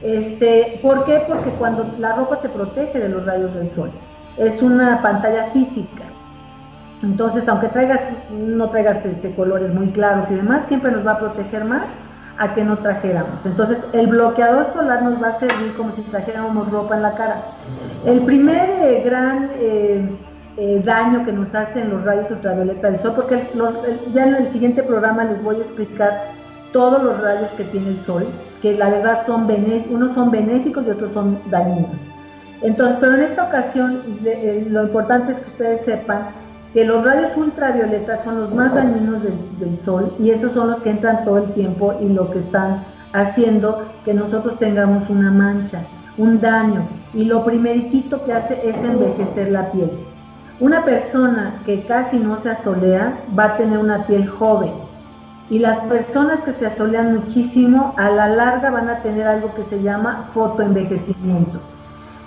Este, 0.01 0.79
¿Por 0.81 1.03
qué? 1.05 1.23
Porque 1.27 1.49
cuando 1.51 1.85
la 1.99 2.13
ropa 2.13 2.39
te 2.41 2.49
protege 2.49 2.99
de 2.99 3.09
los 3.09 3.25
rayos 3.25 3.53
del 3.53 3.67
sol. 3.69 3.91
Es 4.37 4.61
una 4.61 5.01
pantalla 5.01 5.47
física. 5.51 6.03
Entonces, 7.03 7.47
aunque 7.47 7.67
traigas, 7.67 8.01
no 8.31 8.69
traigas 8.69 9.05
este, 9.05 9.33
colores 9.35 9.73
muy 9.73 9.91
claros 9.91 10.31
y 10.31 10.35
demás, 10.35 10.65
siempre 10.67 10.91
nos 10.91 11.05
va 11.05 11.13
a 11.13 11.19
proteger 11.19 11.65
más 11.65 11.97
a 12.37 12.53
que 12.53 12.63
no 12.63 12.77
trajéramos. 12.79 13.45
Entonces, 13.45 13.85
el 13.93 14.07
bloqueador 14.07 14.65
solar 14.73 15.03
nos 15.03 15.21
va 15.21 15.29
a 15.29 15.31
servir 15.33 15.73
como 15.75 15.91
si 15.91 16.01
trajéramos 16.03 16.69
ropa 16.69 16.95
en 16.95 17.01
la 17.01 17.15
cara. 17.15 17.43
El 18.05 18.25
primer 18.25 18.69
eh, 18.69 19.01
gran 19.05 19.51
eh, 19.55 20.09
eh, 20.57 20.81
daño 20.83 21.23
que 21.23 21.31
nos 21.31 21.55
hacen 21.55 21.89
los 21.89 22.03
rayos 22.03 22.29
ultravioleta 22.29 22.91
del 22.91 22.99
sol, 22.99 23.13
porque 23.15 23.49
ya 24.13 24.23
en 24.23 24.35
el 24.35 24.47
siguiente 24.49 24.83
programa 24.83 25.23
les 25.25 25.41
voy 25.43 25.57
a 25.57 25.59
explicar 25.59 26.11
todos 26.73 27.01
los 27.03 27.21
rayos 27.21 27.51
que 27.51 27.63
tiene 27.65 27.89
el 27.89 27.97
sol, 28.05 28.27
que 28.61 28.77
la 28.77 28.89
verdad 28.89 29.25
son 29.25 29.47
unos 29.89 30.13
son 30.13 30.29
benéficos 30.31 30.87
y 30.87 30.89
otros 30.89 31.11
son 31.13 31.39
dañinos. 31.49 31.91
Entonces, 32.61 32.97
pero 32.99 33.13
en 33.13 33.21
esta 33.21 33.45
ocasión 33.45 34.01
lo 34.69 34.83
importante 34.83 35.33
es 35.33 35.39
que 35.39 35.49
ustedes 35.51 35.81
sepan 35.81 36.27
que 36.75 36.83
los 36.83 37.05
rayos 37.05 37.37
ultravioletas 37.37 38.21
son 38.25 38.41
los 38.41 38.53
más 38.53 38.75
dañinos 38.75 39.23
del, 39.23 39.79
sol 39.79 40.13
y 40.19 40.31
esos 40.31 40.51
son 40.51 40.71
los 40.71 40.81
que 40.81 40.89
entran 40.89 41.23
todo 41.23 41.37
el 41.37 41.53
tiempo 41.53 41.95
y 42.01 42.09
lo 42.09 42.29
que 42.29 42.39
están 42.39 42.83
haciendo 43.13 43.85
que 44.03 44.13
nosotros 44.13 44.59
tengamos 44.59 45.09
una 45.09 45.31
mancha, 45.31 45.87
un 46.17 46.41
daño. 46.41 46.85
Y 47.13 47.23
lo 47.23 47.45
primeritito 47.45 48.21
que 48.25 48.33
hace 48.33 48.59
es 48.67 48.75
envejecer 48.83 49.51
la 49.51 49.71
piel. 49.71 49.89
Una 50.59 50.83
persona 50.83 51.61
que 51.65 51.85
casi 51.85 52.19
no 52.19 52.37
se 52.39 52.49
asolea 52.49 53.19
va 53.39 53.45
a 53.45 53.55
tener 53.55 53.77
una 53.77 54.05
piel 54.05 54.27
joven. 54.27 54.73
Y 55.49 55.59
las 55.59 55.79
personas 55.79 56.41
que 56.41 56.51
se 56.51 56.65
asolean 56.65 57.15
muchísimo, 57.15 57.93
a 57.95 58.09
la 58.09 58.27
larga 58.27 58.69
van 58.69 58.89
a 58.89 59.01
tener 59.01 59.27
algo 59.27 59.53
que 59.53 59.63
se 59.63 59.81
llama 59.81 60.29
fotoenvejecimiento. 60.33 61.61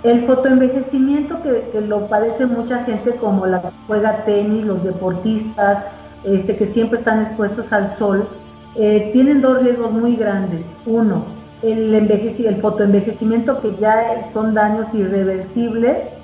El 0.03 0.25
fotoenvejecimiento 0.25 1.41
que, 1.41 1.81
lo 1.81 2.07
padece 2.07 2.45
mucha 2.45 2.83
gente 2.85 3.15
como 3.15 3.45
la 3.45 3.61
que 3.61 3.69
juega 3.87 4.23
tenis, 4.23 4.65
los 4.65 4.83
deportistas, 4.83 5.83
este, 6.23 6.55
que 6.55 6.65
siempre 6.65 6.99
están 6.99 7.19
expuestos 7.19 7.73
al 7.73 7.97
sol, 7.97 8.27
eh, 8.75 9.09
tienen 9.11 9.41
dos 9.41 9.61
riesgos 9.61 9.91
muy 9.91 10.15
grandes. 10.15 10.71
Uno, 10.85 11.25
el, 11.61 11.93
el 11.93 12.61
fotoenvejecimiento 12.61 13.59
que 13.59 13.75
ya 13.75 14.31
son 14.31 14.53
daños 14.53 14.93
irreversibles 14.93 16.15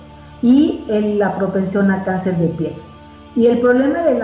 y 0.41 0.85
la 1.17 1.35
propensión 1.35 1.91
a 1.91 2.03
cáncer 2.03 2.37
de 2.37 2.47
piel. 2.49 2.73
Y 3.35 3.47
el 3.47 3.59
problema 3.59 3.99
del 3.99 4.19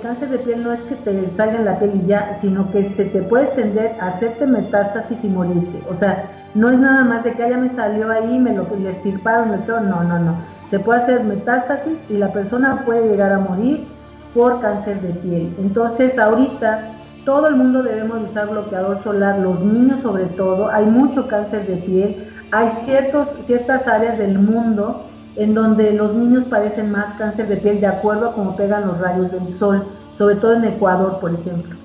cáncer 0.00 0.30
de 0.30 0.38
piel 0.38 0.64
no 0.64 0.72
es 0.72 0.82
que 0.82 0.96
te 0.96 1.30
salga 1.30 1.58
en 1.58 1.66
la 1.66 1.78
piel 1.78 2.02
y 2.02 2.06
ya, 2.08 2.34
sino 2.34 2.68
que 2.72 2.82
se 2.82 3.04
te 3.04 3.22
puede 3.22 3.44
extender 3.44 3.94
a 4.00 4.08
hacerte 4.08 4.44
metástasis 4.44 5.22
y 5.22 5.28
morirte. 5.28 5.84
O 5.88 5.94
sea, 5.94 6.35
no 6.56 6.70
es 6.70 6.78
nada 6.78 7.04
más 7.04 7.22
de 7.22 7.34
que 7.34 7.50
ya 7.50 7.58
me 7.58 7.68
salió 7.68 8.10
ahí, 8.10 8.38
me 8.38 8.54
lo 8.54 8.66
le 8.78 8.88
estirparon, 8.88 9.50
me 9.50 9.58
todo. 9.58 9.80
No, 9.80 10.02
no, 10.02 10.18
no. 10.18 10.36
Se 10.70 10.78
puede 10.78 11.00
hacer 11.00 11.22
metástasis 11.22 12.02
y 12.08 12.14
la 12.14 12.32
persona 12.32 12.82
puede 12.86 13.08
llegar 13.08 13.30
a 13.32 13.38
morir 13.38 13.86
por 14.32 14.58
cáncer 14.60 15.02
de 15.02 15.10
piel. 15.20 15.54
Entonces, 15.58 16.18
ahorita 16.18 16.92
todo 17.26 17.48
el 17.48 17.56
mundo 17.56 17.82
debemos 17.82 18.30
usar 18.30 18.48
bloqueador 18.48 19.02
solar, 19.02 19.38
los 19.38 19.60
niños 19.60 20.00
sobre 20.00 20.24
todo. 20.26 20.70
Hay 20.70 20.86
mucho 20.86 21.28
cáncer 21.28 21.66
de 21.66 21.76
piel. 21.76 22.32
Hay 22.52 22.68
ciertos, 22.68 23.34
ciertas 23.40 23.86
áreas 23.86 24.16
del 24.16 24.38
mundo 24.38 25.04
en 25.36 25.52
donde 25.52 25.92
los 25.92 26.14
niños 26.14 26.44
padecen 26.44 26.90
más 26.90 27.12
cáncer 27.16 27.48
de 27.48 27.58
piel 27.58 27.82
de 27.82 27.88
acuerdo 27.88 28.30
a 28.30 28.32
cómo 28.32 28.56
pegan 28.56 28.86
los 28.86 28.98
rayos 28.98 29.30
del 29.30 29.46
sol, 29.46 29.84
sobre 30.16 30.36
todo 30.36 30.54
en 30.54 30.64
Ecuador, 30.64 31.18
por 31.20 31.34
ejemplo. 31.34 31.76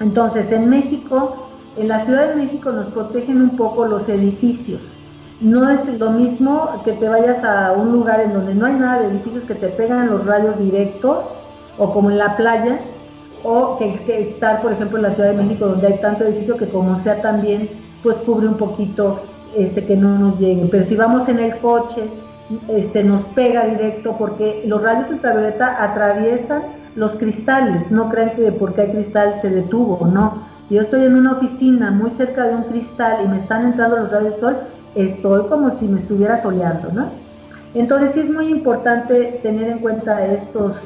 Entonces, 0.00 0.52
en 0.52 0.68
México, 0.68 1.49
en 1.80 1.88
la 1.88 2.04
Ciudad 2.04 2.28
de 2.28 2.34
México 2.34 2.72
nos 2.72 2.86
protegen 2.88 3.40
un 3.40 3.56
poco 3.56 3.86
los 3.86 4.08
edificios. 4.08 4.82
No 5.40 5.70
es 5.70 5.88
lo 5.98 6.10
mismo 6.10 6.82
que 6.84 6.92
te 6.92 7.08
vayas 7.08 7.42
a 7.42 7.72
un 7.72 7.92
lugar 7.92 8.20
en 8.20 8.34
donde 8.34 8.54
no 8.54 8.66
hay 8.66 8.74
nada 8.74 9.00
de 9.00 9.08
edificios 9.08 9.44
que 9.44 9.54
te 9.54 9.68
pegan 9.68 10.10
los 10.10 10.26
rayos 10.26 10.58
directos, 10.58 11.24
o 11.78 11.92
como 11.94 12.10
en 12.10 12.18
la 12.18 12.36
playa, 12.36 12.80
o 13.42 13.78
que, 13.78 13.98
que 14.04 14.20
estar, 14.20 14.60
por 14.60 14.72
ejemplo, 14.72 14.98
en 14.98 15.04
la 15.04 15.10
Ciudad 15.12 15.30
de 15.30 15.42
México, 15.42 15.68
donde 15.68 15.86
hay 15.86 16.00
tanto 16.00 16.24
edificio 16.24 16.58
que 16.58 16.68
como 16.68 16.98
sea 16.98 17.22
también, 17.22 17.70
pues 18.02 18.18
cubre 18.18 18.46
un 18.46 18.58
poquito 18.58 19.20
este 19.56 19.86
que 19.86 19.96
no 19.96 20.18
nos 20.18 20.38
llegue. 20.38 20.68
Pero 20.70 20.84
si 20.84 20.96
vamos 20.96 21.28
en 21.30 21.38
el 21.38 21.56
coche, 21.56 22.02
este, 22.68 23.02
nos 23.02 23.22
pega 23.26 23.64
directo 23.64 24.16
porque 24.18 24.62
los 24.66 24.82
rayos 24.82 25.08
ultravioleta 25.08 25.82
atraviesan 25.82 26.62
los 26.96 27.12
cristales. 27.12 27.90
No 27.90 28.10
crean 28.10 28.32
que 28.32 28.52
porque 28.52 28.82
hay 28.82 28.90
cristal 28.90 29.36
se 29.36 29.48
detuvo, 29.48 30.06
no. 30.06 30.59
Si 30.70 30.76
yo 30.76 30.82
estoy 30.82 31.04
en 31.04 31.16
una 31.16 31.32
oficina 31.32 31.90
muy 31.90 32.12
cerca 32.12 32.46
de 32.46 32.54
un 32.54 32.62
cristal 32.62 33.24
y 33.24 33.26
me 33.26 33.38
están 33.38 33.66
entrando 33.66 33.96
los 33.96 34.12
rayos 34.12 34.34
del 34.34 34.40
sol, 34.40 34.56
estoy 34.94 35.42
como 35.48 35.72
si 35.72 35.88
me 35.88 35.98
estuviera 35.98 36.36
soleando, 36.36 36.92
¿no? 36.92 37.06
Entonces 37.74 38.12
sí 38.12 38.20
es 38.20 38.30
muy 38.30 38.46
importante 38.46 39.40
tener 39.42 39.66
en 39.66 39.80
cuenta 39.80 40.24
estos 40.24 40.76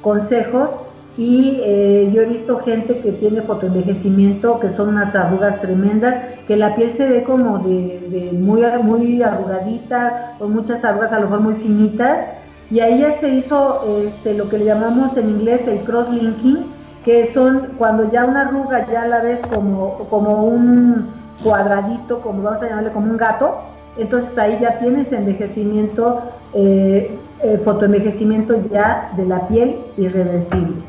consejos 0.00 0.70
y 1.18 1.60
eh, 1.62 2.10
yo 2.10 2.22
he 2.22 2.24
visto 2.24 2.58
gente 2.60 3.00
que 3.00 3.12
tiene 3.12 3.42
fotoenvejecimiento, 3.42 4.60
que 4.60 4.70
son 4.70 4.88
unas 4.88 5.14
arrugas 5.14 5.60
tremendas, 5.60 6.18
que 6.48 6.56
la 6.56 6.74
piel 6.74 6.88
se 6.88 7.06
ve 7.06 7.22
como 7.22 7.58
de, 7.58 8.30
muy, 8.32 8.62
muy 8.82 9.22
arrugadita, 9.22 10.36
con 10.38 10.54
muchas 10.54 10.82
arrugas 10.86 11.12
a 11.12 11.20
lo 11.20 11.26
mejor 11.26 11.40
muy 11.40 11.56
finitas, 11.56 12.30
y 12.70 12.80
ahí 12.80 13.00
ya 13.00 13.10
se 13.10 13.28
hizo 13.28 13.84
este, 14.06 14.32
lo 14.32 14.48
que 14.48 14.56
le 14.56 14.64
llamamos 14.64 15.18
en 15.18 15.28
inglés 15.28 15.68
el 15.68 15.84
cross-linking, 15.84 16.64
que 17.04 17.32
son 17.32 17.74
cuando 17.76 18.10
ya 18.10 18.24
una 18.24 18.42
arruga 18.42 18.90
ya 18.90 19.06
la 19.06 19.20
ves 19.20 19.40
como, 19.52 20.06
como 20.08 20.44
un 20.44 21.10
cuadradito, 21.42 22.20
como 22.20 22.42
vamos 22.42 22.62
a 22.62 22.68
llamarle 22.68 22.92
como 22.92 23.10
un 23.10 23.16
gato, 23.18 23.58
entonces 23.98 24.36
ahí 24.38 24.58
ya 24.60 24.78
tienes 24.78 25.12
envejecimiento, 25.12 26.22
eh, 26.54 27.18
eh, 27.42 27.60
fotoenvejecimiento 27.62 28.68
ya 28.70 29.12
de 29.16 29.26
la 29.26 29.46
piel 29.48 29.80
irreversible 29.96 30.82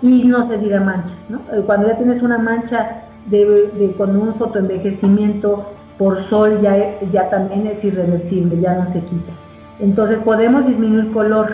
y 0.00 0.24
no 0.24 0.46
se 0.46 0.58
diga 0.58 0.80
manchas, 0.80 1.26
¿no? 1.28 1.40
Eh, 1.52 1.62
cuando 1.66 1.88
ya 1.88 1.96
tienes 1.96 2.22
una 2.22 2.38
mancha 2.38 3.02
de, 3.26 3.94
con 3.98 4.16
un 4.16 4.34
fotoenvejecimiento 4.34 5.66
por 5.98 6.16
sol 6.16 6.60
ya, 6.62 6.98
ya 7.12 7.28
también 7.28 7.66
es 7.66 7.84
irreversible, 7.84 8.58
ya 8.60 8.74
no 8.74 8.88
se 8.88 9.00
quita. 9.00 9.32
Entonces 9.80 10.20
podemos 10.20 10.66
disminuir 10.66 11.12
color, 11.12 11.52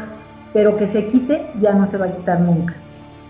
pero 0.52 0.76
que 0.76 0.86
se 0.86 1.06
quite 1.08 1.50
ya 1.60 1.72
no 1.72 1.86
se 1.88 1.96
va 1.96 2.06
a 2.06 2.12
quitar 2.12 2.40
nunca. 2.40 2.74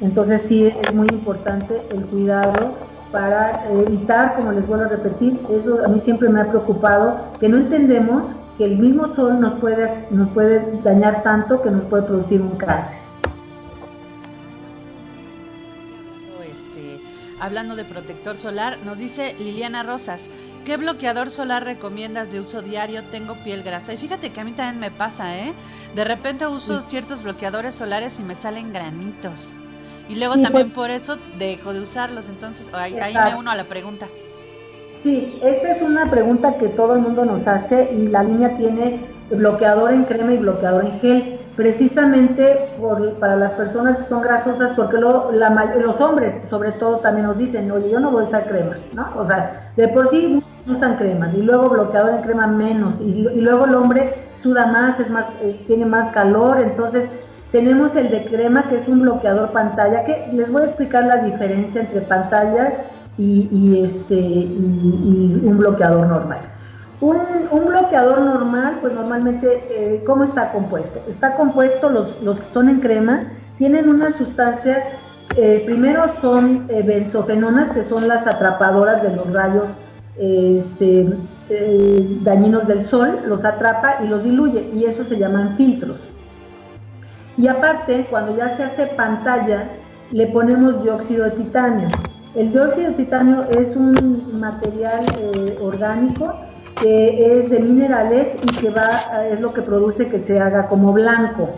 Entonces 0.05 0.43
sí 0.43 0.67
es 0.67 0.95
muy 0.95 1.07
importante 1.11 1.81
el 1.91 2.05
cuidado 2.05 2.75
para 3.11 3.65
evitar, 3.71 4.35
como 4.35 4.53
les 4.53 4.67
vuelvo 4.67 4.85
a 4.85 4.89
repetir, 4.89 5.41
eso 5.51 5.83
a 5.83 5.89
mí 5.89 5.99
siempre 5.99 6.29
me 6.29 6.43
ha 6.43 6.49
preocupado, 6.49 7.17
que 7.41 7.49
no 7.49 7.57
entendemos 7.57 8.27
que 8.59 8.67
el 8.67 8.79
mismo 8.79 9.09
sol 9.09 9.41
nos 9.41 9.59
puede, 9.61 9.89
nos 10.11 10.29
puede 10.31 10.81
dañar 10.83 11.23
tanto 11.23 11.63
que 11.63 11.71
nos 11.71 11.85
puede 11.85 12.03
producir 12.03 12.43
un 12.43 12.57
cáncer. 12.57 12.99
hablando 17.41 17.77
de 17.77 17.85
protector 17.85 18.37
solar, 18.39 18.79
nos 18.85 18.97
dice 18.97 19.35
Liliana 19.39 19.83
Rosas, 19.83 20.29
¿qué 20.65 20.79
bloqueador 20.79 21.29
solar 21.29 21.65
recomiendas 21.65 22.31
de 22.31 22.41
uso 22.41 22.63
diario? 22.63 23.05
Tengo 23.11 23.37
piel 23.45 23.63
grasa. 23.63 23.93
Y 23.93 23.99
fíjate 23.99 24.33
que 24.33 24.41
a 24.41 24.45
mí 24.45 24.53
también 24.53 24.81
me 24.81 24.91
pasa, 24.91 25.37
¿eh? 25.37 25.53
De 25.95 26.05
repente 26.05 26.47
uso 26.47 26.81
ciertos 26.81 27.23
bloqueadores 27.23 27.75
solares 27.75 28.19
y 28.19 28.23
me 28.23 28.35
salen 28.35 28.73
granitos. 28.73 29.53
Y 30.09 30.17
luego 30.17 30.35
también 30.35 30.71
pues 30.71 30.73
por 30.73 30.91
eso 30.91 31.17
dejo 31.39 31.73
de 31.73 31.81
usarlos. 31.81 32.29
Entonces, 32.29 32.67
ahí, 32.73 32.99
ahí 32.99 33.15
me 33.15 33.39
uno 33.39 33.51
a 33.51 33.57
la 33.57 33.65
pregunta. 33.65 34.07
Sí, 34.93 35.39
esa 35.43 35.73
es 35.73 35.83
una 35.83 36.11
pregunta 36.11 36.57
que 36.57 36.69
todo 36.69 36.95
el 36.95 37.01
mundo 37.01 37.25
nos 37.25 37.47
hace 37.47 37.93
y 37.93 38.09
la 38.09 38.23
línea 38.23 38.57
tiene 38.57 39.07
bloqueador 39.31 39.93
en 39.93 40.05
crema 40.05 40.33
y 40.33 40.39
bloqueador 40.39 40.85
en 40.85 41.01
gel 41.01 41.41
precisamente 41.57 42.71
para 43.21 43.37
las 43.37 43.55
personas 43.55 43.99
que 43.99 44.03
son 44.03 44.23
grasosas, 44.23 44.73
porque 44.73 44.97
los 44.99 46.01
hombres 46.01 46.37
sobre 46.51 46.73
todo 46.73 46.99
también 46.99 47.27
nos 47.27 47.39
dicen, 47.39 47.71
oye, 47.71 47.91
yo 47.91 48.01
no 48.01 48.11
voy 48.11 48.23
a 48.23 48.27
usar 48.27 48.49
crema, 48.49 48.75
¿no? 48.93 49.07
O 49.15 49.25
sea, 49.25 49.73
de 49.77 49.89
por 49.89 50.09
sí 50.09 50.43
usan 50.67 50.97
cremas 50.97 51.35
y 51.35 51.43
luego 51.43 51.69
bloqueador 51.69 52.15
en 52.15 52.23
crema 52.23 52.47
menos 52.47 53.01
y, 53.01 53.13
luego 53.41 53.67
el 53.67 53.75
hombre 53.75 54.15
suda 54.43 54.67
más, 54.67 54.99
es 54.99 55.09
más, 55.11 55.31
eh, 55.43 55.61
tiene 55.67 55.87
más 55.87 56.09
calor, 56.11 56.61
entonces 56.61 57.09
tenemos 57.55 57.95
el 57.95 58.11
de 58.11 58.25
crema 58.25 58.69
que 58.69 58.75
es 58.75 58.89
un 58.89 59.03
bloqueador 59.03 59.53
pantalla, 59.53 60.03
que 60.03 60.29
les 60.33 60.51
voy 60.51 60.63
a 60.63 60.65
explicar 60.65 61.07
la 61.07 61.19
diferencia 61.19 61.83
entre 61.83 62.01
pantallas 62.01 62.75
y, 63.17 63.81
este, 63.81 64.17
y 64.17 65.41
un 65.45 65.57
bloqueador 65.59 66.09
normal. 66.09 66.41
Un, 67.01 67.65
bloqueador 67.69 68.23
normal, 68.23 68.79
pues 68.81 68.93
normalmente, 68.93 69.47
eh, 69.71 70.03
¿cómo 70.05 70.25
está 70.25 70.51
compuesto? 70.51 71.01
Está 71.07 71.37
compuesto, 71.37 71.91
los, 71.91 72.21
los 72.23 72.41
que 72.41 72.47
son 72.47 72.69
en 72.69 72.81
crema, 72.81 73.29
tienen 73.57 73.89
una 73.89 74.11
sustancia 74.11 74.83
eh, 75.37 75.63
primero 75.65 76.11
son 76.21 76.67
eh, 76.69 76.83
benzofenonas, 76.83 77.71
que 77.71 77.85
son 77.85 78.09
las 78.09 78.27
atrapadoras 78.27 79.01
de 79.01 79.15
los 79.15 79.33
rayos 79.33 79.69
este, 80.17 81.09
eh, 81.51 82.19
dañinos 82.23 82.67
del 82.67 82.85
sol, 82.87 83.21
los 83.27 83.45
atrapa 83.45 83.99
y 84.05 84.09
los 84.09 84.25
diluye, 84.25 84.71
y 84.75 84.87
eso 84.87 85.05
se 85.05 85.19
llaman 85.19 85.57
filtros. 85.57 86.01
Y 87.37 87.49
aparte, 87.49 88.07
cuando 88.11 88.37
ya 88.37 88.57
se 88.57 88.65
hace 88.65 88.87
pantalla, 88.87 89.69
le 90.11 90.27
ponemos 90.29 90.83
dióxido 90.83 91.25
de 91.25 91.33
titanio. 91.33 91.89
El 92.35 92.53
dióxido 92.53 92.91
de 92.91 92.97
titanio 92.97 93.45
es 93.51 93.75
un 93.77 94.39
material 94.41 95.05
orgánico 95.61 96.35
que 96.81 97.39
es 97.39 97.51
de 97.51 97.61
minerales 97.61 98.37
y 98.43 98.47
que 98.57 98.71
va, 98.71 99.27
es 99.31 99.41
lo 99.41 99.53
que 99.53 99.63
produce 99.63 100.09
que 100.09 100.19
se 100.19 100.41
haga 100.41 100.69
como 100.69 100.93
blanco. 100.93 101.49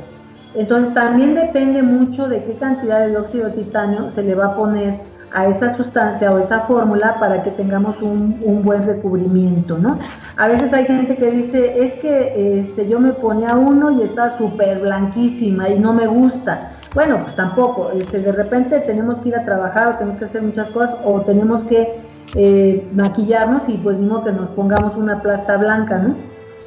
Entonces 0.55 0.95
también 0.95 1.35
depende 1.35 1.83
mucho 1.83 2.29
de 2.29 2.43
qué 2.45 2.55
cantidad 2.55 3.01
de 3.01 3.11
dióxido 3.11 3.47
de 3.47 3.63
titanio 3.63 4.11
se 4.11 4.23
le 4.23 4.35
va 4.35 4.47
a 4.47 4.57
poner 4.57 5.01
a 5.33 5.47
esa 5.47 5.77
sustancia 5.77 6.33
o 6.33 6.39
esa 6.39 6.61
fórmula 6.63 7.19
para 7.21 7.43
que 7.43 7.51
tengamos 7.51 8.01
un, 8.01 8.63
buen 8.63 8.87
recubrimiento, 8.87 9.79
¿no? 9.79 9.99
A 10.37 10.49
veces 10.49 10.73
hay 10.73 10.87
gente 10.87 11.17
que 11.17 11.31
dice, 11.31 11.85
es 11.85 11.95
que 11.95 12.59
este, 12.59 12.89
yo 12.89 12.99
me 12.99 13.13
ponía 13.13 13.55
uno 13.55 13.91
y 13.91 14.03
está 14.03 14.37
súper 14.39 14.81
blanquísima 14.81 15.69
y 15.69 15.79
no 15.79 15.93
me 15.93 16.07
gusta. 16.07 16.73
Bueno, 16.95 17.23
pues 17.23 17.37
tampoco, 17.37 17.91
este, 17.91 18.21
de 18.21 18.33
repente 18.33 18.81
tenemos 18.81 19.21
que 19.21 19.29
ir 19.31 19.37
a 19.37 19.45
trabajar 19.45 19.89
o 19.89 19.99
tenemos 19.99 20.19
que 20.19 20.25
hacer 20.25 20.43
muchas 20.43 20.71
cosas 20.71 20.97
o 21.05 21.21
tenemos 21.21 21.65
que 21.65 22.01
eh, 22.35 22.89
maquillarnos 22.93 23.69
y 23.69 23.77
pues 23.77 23.99
mismo 23.99 24.25
que 24.25 24.33
nos 24.33 24.51
pongamos 24.51 24.97
una 24.97 25.21
plasta 25.23 25.57
blanca, 25.57 25.99
¿no? 25.99 26.17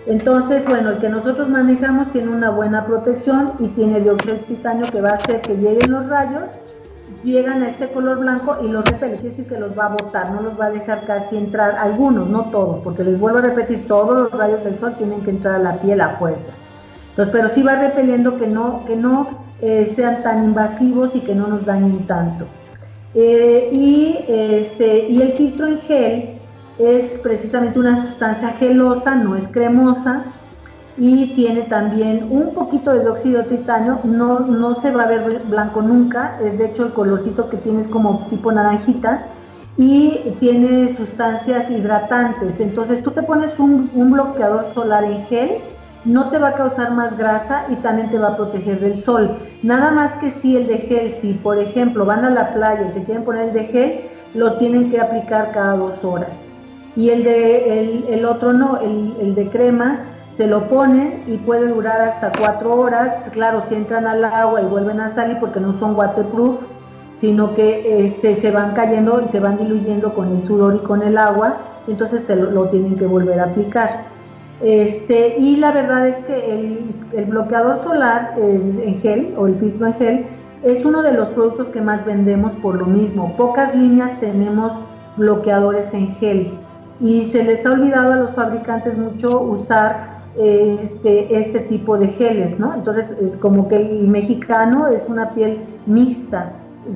Entonces, 0.05 0.66
bueno, 0.66 0.91
el 0.91 0.97
que 0.99 1.10
nosotros 1.10 1.49
manejamos 1.49 2.12
tiene 2.12 2.30
una 2.30 2.49
buena 2.49 2.86
protección 2.86 3.53
y 3.60 3.68
tiene 3.68 3.99
dióxido 3.99 4.36
de 4.36 4.39
titanio 4.41 4.88
que 4.91 5.01
va 5.01 5.12
a 5.12 5.14
hacer 5.14 5.41
que 5.41 5.57
lleguen 5.57 5.91
los 5.91 6.07
rayos, 6.07 6.45
llegan 7.24 7.63
a 7.63 7.70
este 7.70 7.91
color 7.91 8.20
blanco 8.20 8.57
y 8.63 8.67
los 8.67 8.86
repele, 8.86 9.15
quiere 9.15 9.30
decir 9.30 9.47
que 9.47 9.59
los 9.59 9.78
va 9.78 9.86
a 9.86 9.89
botar, 9.89 10.32
no 10.32 10.41
los 10.41 10.59
va 10.59 10.65
a 10.65 10.72
dejar 10.72 11.05
casi 11.05 11.38
entrar, 11.38 11.76
algunos, 11.78 12.30
no 12.30 12.49
todos, 12.49 12.82
porque 12.84 13.03
les 13.03 13.20
vuelvo 13.20 13.39
a 13.39 13.41
repetir, 13.41 13.88
todos 13.88 14.15
los 14.15 14.32
rayos 14.32 14.63
del 14.63 14.78
sol 14.78 14.95
tienen 14.97 15.22
que 15.22 15.32
entrar 15.32 15.55
a 15.55 15.59
la 15.59 15.80
piel 15.80 16.01
a 16.01 16.17
fuerza. 16.17 16.51
Entonces, 17.09 17.34
pero 17.34 17.49
sí 17.49 17.63
va 17.63 17.76
repeliendo 17.76 18.38
que 18.38 18.47
no, 18.47 18.86
que 18.86 18.95
no 18.95 19.39
eh, 19.61 19.86
sean 19.86 20.22
tan 20.22 20.43
invasivos 20.43 21.15
y 21.15 21.22
que 21.22 21.36
no 21.36 21.47
nos 21.47 21.65
dañen 21.65 22.07
tanto. 22.07 22.45
Eh, 23.13 23.70
y, 23.72 24.26
este, 24.28 25.09
y 25.09 25.22
el 25.22 25.34
filtro 25.34 25.67
en 25.67 25.80
gel 25.80 26.39
es 26.78 27.20
precisamente 27.20 27.80
una 27.80 28.07
sustancia 28.07 28.49
gelosa, 28.49 29.15
no 29.15 29.36
es 29.36 29.47
cremosa 29.47 30.26
y 31.00 31.34
tiene 31.34 31.62
también 31.64 32.28
un 32.30 32.54
poquito 32.54 32.91
de 32.91 33.00
dióxido 33.00 33.43
de 33.43 33.58
titanio, 33.58 34.00
no, 34.04 34.41
no 34.41 34.76
se 34.76 34.91
va 34.91 35.04
a 35.04 35.08
ver 35.08 35.41
blanco 35.45 35.82
nunca, 35.82 36.38
de 36.41 36.66
hecho 36.66 36.88
el 36.88 36.93
colorcito 36.93 37.50
que 37.50 37.58
tiene 37.58 37.82
es 37.82 37.88
como 37.88 38.28
tipo 38.30 38.52
naranjita 38.52 39.28
y 39.78 40.36
tiene 40.41 40.93
sustancias 40.95 41.72
hidratantes, 41.72 42.60
entonces 42.60 43.02
tú 43.02 43.12
te 43.12 43.24
pones 43.24 43.58
un, 43.58 43.89
un 43.95 44.12
bloqueador 44.12 44.66
solar 44.74 45.06
en 45.06 45.24
gel, 45.28 45.52
no 46.04 46.30
te 46.30 46.38
va 46.38 46.50
a 46.50 46.54
causar 46.56 46.91
más 46.91 47.18
grasa 47.18 47.66
y 47.70 47.76
también 47.78 48.10
te 48.10 48.18
va 48.18 48.30
a 48.30 48.38
proteger 48.38 48.80
del 48.80 48.95
sol. 48.95 49.38
Nada 49.64 49.91
más 49.91 50.14
que 50.16 50.30
si 50.30 50.56
el 50.56 50.68
de 50.68 50.78
gel, 50.80 51.12
si 51.12 51.34
por 51.34 51.60
ejemplo 51.60 52.06
van 52.06 52.24
a 52.24 52.30
la 52.30 52.54
playa 52.54 52.88
y 52.88 52.91
se 52.91 53.04
quieren 53.04 53.26
poner 53.26 53.50
el 53.50 53.54
de 53.54 53.66
gel, 53.66 54.02
lo 54.34 54.58
tienen 54.58 54.89
que 54.89 55.00
aplicar 55.00 55.52
cada 55.52 55.76
dos 55.76 56.04
horas 56.04 56.50
y 56.95 57.10
el 57.12 57.24
de 57.24 58.04
el, 58.14 58.26
otro 58.26 58.54
no, 58.54 58.78
el, 58.80 59.36
de 59.36 59.47
crema 59.50 60.09
se 60.30 60.48
lo 60.48 60.70
ponen 60.70 61.24
y 61.28 61.38
puede 61.38 61.68
durar 61.68 62.02
hasta 62.02 62.32
cuatro 62.32 62.74
horas, 62.76 63.30
claro, 63.34 63.64
si 63.66 63.76
entran 63.76 64.08
al 64.08 64.24
agua 64.24 64.62
y 64.62 64.66
vuelven 64.66 65.02
a 65.02 65.10
salir 65.10 65.38
porque 65.40 65.60
no 65.60 65.74
son 65.74 65.96
waterproof, 65.96 66.62
sino 67.16 67.54
que 67.54 68.06
este, 68.06 68.36
se 68.36 68.52
van 68.52 68.74
cayendo 68.74 69.22
y 69.22 69.28
se 69.28 69.40
van 69.40 69.58
diluyendo 69.58 70.14
con 70.14 70.36
el 70.36 70.46
sudor 70.46 70.76
y 70.76 70.86
con 70.86 71.04
el 71.04 71.18
agua, 71.18 71.58
entonces 71.88 72.26
te 72.26 72.36
lo, 72.36 72.70
tienen 72.70 72.96
que 72.96 73.06
volver 73.06 73.40
a 73.40 73.46
aplicar. 73.46 74.06
Este, 74.62 75.38
y 75.38 75.58
la 75.58 75.72
verdad 75.72 76.08
es 76.08 76.18
que 76.18 76.54
el, 76.54 76.94
el 77.14 77.26
bloqueador 77.26 77.82
solar 77.82 78.36
en 78.38 79.00
gel 79.02 79.34
o 79.38 79.48
el 79.48 79.56
filtro 79.56 79.88
en 79.88 79.94
gel 79.96 80.26
es 80.64 80.86
uno 80.86 81.02
de 81.02 81.14
los 81.14 81.30
productos 81.30 81.68
que 81.68 81.82
más 81.82 82.06
vendemos 82.06 82.52
por 82.62 82.76
lo 82.76 82.86
mismo. 82.86 83.36
Pocas 83.38 83.74
líneas 83.76 84.20
tenemos 84.20 84.74
bloqueadores 85.18 85.94
en 85.94 86.16
gel 86.16 86.54
y 87.02 87.24
se 87.24 87.44
les 87.44 87.66
ha 87.66 87.72
olvidado 87.72 88.14
a 88.14 88.16
los 88.18 88.34
fabricantes 88.34 88.98
mucho 88.98 89.42
usar 89.42 90.18
este, 90.38 91.38
este 91.38 91.60
tipo 91.62 91.98
de 91.98 92.08
geles, 92.08 92.60
¿no? 92.60 92.74
Entonces, 92.74 93.12
eh, 93.12 93.34
como 93.40 93.68
que 93.68 93.78
el 93.78 94.08
mexicano 94.08 94.88
es 94.88 95.04
una 95.08 95.32
piel 95.32 95.60
mixta, 95.86 96.52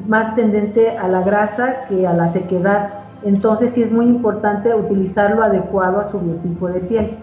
más 0.07 0.35
tendente 0.35 0.97
a 0.97 1.07
la 1.07 1.21
grasa 1.21 1.85
que 1.89 2.07
a 2.07 2.13
la 2.13 2.27
sequedad. 2.27 2.89
Entonces, 3.23 3.71
sí 3.71 3.81
es 3.81 3.91
muy 3.91 4.05
importante 4.05 4.73
utilizarlo 4.73 5.43
adecuado 5.43 5.99
a 5.99 6.11
su 6.11 6.19
biotipo 6.19 6.67
de 6.67 6.79
piel. 6.81 7.17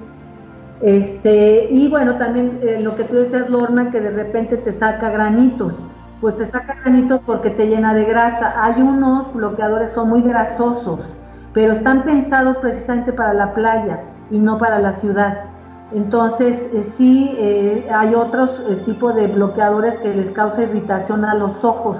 Este, 0.83 1.69
y 1.71 1.89
bueno, 1.89 2.17
también 2.17 2.61
eh, 2.63 2.81
lo 2.81 2.95
que 2.95 3.05
tú 3.05 3.17
decías, 3.17 3.51
Lorna, 3.51 3.91
que 3.91 4.01
de 4.01 4.11
repente 4.11 4.57
te 4.57 4.73
saca 4.73 5.11
granitos. 5.11 5.75
Pues 6.21 6.37
te 6.37 6.45
saca 6.45 6.77
granitos 6.83 7.21
porque 7.25 7.51
te 7.51 7.67
llena 7.67 7.95
de 7.95 8.05
grasa. 8.05 8.55
Hay 8.63 8.81
unos 8.83 9.33
bloqueadores, 9.33 9.91
son 9.91 10.09
muy 10.09 10.23
grasosos 10.23 11.01
pero 11.53 11.73
están 11.73 12.05
pensados 12.05 12.57
precisamente 12.59 13.13
para 13.13 13.35
la 13.35 13.55
playa 13.55 14.01
y 14.31 14.39
no 14.39 14.59
para 14.59 14.79
la 14.79 14.93
ciudad. 14.93 15.45
Entonces, 15.93 16.71
eh, 16.73 16.83
sí 16.85 17.35
eh, 17.37 17.89
hay 17.93 18.15
otros 18.15 18.63
eh, 18.69 18.83
tipos 18.87 19.15
de 19.15 19.27
bloqueadores 19.27 19.99
que 19.99 20.15
les 20.15 20.31
causa 20.31 20.63
irritación 20.63 21.25
a 21.25 21.35
los 21.35 21.65
ojos, 21.65 21.99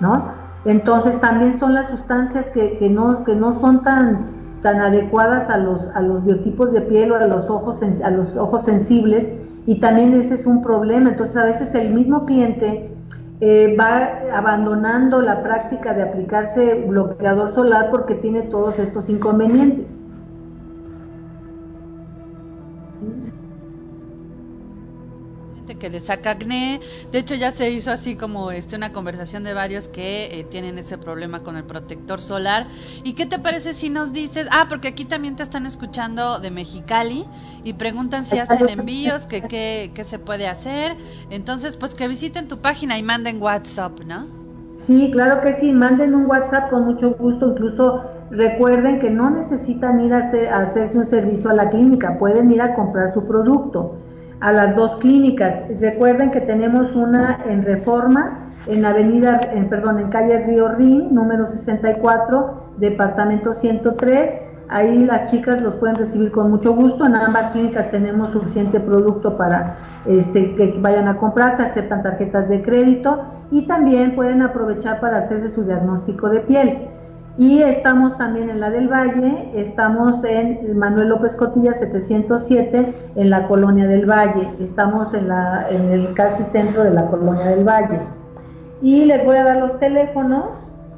¿no? 0.00 0.32
Entonces, 0.64 1.20
también 1.20 1.58
son 1.60 1.74
las 1.74 1.88
sustancias 1.88 2.48
que, 2.48 2.88
no, 2.90 3.24
que 3.24 3.36
no 3.36 3.58
son 3.60 3.82
tan, 3.82 4.26
tan 4.60 4.80
adecuadas 4.80 5.48
a 5.48 5.58
los, 5.58 5.88
a 5.94 6.00
los 6.00 6.24
biotipos 6.24 6.72
de 6.72 6.80
piel 6.80 7.12
o 7.12 7.16
a 7.16 7.26
los, 7.26 7.48
ojos, 7.48 7.80
a 8.02 8.10
los 8.10 8.36
ojos 8.36 8.64
sensibles, 8.64 9.32
y 9.66 9.78
también 9.80 10.14
ese 10.14 10.34
es 10.34 10.46
un 10.46 10.60
problema. 10.60 11.10
Entonces, 11.10 11.36
a 11.36 11.44
veces 11.44 11.74
el 11.74 11.94
mismo 11.94 12.26
cliente 12.26 12.90
eh, 13.40 13.76
va 13.78 14.36
abandonando 14.36 15.22
la 15.22 15.44
práctica 15.44 15.94
de 15.94 16.02
aplicarse 16.02 16.74
bloqueador 16.88 17.54
solar 17.54 17.90
porque 17.92 18.16
tiene 18.16 18.42
todos 18.42 18.80
estos 18.80 19.08
inconvenientes. 19.08 20.00
Que 25.78 25.88
le 25.88 26.00
saca 26.00 26.32
acné. 26.32 26.80
De 27.12 27.18
hecho, 27.18 27.34
ya 27.34 27.50
se 27.50 27.70
hizo 27.70 27.90
así 27.90 28.16
como 28.16 28.50
este 28.50 28.76
una 28.76 28.92
conversación 28.92 29.42
de 29.42 29.54
varios 29.54 29.88
que 29.88 30.38
eh, 30.38 30.44
tienen 30.44 30.78
ese 30.78 30.98
problema 30.98 31.42
con 31.42 31.56
el 31.56 31.64
protector 31.64 32.20
solar. 32.20 32.66
¿Y 33.04 33.14
qué 33.14 33.26
te 33.26 33.38
parece 33.38 33.74
si 33.74 33.90
nos 33.90 34.12
dices? 34.12 34.48
Ah, 34.50 34.66
porque 34.68 34.88
aquí 34.88 35.04
también 35.04 35.36
te 35.36 35.42
están 35.42 35.66
escuchando 35.66 36.38
de 36.40 36.50
Mexicali 36.50 37.24
y 37.64 37.74
preguntan 37.74 38.24
si 38.24 38.38
hacen 38.38 38.68
envíos, 38.68 39.26
que 39.26 39.42
qué 39.42 40.04
se 40.04 40.18
puede 40.18 40.48
hacer. 40.48 40.96
Entonces, 41.30 41.76
pues 41.76 41.94
que 41.94 42.08
visiten 42.08 42.48
tu 42.48 42.58
página 42.58 42.98
y 42.98 43.02
manden 43.02 43.40
WhatsApp, 43.40 44.00
¿no? 44.00 44.38
Sí, 44.78 45.10
claro 45.12 45.40
que 45.40 45.52
sí, 45.52 45.72
manden 45.72 46.14
un 46.14 46.26
WhatsApp 46.26 46.70
con 46.70 46.84
mucho 46.84 47.10
gusto, 47.14 47.48
incluso 47.48 48.04
recuerden 48.30 49.00
que 49.00 49.10
no 49.10 49.28
necesitan 49.28 50.00
ir 50.00 50.14
a, 50.14 50.18
hacer, 50.18 50.48
a 50.48 50.60
hacerse 50.60 50.96
un 50.96 51.04
servicio 51.04 51.50
a 51.50 51.54
la 51.54 51.68
clínica, 51.68 52.16
pueden 52.18 52.50
ir 52.50 52.62
a 52.62 52.74
comprar 52.74 53.12
su 53.12 53.26
producto 53.26 53.96
a 54.40 54.52
las 54.52 54.76
dos 54.76 54.96
clínicas. 54.96 55.64
Recuerden 55.80 56.30
que 56.30 56.40
tenemos 56.40 56.94
una 56.94 57.40
en 57.48 57.64
Reforma, 57.64 58.52
en 58.66 58.84
Avenida, 58.84 59.40
en, 59.52 59.68
perdón, 59.68 59.98
en 59.98 60.08
calle 60.08 60.38
Río 60.46 60.68
Rin, 60.68 61.14
número 61.14 61.46
64, 61.46 62.74
departamento 62.78 63.54
103. 63.54 64.42
Ahí 64.68 65.04
las 65.04 65.30
chicas 65.30 65.62
los 65.62 65.74
pueden 65.74 65.96
recibir 65.96 66.30
con 66.30 66.50
mucho 66.50 66.74
gusto. 66.74 67.06
En 67.06 67.16
ambas 67.16 67.50
clínicas 67.50 67.90
tenemos 67.90 68.32
suficiente 68.32 68.80
producto 68.80 69.36
para 69.38 69.78
este, 70.04 70.54
que 70.54 70.74
vayan 70.78 71.08
a 71.08 71.16
comprar, 71.16 71.56
se 71.56 71.62
aceptan 71.62 72.02
tarjetas 72.02 72.48
de 72.48 72.62
crédito 72.62 73.24
y 73.50 73.66
también 73.66 74.14
pueden 74.14 74.42
aprovechar 74.42 75.00
para 75.00 75.18
hacerse 75.18 75.48
su 75.48 75.64
diagnóstico 75.64 76.28
de 76.28 76.40
piel. 76.40 76.88
Y 77.38 77.62
estamos 77.62 78.18
también 78.18 78.50
en 78.50 78.58
la 78.58 78.68
del 78.68 78.88
Valle, 78.88 79.52
estamos 79.54 80.24
en 80.24 80.76
Manuel 80.76 81.10
López 81.10 81.36
Cotilla 81.36 81.72
707 81.72 83.12
en 83.14 83.30
la 83.30 83.46
Colonia 83.46 83.86
del 83.86 84.10
Valle, 84.10 84.50
estamos 84.58 85.14
en, 85.14 85.28
la, 85.28 85.68
en 85.70 85.88
el 85.88 86.14
casi 86.14 86.42
centro 86.42 86.82
de 86.82 86.90
la 86.90 87.06
Colonia 87.06 87.46
del 87.46 87.62
Valle. 87.62 88.00
Y 88.82 89.04
les 89.04 89.24
voy 89.24 89.36
a 89.36 89.44
dar 89.44 89.58
los 89.58 89.78
teléfonos 89.78 90.46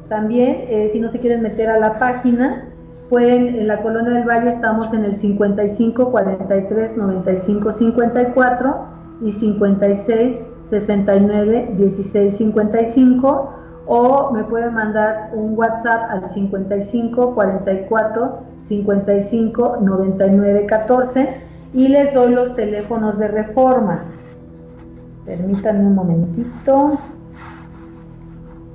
también, 0.08 0.64
eh, 0.68 0.88
si 0.90 0.98
no 0.98 1.10
se 1.10 1.20
quieren 1.20 1.42
meter 1.42 1.68
a 1.68 1.78
la 1.78 1.98
página, 1.98 2.70
pueden, 3.10 3.56
en 3.56 3.68
la 3.68 3.82
Colonia 3.82 4.14
del 4.14 4.26
Valle 4.26 4.48
estamos 4.48 4.94
en 4.94 5.04
el 5.04 5.16
55 5.16 6.10
43 6.10 6.96
95 6.96 7.74
54 7.74 8.76
y 9.20 9.32
56 9.32 10.42
69 10.64 11.74
16 11.76 12.34
55 12.34 13.59
o 13.86 14.30
me 14.32 14.44
pueden 14.44 14.74
mandar 14.74 15.30
un 15.34 15.58
WhatsApp 15.58 16.10
al 16.10 16.30
55 16.30 17.34
44 17.34 18.38
55 18.60 19.78
99 19.80 20.66
14 20.66 21.42
y 21.72 21.88
les 21.88 22.12
doy 22.12 22.34
los 22.34 22.54
teléfonos 22.56 23.18
de 23.18 23.28
reforma. 23.28 24.04
Permítanme 25.24 25.86
un 25.86 25.94
momentito. 25.94 26.98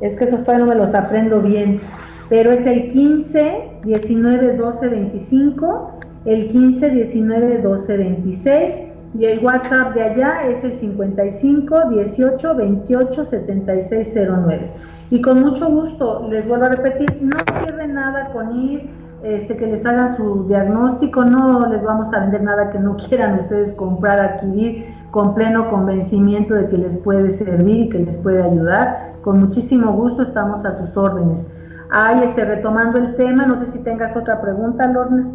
es 0.02 0.16
que 0.16 0.26
esos 0.26 0.42
todavía 0.42 0.66
no 0.66 0.72
me 0.72 0.76
los 0.76 0.94
aprendo 0.94 1.42
bien, 1.42 1.82
pero 2.30 2.52
es 2.52 2.66
el 2.66 2.92
15 2.92 3.80
19 3.84 4.58
12 4.58 4.88
25, 4.88 5.92
el 6.26 6.48
15 6.48 6.90
19 6.90 7.62
12 7.62 7.98
26 7.98 8.82
y 9.18 9.26
el 9.26 9.44
WhatsApp 9.44 9.94
de 9.94 10.04
allá 10.04 10.48
es 10.48 10.64
el 10.64 10.74
55 10.74 11.90
18 11.90 12.56
28 12.56 13.26
76 13.26 14.14
09. 14.16 14.72
Y 15.12 15.22
con 15.22 15.42
mucho 15.42 15.70
gusto, 15.70 16.28
les 16.30 16.48
vuelvo 16.48 16.66
a 16.66 16.70
repetir, 16.70 17.22
no 17.22 17.38
pierden 17.60 17.94
nada 17.94 18.30
con 18.30 18.56
ir, 18.56 18.90
este, 19.24 19.56
que 19.56 19.68
les 19.68 19.86
hagan 19.86 20.18
su 20.18 20.46
diagnóstico, 20.48 21.24
no 21.26 21.68
les 21.68 21.84
vamos 21.84 22.14
a 22.14 22.20
vender 22.22 22.44
nada 22.44 22.70
que 22.70 22.80
no 22.80 22.96
quieran 23.10 23.40
ustedes 23.40 23.74
comprar, 23.74 24.20
adquirir, 24.20 24.86
con 25.12 25.34
pleno 25.34 25.68
convencimiento 25.68 26.54
de 26.56 26.68
que 26.68 26.78
les 26.78 26.98
puede 26.98 27.30
servir 27.30 27.86
y 27.86 27.90
que 27.90 28.00
les 28.00 28.18
puede 28.18 28.44
ayudar. 28.44 29.14
Con 29.22 29.40
muchísimo 29.40 29.94
gusto 29.94 30.24
estamos 30.24 30.66
a 30.66 30.72
sus 30.72 30.96
órdenes. 30.98 31.48
Ay, 31.90 32.24
este, 32.24 32.44
retomando 32.44 32.98
el 32.98 33.16
tema, 33.16 33.46
no 33.46 33.58
sé 33.58 33.68
si 33.68 33.80
tengas 33.80 34.16
otra 34.18 34.42
pregunta, 34.42 34.88
Lorna. 34.88 35.28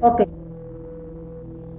Ok. 0.00 0.22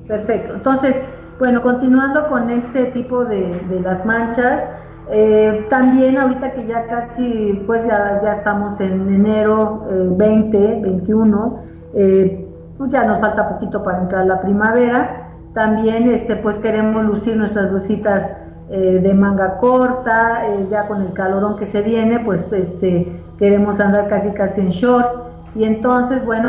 Perfecto. 0.07 0.55
Entonces, 0.55 0.99
bueno, 1.39 1.61
continuando 1.61 2.27
con 2.27 2.49
este 2.49 2.85
tipo 2.87 3.25
de, 3.25 3.61
las 3.81 4.05
manchas, 4.05 4.67
eh, 5.09 5.65
también 5.69 6.17
ahorita 6.17 6.51
que 6.51 6.67
ya 6.67 6.85
casi, 6.87 7.63
pues 7.65 7.85
ya, 7.87 8.21
ya 8.21 8.33
estamos 8.33 8.79
en 8.81 9.11
enero 9.13 9.87
20, 10.17 10.81
21, 10.81 11.59
eh, 11.95 12.45
pues 12.77 12.91
ya 12.91 13.03
nos 13.05 13.19
falta 13.19 13.49
poquito 13.49 13.83
para 13.83 14.01
entrar 14.01 14.25
la 14.25 14.39
primavera. 14.39 15.29
También 15.53 16.09
este, 16.09 16.35
pues 16.35 16.59
queremos 16.59 17.03
lucir 17.05 17.35
nuestras 17.35 17.71
blusitas 17.71 18.31
eh, 18.69 18.99
de 19.01 19.13
manga 19.13 19.57
corta, 19.57 20.45
eh, 20.47 20.67
ya 20.69 20.87
con 20.87 21.01
el 21.01 21.13
calorón 21.13 21.57
que 21.57 21.65
se 21.65 21.81
viene, 21.81 22.19
pues 22.19 22.51
este, 22.53 23.19
queremos 23.37 23.79
andar 23.79 24.07
casi 24.07 24.31
casi 24.31 24.61
en 24.61 24.69
short. 24.69 25.28
Y 25.55 25.63
entonces, 25.63 26.25
bueno, 26.25 26.47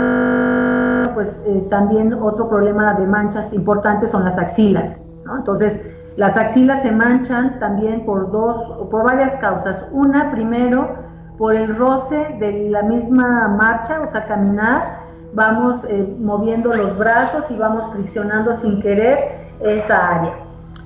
pues 1.15 1.43
eh, 1.47 1.67
también 1.71 2.13
otro 2.15 2.49
problema 2.49 2.95
de 2.95 3.07
manchas 3.07 3.53
importantes 3.53 4.11
son 4.11 4.25
las 4.25 4.39
axilas. 4.39 5.01
¿no? 5.25 5.37
Entonces, 5.37 5.81
las 6.17 6.37
axilas 6.37 6.83
se 6.83 6.93
manchan 6.93 7.59
también 7.59 8.05
por 8.05 8.31
dos, 8.31 8.89
por 8.91 9.05
varias 9.05 9.37
causas. 9.37 9.87
Una, 9.93 10.31
primero, 10.31 10.97
por 11.39 11.55
el 11.55 11.75
roce 11.75 12.37
de 12.39 12.71
la 12.71 12.83
misma 12.83 13.49
marcha, 13.49 14.01
o 14.01 14.11
sea, 14.11 14.27
caminar 14.27 15.01
vamos 15.33 15.83
eh, 15.89 16.17
moviendo 16.21 16.75
los 16.75 16.99
brazos 16.99 17.51
y 17.51 17.57
vamos 17.57 17.89
friccionando 17.91 18.57
sin 18.57 18.81
querer 18.81 19.41
esa 19.61 20.17
área. 20.17 20.35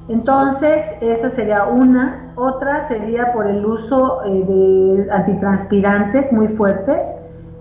Entonces, 0.08 0.94
esa 1.00 1.30
sería 1.30 1.64
una. 1.64 2.32
Otra 2.36 2.82
sería 2.82 3.32
por 3.32 3.46
el 3.46 3.64
uso 3.64 4.22
eh, 4.24 4.44
de 4.46 5.08
antitranspirantes 5.10 6.30
muy 6.30 6.48
fuertes, 6.48 7.02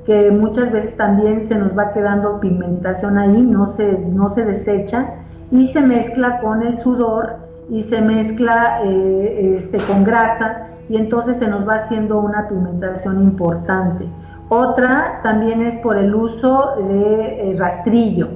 que 0.06 0.32
muchas 0.32 0.72
veces 0.72 0.98
también 0.98 1.44
se 1.44 1.56
nos 1.56 1.78
va 1.78 1.94
quedando 1.94 2.40
pigmentación 2.40 3.18
ahí, 3.18 3.42
no 3.42 3.68
se, 3.68 3.98
no 3.98 4.30
se 4.30 4.44
desecha 4.44 5.16
y 5.52 5.68
se 5.68 5.82
mezcla 5.82 6.40
con 6.40 6.64
el 6.64 6.78
sudor 6.80 7.38
y 7.70 7.84
se 7.84 8.02
mezcla 8.02 8.82
eh, 8.84 9.56
este, 9.56 9.78
con 9.80 10.04
grasa 10.04 10.68
y 10.90 10.98
entonces 10.98 11.38
se 11.38 11.48
nos 11.48 11.68
va 11.68 11.76
haciendo 11.76 12.20
una 12.20 12.50
pigmentación 12.50 13.22
importante. 13.22 14.08
Otra 14.50 15.22
también 15.24 15.62
es 15.62 15.78
por 15.78 15.98
el 15.98 16.14
uso 16.14 16.74
de 16.78 17.52
eh, 17.52 17.56
rastrillo. 17.58 18.28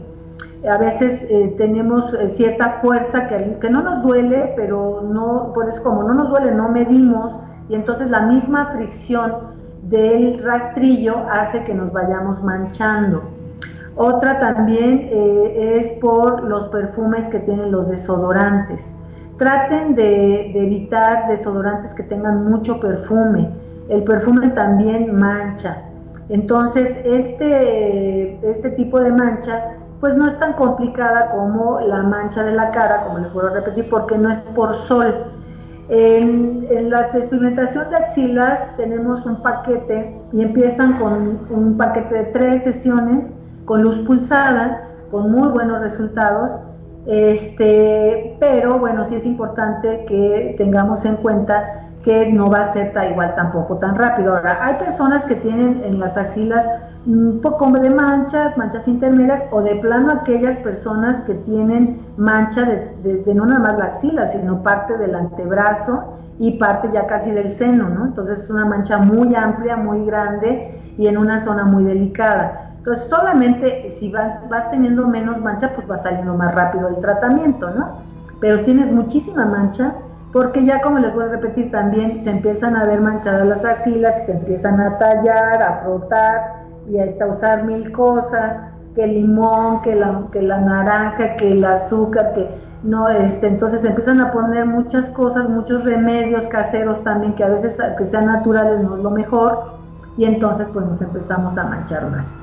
A 0.69 0.77
veces 0.77 1.25
eh, 1.29 1.53
tenemos 1.57 2.15
cierta 2.29 2.77
fuerza 2.81 3.27
que, 3.27 3.57
que, 3.59 3.69
no 3.69 3.81
nos 3.83 4.03
duele, 4.03 4.53
pero 4.55 5.01
no, 5.03 5.51
pues 5.53 5.79
como 5.81 6.03
no 6.03 6.13
nos 6.13 6.29
duele, 6.29 6.51
no 6.51 6.69
medimos 6.69 7.33
y 7.69 7.75
entonces 7.75 8.09
la 8.09 8.21
misma 8.21 8.67
fricción 8.67 9.56
del 9.89 10.43
rastrillo 10.43 11.15
hace 11.29 11.63
que 11.63 11.73
nos 11.73 11.91
vayamos 11.91 12.43
manchando. 12.43 13.23
Otra 13.95 14.39
también 14.39 15.09
es 15.11 15.91
por 15.99 16.43
los 16.43 16.67
perfumes 16.67 17.27
que 17.27 17.39
tienen 17.39 17.71
los 17.71 17.89
desodorantes. 17.89 18.93
Traten 19.37 19.95
de, 19.95 20.51
de 20.53 20.63
evitar 20.63 21.27
desodorantes 21.27 21.93
que 21.93 22.03
tengan 22.03 22.49
mucho 22.49 22.79
perfume. 22.79 23.49
El 23.89 24.03
perfume 24.03 24.49
también 24.49 25.15
mancha. 25.15 25.83
Entonces, 26.29 26.99
este, 27.05 28.37
este 28.47 28.71
tipo 28.71 28.99
de 28.99 29.11
mancha, 29.11 29.77
pues 29.99 30.15
no 30.15 30.27
es 30.27 30.37
tan 30.37 30.53
complicada 30.53 31.29
como 31.29 31.79
la 31.79 32.03
mancha 32.03 32.43
de 32.43 32.51
la 32.51 32.71
cara, 32.71 33.05
como 33.05 33.19
les 33.19 33.27
puedo 33.29 33.49
repetir, 33.49 33.89
porque 33.89 34.17
no 34.17 34.29
es 34.29 34.41
por 34.41 34.73
sol. 34.73 35.31
En, 35.89 36.67
en 36.69 36.89
la 36.89 37.01
experimentación 37.01 37.89
de 37.89 37.95
axilas 37.95 38.75
tenemos 38.75 39.25
un 39.25 39.41
paquete 39.41 40.13
y 40.33 40.41
empiezan 40.41 40.93
con 40.93 41.39
un 41.49 41.77
paquete 41.77 42.13
de 42.15 42.23
tres 42.25 42.63
sesiones 42.63 43.33
con 43.63 43.83
luz 43.83 43.97
pulsada, 43.99 44.87
con 45.11 45.31
muy 45.31 45.49
buenos 45.49 45.81
resultados. 45.81 46.51
Este, 47.05 48.35
pero 48.39 48.79
bueno, 48.79 49.05
sí 49.05 49.15
es 49.15 49.25
importante 49.25 50.03
que 50.05 50.55
tengamos 50.57 51.05
en 51.05 51.15
cuenta 51.17 51.87
que 52.03 52.31
no 52.31 52.49
va 52.49 52.61
a 52.61 52.73
ser 52.73 52.93
igual 53.09 53.35
tampoco 53.35 53.77
tan 53.77 53.95
rápido. 53.95 54.35
Ahora, 54.35 54.59
hay 54.65 54.75
personas 54.75 55.25
que 55.25 55.35
tienen 55.35 55.83
en 55.85 55.99
las 55.99 56.17
axilas 56.17 56.65
un 57.07 57.39
poco 57.41 57.71
de 57.71 57.89
manchas, 57.89 58.57
manchas 58.57 58.87
intermedias, 58.87 59.43
o 59.51 59.61
de 59.61 59.75
plano 59.75 60.11
aquellas 60.11 60.57
personas 60.57 61.21
que 61.21 61.35
tienen 61.35 62.01
mancha 62.17 62.65
desde 63.01 63.33
no 63.33 63.45
nada 63.45 63.59
más 63.59 63.77
la 63.77 63.85
axila, 63.85 64.27
sino 64.27 64.61
parte 64.61 64.97
del 64.97 65.15
antebrazo 65.15 66.15
y 66.37 66.57
parte 66.57 66.89
ya 66.91 67.07
casi 67.07 67.31
del 67.31 67.47
seno, 67.47 67.87
¿no? 67.87 68.05
Entonces 68.07 68.39
es 68.39 68.49
una 68.49 68.65
mancha 68.65 68.97
muy 68.97 69.33
amplia, 69.35 69.77
muy 69.77 70.05
grande 70.05 70.81
y 70.97 71.07
en 71.07 71.17
una 71.17 71.39
zona 71.39 71.63
muy 71.63 71.85
delicada. 71.85 72.73
Entonces 72.79 73.07
solamente 73.07 73.89
si 73.89 74.11
vas, 74.11 74.41
vas 74.49 74.69
teniendo 74.69 75.07
menos 75.07 75.39
mancha, 75.39 75.73
pues 75.75 75.89
va 75.89 75.95
saliendo 75.95 76.33
más 76.33 76.53
rápido 76.53 76.89
el 76.89 76.97
tratamiento, 76.97 77.69
¿no? 77.69 77.99
Pero 78.41 78.59
si 78.59 78.65
tienes 78.65 78.91
muchísima 78.91 79.45
mancha, 79.45 79.93
porque 80.33 80.65
ya 80.65 80.81
como 80.81 80.99
les 80.99 81.15
voy 81.15 81.23
a 81.23 81.29
repetir 81.29 81.71
también 81.71 82.21
se 82.21 82.31
empiezan 82.31 82.75
a 82.75 82.83
ver 82.83 82.99
manchadas 82.99 83.47
las 83.47 83.63
axilas, 83.63 84.25
se 84.25 84.33
empiezan 84.33 84.81
a 84.81 84.97
tallar, 84.97 85.63
a 85.63 85.79
frotar 85.83 86.56
y 86.89 86.99
a 86.99 87.25
usar 87.25 87.63
mil 87.65 87.91
cosas, 87.91 88.61
que 88.95 89.03
el 89.03 89.13
limón, 89.13 89.81
que 89.81 89.95
la, 89.95 90.23
que 90.31 90.41
la 90.41 90.59
naranja, 90.59 91.35
que 91.35 91.51
el 91.51 91.63
azúcar, 91.63 92.33
que 92.33 92.49
no, 92.83 93.09
este, 93.09 93.47
entonces 93.47 93.83
empiezan 93.83 94.21
a 94.21 94.31
poner 94.31 94.65
muchas 94.65 95.09
cosas, 95.09 95.49
muchos 95.49 95.83
remedios 95.83 96.47
caseros 96.47 97.03
también, 97.03 97.33
que 97.33 97.43
a 97.43 97.49
veces 97.49 97.77
que 97.97 98.05
sean 98.05 98.27
naturales 98.27 98.81
no 98.81 98.97
es 98.97 99.03
lo 99.03 99.11
mejor, 99.11 99.77
y 100.17 100.25
entonces 100.25 100.69
pues 100.71 100.85
nos 100.85 101.01
empezamos 101.01 101.57
a 101.57 101.63
manchar 101.63 102.09
más. 102.09 102.33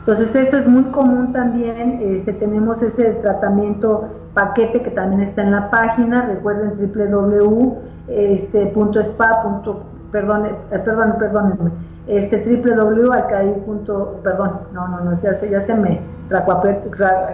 Entonces 0.00 0.34
eso 0.36 0.58
es 0.58 0.68
muy 0.68 0.84
común 0.84 1.32
también, 1.32 1.98
este, 2.02 2.32
tenemos 2.34 2.82
ese 2.82 3.12
tratamiento 3.14 4.08
paquete 4.34 4.82
que 4.82 4.90
también 4.90 5.22
está 5.22 5.42
en 5.42 5.52
la 5.52 5.70
página, 5.70 6.22
recuerden 6.22 6.74
www.spa. 6.76 7.80
Este, 8.06 8.66
perdón, 10.12 10.46
eh, 10.46 10.78
perdón, 10.78 11.14
perdónenme, 11.18 11.70
este 12.06 12.38
www.alcaí. 12.38 13.54
perdón, 14.22 14.68
no, 14.72 14.88
no, 14.88 15.00
no, 15.00 15.22
ya 15.22 15.34
se, 15.34 15.50
ya 15.50 15.60
se 15.60 15.74
me 15.74 16.00
tracuapé, 16.28 16.80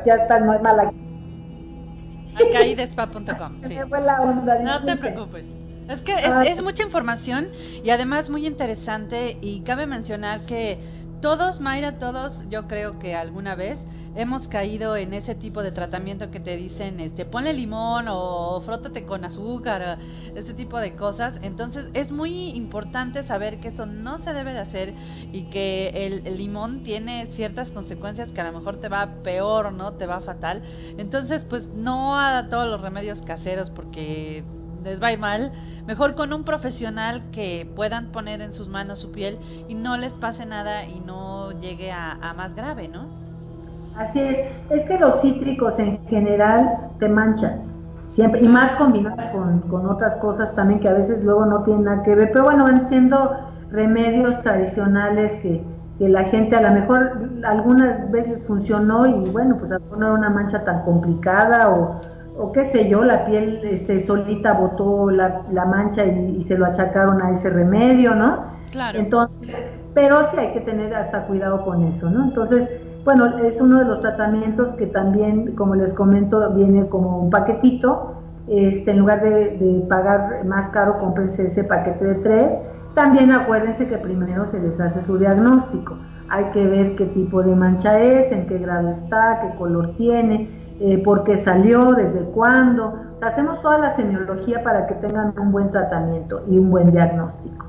ya 0.06 0.14
está, 0.14 0.40
no 0.40 0.54
es 0.54 0.62
mala. 0.62 0.90
Alcaidespa.com, 2.36 3.60
sí. 3.66 3.78
no 4.62 4.84
te 4.84 4.96
preocupes. 4.96 5.46
Es 5.88 6.02
que 6.02 6.14
es, 6.14 6.58
es 6.58 6.62
mucha 6.62 6.84
información 6.84 7.48
y 7.82 7.90
además 7.90 8.30
muy 8.30 8.46
interesante 8.46 9.38
y 9.40 9.62
cabe 9.62 9.88
mencionar 9.88 10.46
que 10.46 10.78
todos, 11.20 11.60
Mayra, 11.60 11.98
todos, 11.98 12.48
yo 12.48 12.66
creo 12.66 12.98
que 12.98 13.14
alguna 13.14 13.54
vez 13.54 13.86
hemos 14.14 14.48
caído 14.48 14.96
en 14.96 15.14
ese 15.14 15.34
tipo 15.34 15.62
de 15.62 15.70
tratamiento 15.70 16.30
que 16.30 16.40
te 16.40 16.56
dicen, 16.56 17.00
este, 17.00 17.24
ponle 17.24 17.52
limón 17.52 18.06
o 18.08 18.60
frótate 18.60 19.04
con 19.04 19.24
azúcar, 19.24 19.98
este 20.34 20.54
tipo 20.54 20.78
de 20.78 20.96
cosas. 20.96 21.38
Entonces 21.42 21.88
es 21.94 22.10
muy 22.10 22.50
importante 22.50 23.22
saber 23.22 23.60
que 23.60 23.68
eso 23.68 23.86
no 23.86 24.18
se 24.18 24.32
debe 24.32 24.52
de 24.52 24.60
hacer 24.60 24.94
y 25.32 25.44
que 25.44 25.90
el, 26.06 26.36
limón 26.36 26.82
tiene 26.82 27.26
ciertas 27.26 27.70
consecuencias 27.70 28.32
que 28.32 28.40
a 28.40 28.50
lo 28.50 28.58
mejor 28.58 28.78
te 28.78 28.88
va 28.88 29.22
peor, 29.22 29.72
¿no? 29.72 29.92
Te 29.94 30.06
va 30.06 30.20
fatal. 30.20 30.62
Entonces, 30.96 31.44
pues 31.44 31.68
no 31.68 32.18
a 32.18 32.48
todos 32.48 32.66
los 32.66 32.80
remedios 32.80 33.22
caseros 33.22 33.70
porque 33.70 34.44
les 34.82 35.02
va 35.02 35.16
mal, 35.18 35.52
mejor 35.86 36.14
con 36.14 36.32
un 36.32 36.44
profesional 36.44 37.22
que 37.32 37.70
puedan 37.76 38.06
poner 38.12 38.40
en 38.40 38.52
sus 38.52 38.68
manos 38.68 38.98
su 38.98 39.10
piel 39.10 39.38
y 39.68 39.74
no 39.74 39.96
les 39.96 40.14
pase 40.14 40.46
nada 40.46 40.86
y 40.86 41.00
no 41.00 41.52
llegue 41.60 41.92
a, 41.92 42.34
más 42.36 42.54
grave, 42.54 42.88
¿no? 42.88 43.06
Así 43.96 44.20
es, 44.20 44.38
es 44.70 44.84
que 44.84 44.98
los 44.98 45.20
cítricos 45.20 45.78
en 45.78 45.98
general 46.06 46.70
te 46.98 47.08
manchan, 47.08 47.62
siempre, 48.12 48.40
y 48.40 48.48
más 48.48 48.72
combinados 48.72 49.24
con, 49.68 49.86
otras 49.86 50.16
cosas 50.18 50.54
también 50.54 50.80
que 50.80 50.88
a 50.88 50.94
veces 50.94 51.22
luego 51.24 51.44
no 51.44 51.64
tienen 51.64 51.84
nada 51.84 52.02
que 52.02 52.14
ver, 52.14 52.30
pero 52.32 52.44
bueno, 52.44 52.64
van 52.64 52.88
siendo 52.88 53.36
remedios 53.70 54.40
tradicionales 54.42 55.34
que, 55.42 55.62
que 55.98 56.08
la 56.08 56.24
gente 56.24 56.56
a 56.56 56.62
lo 56.62 56.72
mejor 56.72 57.28
algunas 57.44 58.10
veces 58.10 58.44
funcionó 58.44 59.06
y 59.06 59.30
bueno, 59.30 59.56
pues 59.58 59.72
a 59.72 59.78
poner 59.80 60.10
una 60.10 60.30
mancha 60.30 60.64
tan 60.64 60.82
complicada 60.84 61.70
o 61.70 62.00
o 62.40 62.52
qué 62.52 62.64
sé 62.64 62.88
yo, 62.88 63.04
la 63.04 63.26
piel 63.26 63.60
este, 63.64 64.00
solita 64.00 64.54
botó 64.54 65.10
la, 65.10 65.42
mancha 65.66 66.04
y, 66.06 66.40
se 66.40 66.56
lo 66.56 66.66
achacaron 66.66 67.20
a 67.22 67.30
ese 67.30 67.50
remedio, 67.50 68.14
¿no? 68.14 68.44
Claro. 68.70 68.98
Entonces, 68.98 69.62
pero 69.94 70.26
sí 70.30 70.38
hay 70.38 70.52
que 70.52 70.60
tener 70.60 70.94
hasta 70.94 71.26
cuidado 71.26 71.64
con 71.64 71.84
eso, 71.84 72.08
¿no? 72.08 72.24
Entonces, 72.24 72.70
bueno, 73.04 73.38
es 73.38 73.60
uno 73.60 73.78
de 73.78 73.84
los 73.84 74.00
tratamientos 74.00 74.72
que 74.74 74.86
también, 74.86 75.54
como 75.54 75.74
les 75.74 75.92
comento, 75.92 76.50
viene 76.50 76.86
como 76.88 77.18
un 77.18 77.30
paquetito. 77.30 78.14
Este, 78.48 78.90
en 78.90 78.98
lugar 79.00 79.22
de, 79.22 79.84
pagar 79.88 80.44
más 80.44 80.70
caro, 80.70 80.98
cómprense 80.98 81.46
ese 81.46 81.64
paquete 81.64 82.04
de 82.04 82.14
tres. 82.16 82.58
También 82.94 83.32
acuérdense 83.32 83.86
que 83.86 83.98
primero 83.98 84.46
se 84.46 84.58
les 84.60 84.80
hace 84.80 85.02
su 85.02 85.18
diagnóstico. 85.18 85.96
Hay 86.28 86.44
que 86.52 86.66
ver 86.66 86.94
qué 86.96 87.06
tipo 87.06 87.42
de 87.42 87.54
mancha 87.54 88.00
es, 88.00 88.32
en 88.32 88.46
qué 88.46 88.58
grado 88.58 88.88
está, 88.88 89.40
qué 89.40 89.56
color 89.56 89.94
tiene, 89.96 90.48
eh, 90.80 90.98
por 91.04 91.24
qué 91.24 91.36
salió, 91.36 91.92
desde 91.92 92.24
cuándo. 92.24 92.94
hacemos 93.20 93.60
toda 93.60 93.76
la 93.76 93.90
semiología 93.90 94.62
para 94.62 94.86
que 94.86 94.94
tengan 94.94 95.34
un 95.38 95.52
buen 95.52 95.70
tratamiento 95.70 96.42
y 96.48 96.58
un 96.58 96.70
buen 96.70 96.90
diagnóstico. 96.90 97.66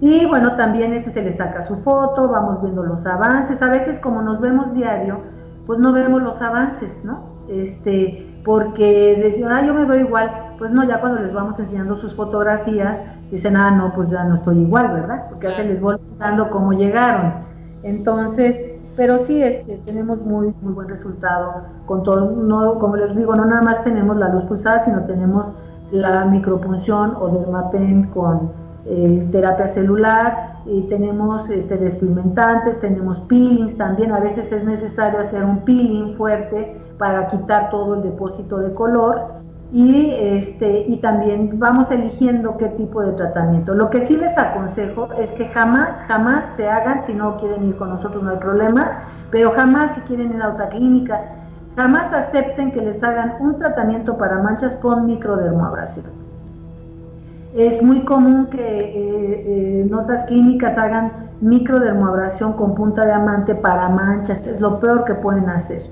Y 0.00 0.24
bueno, 0.26 0.56
también 0.56 0.94
este 0.94 1.10
se 1.10 1.22
le 1.22 1.30
saca 1.30 1.66
su 1.66 1.76
foto, 1.76 2.28
vamos 2.28 2.62
viendo 2.62 2.82
los 2.82 3.04
avances. 3.06 3.60
A 3.60 3.68
veces 3.68 4.00
como 4.00 4.22
nos 4.22 4.40
vemos 4.40 4.74
diario, 4.74 5.20
pues 5.66 5.78
no 5.78 5.92
vemos 5.92 6.22
los 6.22 6.40
avances, 6.40 7.04
¿no? 7.04 7.36
Este, 7.48 8.40
porque 8.42 9.18
decían, 9.22 9.52
ah, 9.52 9.66
yo 9.66 9.74
me 9.74 9.84
veo 9.84 10.00
igual. 10.00 10.30
Pues 10.58 10.70
no, 10.70 10.84
ya 10.84 11.00
cuando 11.00 11.20
les 11.20 11.34
vamos 11.34 11.58
enseñando 11.58 11.96
sus 11.96 12.14
fotografías, 12.14 13.04
dicen, 13.30 13.56
ah, 13.56 13.70
no, 13.70 13.92
pues 13.94 14.08
ya 14.08 14.24
no 14.24 14.36
estoy 14.36 14.60
igual, 14.60 14.92
¿verdad? 14.92 15.26
Porque 15.28 15.48
ya 15.48 15.56
se 15.56 15.64
les 15.64 15.84
va 15.84 15.98
dando 16.18 16.48
cómo 16.50 16.72
llegaron. 16.72 17.34
Entonces, 17.82 18.58
pero 18.96 19.18
sí 19.18 19.42
este, 19.42 19.76
tenemos 19.84 20.20
muy, 20.22 20.54
muy 20.62 20.72
buen 20.72 20.88
resultado 20.88 21.62
con 21.86 22.02
todo. 22.02 22.30
No, 22.30 22.78
como 22.78 22.96
les 22.96 23.14
digo, 23.14 23.34
no 23.36 23.44
nada 23.44 23.62
más 23.62 23.84
tenemos 23.84 24.16
la 24.16 24.28
luz 24.28 24.44
pulsada, 24.44 24.78
sino 24.80 25.02
tenemos 25.04 25.48
la 25.90 26.24
micropunción 26.24 27.14
o 27.20 27.28
dermapen 27.28 28.04
con 28.10 28.50
eh, 28.86 29.28
terapia 29.30 29.66
celular, 29.66 30.56
y 30.66 30.82
tenemos 30.82 31.48
este, 31.48 31.76
despigmentantes, 31.76 32.80
tenemos 32.80 33.18
peelings 33.20 33.76
también, 33.76 34.12
a 34.12 34.20
veces 34.20 34.50
es 34.50 34.64
necesario 34.64 35.20
hacer 35.20 35.44
un 35.44 35.64
peeling 35.64 36.16
fuerte 36.16 36.76
para 36.98 37.28
quitar 37.28 37.70
todo 37.70 37.94
el 37.94 38.02
depósito 38.02 38.58
de 38.58 38.74
color 38.74 39.45
y, 39.72 40.12
este, 40.12 40.80
y 40.86 40.98
también 40.98 41.58
vamos 41.58 41.90
eligiendo 41.90 42.56
qué 42.56 42.68
tipo 42.68 43.02
de 43.02 43.12
tratamiento. 43.12 43.74
Lo 43.74 43.90
que 43.90 44.00
sí 44.00 44.16
les 44.16 44.38
aconsejo 44.38 45.08
es 45.14 45.32
que 45.32 45.46
jamás, 45.46 46.04
jamás 46.06 46.54
se 46.56 46.68
hagan, 46.68 47.02
si 47.02 47.14
no 47.14 47.36
quieren 47.38 47.68
ir 47.68 47.76
con 47.76 47.90
nosotros 47.90 48.22
no 48.22 48.30
hay 48.30 48.38
problema, 48.38 49.00
pero 49.30 49.50
jamás 49.52 49.94
si 49.94 50.00
quieren 50.02 50.34
ir 50.34 50.42
a 50.42 50.50
otra 50.50 50.68
clínica, 50.68 51.20
jamás 51.74 52.12
acepten 52.12 52.70
que 52.70 52.80
les 52.80 53.02
hagan 53.02 53.34
un 53.40 53.58
tratamiento 53.58 54.16
para 54.16 54.38
manchas 54.38 54.76
con 54.76 55.06
microdermoabrasión. 55.06 56.06
Es 57.56 57.82
muy 57.82 58.00
común 58.00 58.46
que 58.46 58.60
eh, 58.60 59.82
en 59.82 59.94
otras 59.94 60.24
clínicas 60.24 60.78
hagan 60.78 61.10
microdermoabrasión 61.40 62.52
con 62.52 62.74
punta 62.74 63.04
de 63.04 63.12
amante 63.12 63.54
para 63.54 63.88
manchas, 63.88 64.46
es 64.46 64.60
lo 64.60 64.78
peor 64.78 65.04
que 65.04 65.14
pueden 65.14 65.48
hacer. 65.48 65.82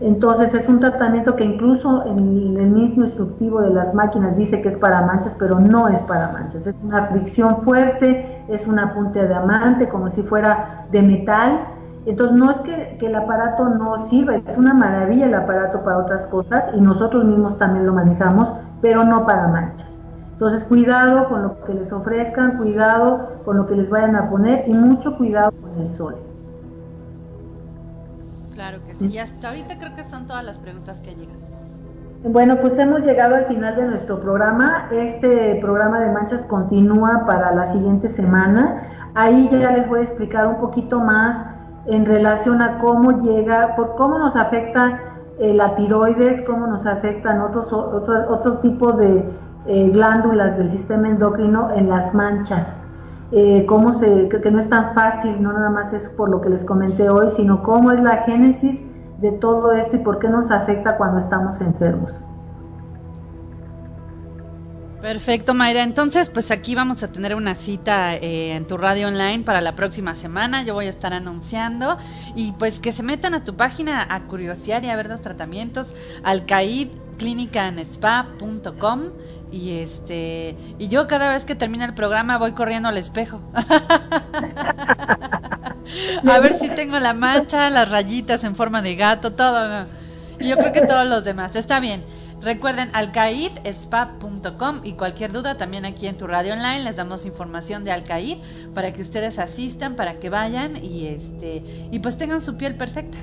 Entonces 0.00 0.54
es 0.54 0.68
un 0.68 0.80
tratamiento 0.80 1.36
que 1.36 1.44
incluso 1.44 2.04
en 2.06 2.56
el 2.58 2.70
mismo 2.70 3.04
instructivo 3.04 3.60
de 3.60 3.70
las 3.70 3.94
máquinas 3.94 4.36
dice 4.36 4.60
que 4.60 4.68
es 4.68 4.76
para 4.76 5.02
manchas, 5.02 5.36
pero 5.38 5.60
no 5.60 5.88
es 5.88 6.00
para 6.02 6.32
manchas. 6.32 6.66
Es 6.66 6.76
una 6.82 7.04
fricción 7.04 7.58
fuerte, 7.58 8.44
es 8.48 8.66
una 8.66 8.92
punta 8.92 9.24
de 9.24 9.34
amante 9.34 9.88
como 9.88 10.10
si 10.10 10.22
fuera 10.22 10.86
de 10.90 11.02
metal. 11.02 11.68
Entonces 12.06 12.36
no 12.36 12.50
es 12.50 12.60
que, 12.60 12.96
que 12.98 13.06
el 13.06 13.14
aparato 13.14 13.68
no 13.68 13.96
sirva, 13.96 14.34
es 14.34 14.58
una 14.58 14.74
maravilla 14.74 15.26
el 15.26 15.34
aparato 15.34 15.82
para 15.82 15.98
otras 15.98 16.26
cosas 16.26 16.70
y 16.74 16.80
nosotros 16.80 17.24
mismos 17.24 17.56
también 17.56 17.86
lo 17.86 17.94
manejamos, 17.94 18.52
pero 18.82 19.04
no 19.04 19.24
para 19.24 19.48
manchas. 19.48 19.98
Entonces, 20.34 20.64
cuidado 20.64 21.28
con 21.28 21.42
lo 21.42 21.64
que 21.64 21.74
les 21.74 21.92
ofrezcan, 21.92 22.58
cuidado 22.58 23.28
con 23.44 23.56
lo 23.56 23.66
que 23.66 23.76
les 23.76 23.88
vayan 23.88 24.16
a 24.16 24.28
poner 24.28 24.64
y 24.66 24.74
mucho 24.74 25.16
cuidado 25.16 25.52
con 25.52 25.80
el 25.80 25.86
sol. 25.86 26.16
Claro 28.64 28.82
que 28.86 28.94
sí. 28.94 29.06
Y 29.08 29.18
hasta 29.18 29.48
ahorita 29.48 29.78
creo 29.78 29.94
que 29.94 30.04
son 30.04 30.26
todas 30.26 30.42
las 30.42 30.56
preguntas 30.56 31.02
que 31.02 31.14
llegan. 31.14 31.36
Bueno, 32.24 32.56
pues 32.62 32.78
hemos 32.78 33.04
llegado 33.04 33.34
al 33.34 33.44
final 33.44 33.76
de 33.76 33.84
nuestro 33.84 34.18
programa. 34.20 34.88
Este 34.90 35.58
programa 35.60 36.00
de 36.00 36.10
manchas 36.10 36.46
continúa 36.46 37.24
para 37.26 37.54
la 37.54 37.66
siguiente 37.66 38.08
semana. 38.08 39.10
Ahí 39.14 39.50
ya 39.50 39.70
les 39.70 39.86
voy 39.86 39.98
a 39.98 40.02
explicar 40.02 40.46
un 40.46 40.56
poquito 40.56 40.98
más 40.98 41.44
en 41.84 42.06
relación 42.06 42.62
a 42.62 42.78
cómo 42.78 43.20
llega, 43.20 43.76
por 43.76 43.96
cómo 43.96 44.18
nos 44.18 44.34
afecta 44.34 44.98
eh, 45.38 45.52
la 45.52 45.74
tiroides, 45.74 46.40
cómo 46.46 46.66
nos 46.66 46.86
afectan 46.86 47.42
otros 47.42 47.70
otro, 47.70 48.30
otro 48.30 48.60
tipo 48.60 48.92
de 48.92 49.28
eh, 49.66 49.90
glándulas 49.90 50.56
del 50.56 50.68
sistema 50.68 51.08
endocrino 51.08 51.70
en 51.74 51.90
las 51.90 52.14
manchas. 52.14 52.83
Eh, 53.36 53.64
cómo 53.66 53.92
se, 53.92 54.28
que, 54.28 54.50
no 54.52 54.60
es 54.60 54.68
tan 54.68 54.94
fácil, 54.94 55.42
no 55.42 55.52
nada 55.52 55.68
más 55.68 55.92
es 55.92 56.08
por 56.10 56.28
lo 56.28 56.40
que 56.40 56.50
les 56.50 56.64
comenté 56.64 57.08
hoy, 57.08 57.30
sino 57.30 57.62
cómo 57.62 57.90
es 57.90 58.00
la 58.00 58.18
génesis 58.18 58.80
de 59.20 59.32
todo 59.32 59.72
esto 59.72 59.96
y 59.96 59.98
por 59.98 60.20
qué 60.20 60.28
nos 60.28 60.52
afecta 60.52 60.96
cuando 60.96 61.18
estamos 61.18 61.60
enfermos. 61.60 62.12
Perfecto, 65.02 65.52
Mayra. 65.52 65.82
Entonces, 65.82 66.30
pues 66.30 66.52
aquí 66.52 66.76
vamos 66.76 67.02
a 67.02 67.10
tener 67.10 67.34
una 67.34 67.56
cita 67.56 68.14
eh, 68.14 68.54
en 68.54 68.68
tu 68.68 68.76
radio 68.76 69.08
online 69.08 69.40
para 69.40 69.60
la 69.60 69.74
próxima 69.74 70.14
semana. 70.14 70.62
Yo 70.62 70.74
voy 70.74 70.86
a 70.86 70.90
estar 70.90 71.12
anunciando 71.12 71.98
y 72.36 72.52
pues 72.52 72.78
que 72.78 72.92
se 72.92 73.02
metan 73.02 73.34
a 73.34 73.42
tu 73.42 73.56
página 73.56 74.06
a 74.08 74.28
curiosear 74.28 74.84
y 74.84 74.90
a 74.90 74.96
ver 74.96 75.08
los 75.08 75.22
tratamientos. 75.22 75.92
Alcaid 76.22 76.88
y 79.54 79.78
este 79.78 80.56
y 80.78 80.88
yo 80.88 81.06
cada 81.06 81.28
vez 81.28 81.44
que 81.44 81.54
termina 81.54 81.84
el 81.84 81.94
programa 81.94 82.38
voy 82.38 82.52
corriendo 82.52 82.88
al 82.88 82.98
espejo. 82.98 83.40
A 86.26 86.38
ver 86.40 86.54
si 86.54 86.70
tengo 86.70 86.98
la 86.98 87.14
mancha 87.14 87.70
las 87.70 87.88
rayitas 87.90 88.42
en 88.42 88.56
forma 88.56 88.82
de 88.82 88.96
gato 88.96 89.34
todo 89.34 89.86
y 90.40 90.48
yo 90.48 90.56
creo 90.56 90.72
que 90.72 90.80
todos 90.86 91.06
los 91.06 91.24
demás. 91.24 91.54
Está 91.54 91.78
bien. 91.78 92.02
Recuerden 92.40 92.90
alcaidspa.com 92.92 94.80
y 94.82 94.94
cualquier 94.94 95.30
duda 95.32 95.56
también 95.56 95.84
aquí 95.84 96.08
en 96.08 96.16
tu 96.16 96.26
radio 96.26 96.54
online 96.54 96.82
les 96.82 96.96
damos 96.96 97.24
información 97.24 97.84
de 97.84 97.92
Alcaid 97.92 98.38
para 98.74 98.92
que 98.92 99.02
ustedes 99.02 99.38
asistan 99.38 99.94
para 99.94 100.18
que 100.18 100.30
vayan 100.30 100.82
y 100.82 101.06
este 101.06 101.62
y 101.90 102.00
pues 102.00 102.18
tengan 102.18 102.42
su 102.42 102.56
piel 102.56 102.74
perfecta 102.74 103.18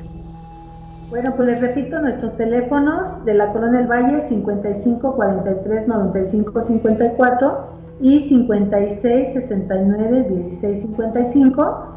bueno, 1.12 1.36
pues 1.36 1.50
les 1.50 1.60
repito 1.60 2.00
nuestros 2.00 2.38
teléfonos 2.38 3.26
de 3.26 3.34
la 3.34 3.52
Colonia 3.52 3.80
del 3.80 3.88
Valle 3.90 4.22
55 4.22 5.14
43 5.18 5.86
95 5.86 6.64
54 6.64 7.68
y 8.00 8.22
56 8.22 9.34
69 9.34 10.28
16 10.30 10.82
55 10.84 11.88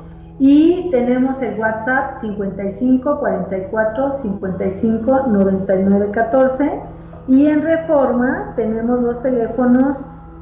y 0.40 0.90
tenemos 0.90 1.40
el 1.42 1.56
WhatsApp 1.60 2.20
55 2.20 3.20
44 3.20 4.14
55 4.14 5.26
99 5.28 6.10
14 6.10 6.80
y 7.28 7.46
en 7.46 7.62
Reforma 7.62 8.52
tenemos 8.56 9.00
los 9.00 9.22
teléfonos 9.22 9.96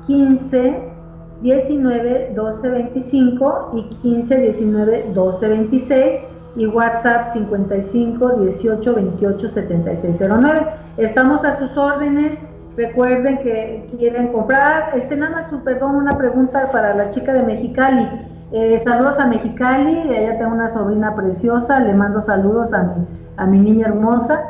15 0.07 0.83
19 1.43 2.33
12 2.35 2.69
25 2.71 3.71
y 3.75 3.83
15 3.97 4.39
19 4.39 5.11
12 5.13 5.49
26 5.49 6.32
y 6.57 6.67
WhatsApp 6.67 7.33
55 7.33 8.31
18 8.41 8.95
28 8.95 9.51
76 9.51 10.21
09. 10.21 10.67
Estamos 10.97 11.45
a 11.45 11.59
sus 11.59 11.77
órdenes. 11.77 12.39
Recuerden 12.77 13.39
que 13.39 13.89
quieren 13.99 14.29
comprar. 14.29 14.97
Este, 14.97 15.17
nada 15.17 15.37
más, 15.37 15.51
perdón, 15.65 15.97
una 15.97 16.17
pregunta 16.17 16.71
para 16.73 16.95
la 16.95 17.11
chica 17.11 17.33
de 17.33 17.43
Mexicali. 17.43 18.09
Eh, 18.53 18.79
saludos 18.79 19.19
a 19.19 19.27
Mexicali. 19.27 20.03
Ella 20.11 20.39
tengo 20.39 20.53
una 20.53 20.69
sobrina 20.69 21.15
preciosa. 21.15 21.81
Le 21.81 21.95
mando 21.95 22.21
saludos 22.21 22.73
a 22.73 22.83
mi, 22.83 23.07
a 23.37 23.47
mi 23.47 23.59
niña 23.59 23.89
hermosa. 23.89 24.43